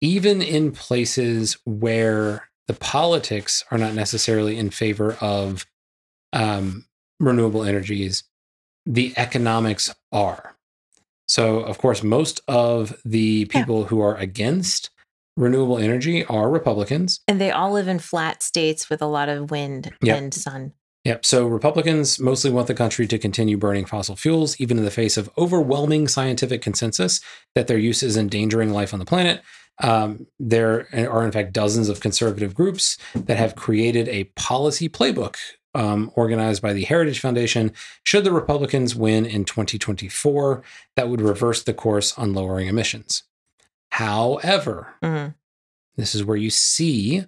[0.01, 5.67] even in places where the politics are not necessarily in favor of
[6.33, 6.87] um,
[7.19, 8.23] renewable energies,
[8.87, 10.57] the economics are.
[11.29, 13.61] So, of course, most of the Yeah.
[13.61, 14.91] people who are against
[15.37, 17.21] renewable energy are Republicans.
[17.29, 20.19] And they all live in flat states with a lot of wind Yep.
[20.19, 20.73] and sun.
[21.05, 21.25] Yep.
[21.25, 25.17] So Republicans mostly want the country to continue burning fossil fuels, even in the face
[25.17, 27.21] of overwhelming scientific consensus
[27.55, 29.41] that their use is endangering life on the planet.
[29.83, 35.37] Um, there are, in fact, dozens of conservative groups that have created a policy playbook
[35.75, 37.73] um, organized by the Heritage Foundation.
[38.03, 40.63] Should the Republicans win in 2024,
[40.97, 43.23] that would reverse the course on lowering emissions.
[43.91, 45.35] However, Mhm.
[45.97, 47.25] this is where you see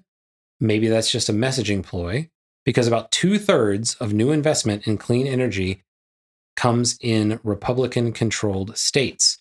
[0.61, 2.29] maybe that's just a messaging ploy
[2.65, 5.83] because about two thirds of new investment in clean energy
[6.55, 9.39] comes in Republican controlled states.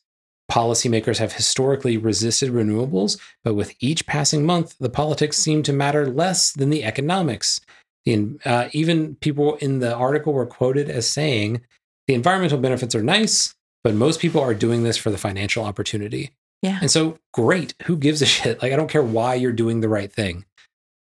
[0.51, 6.09] Policymakers have historically resisted renewables, but with each passing month, the politics seem to matter
[6.09, 7.61] less than the economics.
[8.05, 11.61] The, uh, even people in the article were quoted as saying
[12.07, 13.53] the environmental benefits are nice,
[13.83, 16.31] but most people are doing this for the financial opportunity.
[16.61, 16.79] Yeah.
[16.81, 17.73] And so, great.
[17.83, 18.61] Who gives a shit?
[18.61, 20.45] Like, I don't care why you're doing the right thing.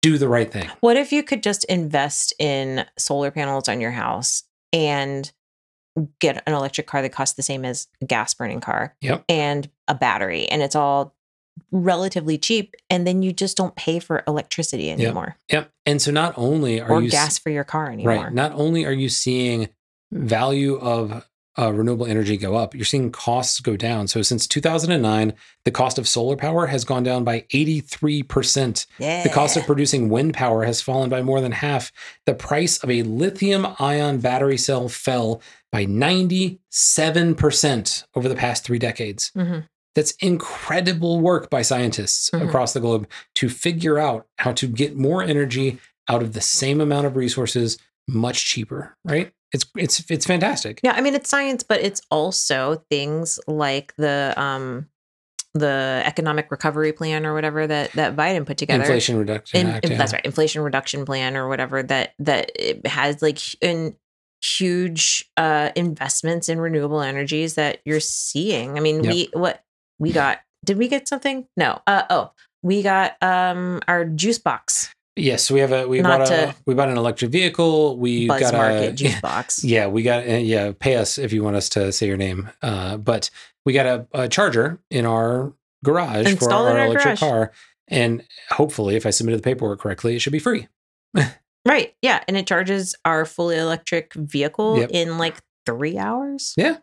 [0.00, 0.68] Do the right thing.
[0.80, 4.42] What if you could just invest in solar panels on your house
[4.72, 5.30] and
[6.20, 9.24] get an electric car that costs the same as a gas burning car Yep.
[9.28, 11.14] and a battery and it's all
[11.70, 15.70] relatively cheap and then you just don't pay for electricity anymore Yep.
[15.86, 18.14] And so, not only are or you gas for your car anymore.
[18.14, 19.68] right, not only are you seeing
[20.12, 21.26] value of
[21.58, 24.08] uh, renewable energy go up, you're seeing costs go down.
[24.08, 25.34] So since 2009,
[25.66, 28.86] the cost of solar power has gone down by 83%.
[28.98, 29.22] Yeah.
[29.22, 31.92] The cost of producing wind power has fallen by more than half.
[32.24, 38.78] The price of a lithium ion battery cell fell by 97% over the past three
[38.78, 39.30] decades.
[39.36, 39.66] Mhm.
[39.94, 42.46] That's incredible work by scientists Mhm.
[42.48, 43.06] across the globe
[43.36, 45.78] to figure out how to get more energy
[46.08, 47.78] out of the same amount of resources
[48.08, 49.32] much cheaper, right?
[49.52, 50.80] It's it's it's fantastic.
[50.82, 54.88] Yeah, I mean it's science, but it's also things like the um
[55.54, 58.82] the economic recovery plan or whatever that that Biden put together.
[58.82, 59.84] Inflation Reduction In- Act.
[59.84, 59.98] in- yeah.
[59.98, 63.94] That's right, Inflation Reduction Plan or whatever that that it has like in
[64.42, 68.76] huge uh investments in renewable energies that you're seeing.
[68.76, 69.12] I mean, Yep.
[69.14, 69.62] we what
[70.02, 71.46] we got did we get something?
[71.56, 71.80] No.
[71.86, 76.30] Uh oh, we got um our juice box Yes, we have a we Not bought
[76.30, 77.98] a we bought an electric vehicle.
[77.98, 79.62] We Buzz got Market a juice box.
[79.62, 80.72] Yeah, we got uh, yeah.
[80.78, 82.48] Pay us if you want us to say your name.
[82.62, 83.28] Uh, but
[83.66, 85.52] we got a, a charger in our
[85.84, 87.20] garage for Installed in our our electric garage.
[87.20, 87.52] car,
[87.88, 90.68] and hopefully, if I submitted the paperwork correctly, it should be free.
[91.64, 91.94] Right.
[92.02, 92.24] Yeah.
[92.26, 94.90] And it charges our fully electric vehicle Yep.
[94.92, 96.54] in like three hours.
[96.56, 96.78] Yeah.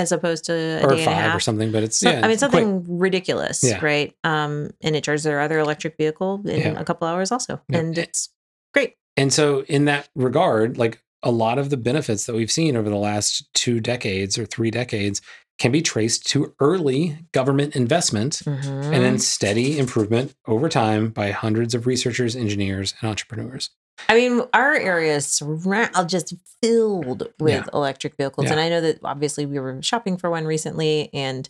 [0.00, 1.70] As opposed to a or day and a five or something.
[1.72, 2.38] But it's So- yeah, I mean, quick.
[2.40, 3.78] something ridiculous, Yeah.
[3.84, 4.14] right?
[4.24, 6.80] Um, and it charges their other electric vehicle in Yeah.
[6.80, 7.60] a couple hours also.
[7.68, 7.78] Yeah.
[7.78, 8.30] And it's
[8.74, 8.94] great.
[9.16, 12.88] And so, in that regard, like a lot of the benefits that we've seen over
[12.88, 15.20] the last two decades or three decades
[15.58, 18.90] can be traced to early government investment and Mm-hmm.
[18.92, 23.68] then steady improvement over time by hundreds of researchers, engineers, and entrepreneurs.
[24.08, 27.64] I mean, our area is surra- just filled with Yeah.
[27.72, 28.46] electric vehicles.
[28.46, 28.52] Yeah.
[28.52, 31.10] And I know that obviously we were shopping for one recently.
[31.14, 31.48] And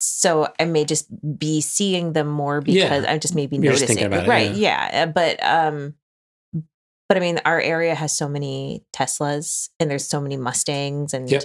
[0.00, 1.06] so I may just
[1.38, 2.84] be seeing them more Yeah.
[2.84, 4.02] because I'm just maybe You're noticing.
[4.02, 4.52] about it, right.
[4.54, 5.04] Yeah.
[5.04, 5.94] Uh, But, um,
[7.08, 11.30] but I mean, our area has so many Teslas and there's so many Mustangs and
[11.30, 11.44] Yep.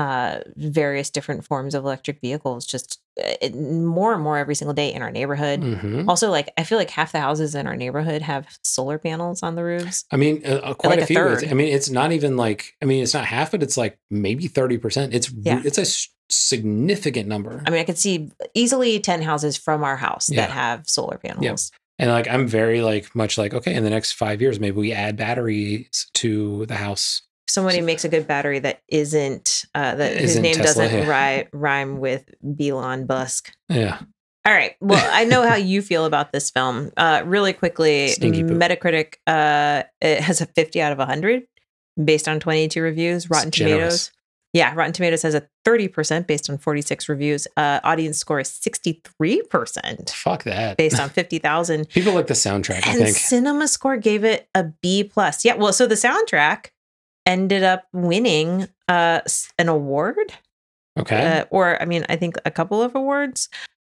[0.00, 4.72] Uh, various different forms of electric vehicles, just uh, it, more and more every single
[4.72, 5.60] day in our neighborhood.
[5.60, 6.08] Mhm.
[6.08, 9.56] Also, like I feel like half the houses in our neighborhood have solar panels on
[9.56, 10.06] the roofs.
[10.10, 11.48] I mean, uh, uh, quite like a a few.
[11.50, 14.48] I mean, it's not even like I mean, it's not half, but it's like maybe
[14.48, 15.12] thirty percent.
[15.12, 15.60] It's Yeah.
[15.62, 15.84] it's a
[16.32, 17.62] significant number.
[17.66, 21.72] I mean, I could see easily 10 houses from our house that have solar panels.
[21.98, 24.92] And like I'm very like much like okay, in the next five years, maybe we
[24.92, 27.22] add batteries to the house.
[27.50, 31.38] Somebody makes a good battery that isn't, uh, that whose name Tesla, doesn't yeah.
[31.38, 33.52] ri- rhyme with Elon Busk.
[33.68, 33.98] Yeah,
[34.44, 34.76] All right.
[34.80, 36.92] Well, I know how you feel about this film.
[36.96, 41.42] Uh, really quickly, Metacritic uh, it has a 50 out of 100
[42.02, 43.28] based on 22 reviews.
[43.28, 44.06] Rotten generous.
[44.06, 44.12] Tomatoes.
[44.52, 47.46] Yeah, Rotten Tomatoes has a 30% based on 46 reviews.
[47.56, 50.76] Uh, audience score is 63% fuck that.
[50.76, 51.88] based on 50,000.
[51.88, 52.86] People like the soundtrack.
[52.86, 53.16] I and think.
[53.16, 55.44] Cinema Score gave it a B plus.
[55.44, 56.70] Yeah, well, so the soundtrack
[57.30, 59.20] ended up winning uh,
[59.58, 60.32] an award,
[60.98, 61.40] Okay.
[61.40, 63.48] uh, or I mean, I think a couple of awards.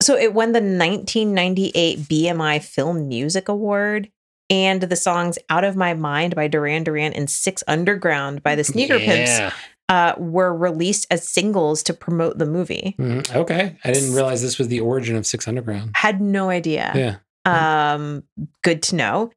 [0.02, 4.11] So it won the 1998 BMI Film Music Award
[4.51, 8.65] and the songs "Out of My Mind" by Duran Duran and "Six Underground" by the
[8.65, 9.55] Sneaker Pimps
[9.89, 12.94] uh, were released as singles to promote the movie.
[12.98, 13.35] Mhm.
[13.35, 13.77] Okay.
[13.85, 15.93] I didn't realize this was the origin of Six Underground.
[15.94, 16.93] Had no idea.
[16.94, 17.16] Yeah.
[17.47, 18.23] um
[18.62, 19.31] good to know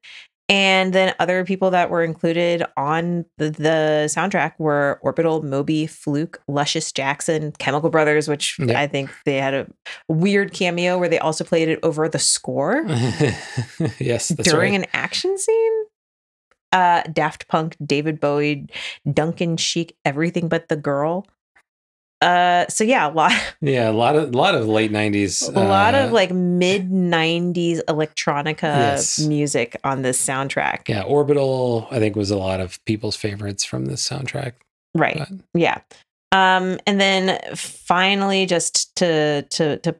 [0.49, 6.41] and then other people that were included on the, the soundtrack were orbital moby fluke
[6.47, 9.67] luscious jackson chemical brothers which i think they had a
[10.07, 12.83] weird cameo where they also played it over the score
[13.99, 14.29] yes.
[14.29, 14.81] That's during right.
[14.81, 15.83] an action scene
[16.71, 18.67] uh daft punk david bowie
[19.11, 21.25] duncan Sheik, everything but the girl
[22.21, 23.31] uh so yeah a lot
[23.61, 25.41] yeah, a lot of a lot of late nineties.
[25.43, 29.19] a lot of like mid 90s electronica Yes.
[29.19, 31.87] music on this soundtrack yeah, Orbital.
[31.91, 34.53] I think was a lot of people's favorites from this soundtrack.
[34.95, 35.79] right But- yeah
[36.31, 39.95] um and then finally just to to to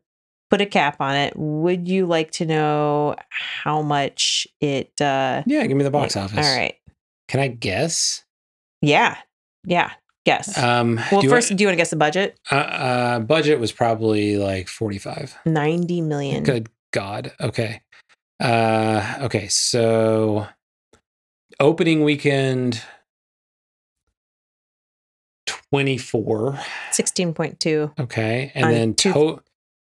[0.50, 5.66] put a cap on it would you like to know how much it uh yeah,
[5.68, 6.38] give me the box office.
[6.48, 6.76] all right
[7.28, 8.24] Can I guess?
[8.82, 9.18] yeah
[9.66, 9.92] yeah
[10.28, 13.20] guess Um, well do first want- do you want to guess the budget uh, uh,
[13.20, 15.36] budget was probably like forty-five.
[15.46, 17.32] 90 million Good God.
[17.40, 17.82] Okay.
[18.40, 19.48] Uh, okay.
[19.48, 20.46] So
[21.60, 22.82] opening weekend.
[25.72, 26.60] 24
[26.92, 29.42] 16.2 okay and then two- to-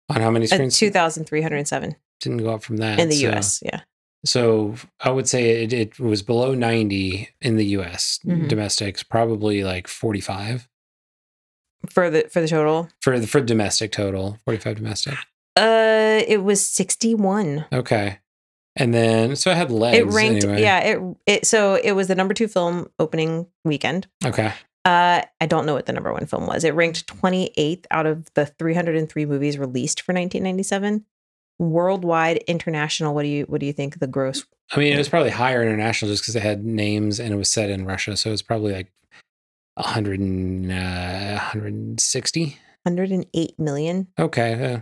[0.09, 3.61] on how many uh, screens 2307 didn't go up from that in the so- us
[3.63, 3.81] yeah
[4.27, 8.19] So I would say it, it was below 90 in the US.
[8.25, 8.47] Mhm.
[8.47, 10.67] Domestics probably like 45
[11.89, 15.13] for the for the total for the for domestic total, 45 domestic.
[15.55, 18.19] uh it was 61 Okay.
[18.75, 20.61] And then so I had legs it ranked anyway.
[20.61, 24.51] yeah it it so it was the number two film opening weekend Okay.
[24.85, 26.63] Uh, I don't know what the number one film was.
[26.63, 31.03] It ranked 28th out of the 303 movies released for 1997.
[31.59, 33.13] Worldwide, international.
[33.15, 34.45] What do you what do you think the gross?
[34.71, 37.49] I mean, it was probably higher international just because it had names and it was
[37.49, 38.91] set in Russia, so it's probably like
[39.75, 42.57] 100 and, uh, 160.
[42.83, 44.07] 108 million.
[44.19, 44.79] Okay, uh,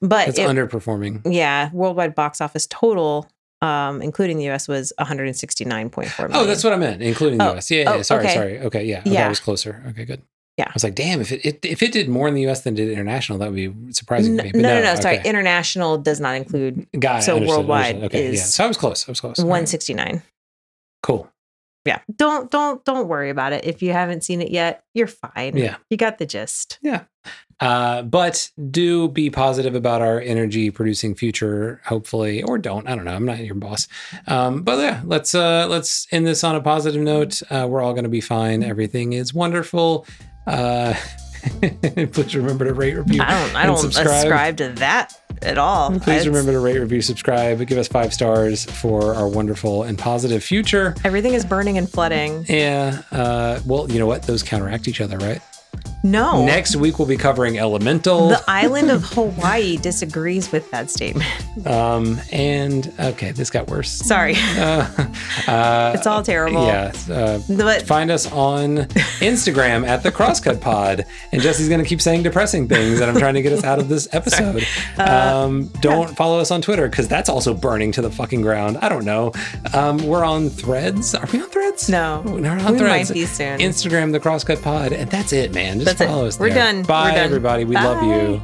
[0.00, 1.22] But it's it- underperforming.
[1.24, 3.28] yeah, worldwide box office total,
[3.62, 6.30] um, including the US, was 169.4 million.
[6.32, 7.70] Oh, that's what I meant, including the Oh, US.
[7.70, 8.34] Yeah, yeah, oh, sorry, okay.
[8.34, 8.58] sorry.
[8.60, 9.26] Okay, yeah, Yeah.
[9.26, 9.82] I was closer.
[9.88, 10.22] Okay, good.
[10.56, 10.64] Yeah.
[10.68, 12.74] I was like, damn, if it, it if it did more in the US than
[12.74, 14.52] it did international, that would be surprising no, to me.
[14.54, 15.28] no, But no, no, Sorry, okay.
[15.28, 17.22] international does not include Got it.
[17.24, 18.20] so understood, worldwide understood.
[18.20, 18.40] Okay, yeah.
[18.42, 19.06] So I was close.
[19.06, 19.38] I was close.
[19.38, 19.50] All right.
[19.50, 20.22] 169.
[21.02, 21.30] Cool.
[21.84, 23.64] Yeah, don't don't don't worry about it.
[23.64, 25.56] If you haven't seen it yet, you're fine.
[25.56, 25.76] Yeah.
[25.88, 26.78] you got the gist.
[26.82, 27.04] Yeah.
[27.60, 32.88] Uh, but do be positive about our energy producing future, hopefully, or don't.
[32.88, 33.14] I don't know.
[33.14, 33.86] I'm not your boss.
[34.26, 37.40] Um, but yeah, let's uh, let's end this on a positive note.
[37.50, 38.62] Uh, we're all going to be fine.
[38.64, 40.06] Everything is wonderful.
[40.46, 40.94] Uh,
[42.12, 44.08] please remember to rate, review, I don't I and don't subscribe.
[44.24, 45.90] ascribe to that at all.
[45.90, 49.98] Please It's- remember to rate, review, subscribe, give us five stars for our wonderful and
[49.98, 50.94] positive future.
[51.04, 52.44] everything is burning and flooding.
[52.48, 53.02] Yeah.
[53.12, 54.22] Uh, well, you know what?
[54.22, 55.40] Those counteract each other, right?
[56.02, 58.28] No, Next week we'll be covering Elemental.
[58.28, 61.28] the island of Hawaii disagrees with that statement.
[61.66, 63.90] Um, and okay, this got worse.
[63.90, 64.86] Sorry, Uh,
[65.48, 66.66] uh, it's all terrible.
[66.66, 66.92] yeah.
[67.10, 68.76] Uh, but find us on
[69.20, 71.04] Instagram at the Crosscut Pod.
[71.32, 73.78] And Jesse's going to keep saying depressing things, and I'm trying to get us out
[73.78, 74.64] of this episode.
[74.98, 75.02] Uh,
[75.44, 78.76] um, don't follow us on Twitter because that's also burning to the fucking ground.
[78.78, 79.32] I don't know.
[79.74, 81.14] Um, we're on Threads.
[81.14, 81.88] Are we on Threads?
[81.88, 83.10] no, We're not on we Threads.
[83.10, 83.58] might be soon.
[83.58, 85.80] Instagram, the Crosscut Pod, and that's it, man.
[85.80, 86.06] Just That's it.
[86.06, 86.38] follow us.
[86.38, 86.72] We're there.
[86.72, 86.82] done.
[86.82, 87.24] Bye, We're done.
[87.24, 87.64] everybody.
[87.64, 88.42] We love you.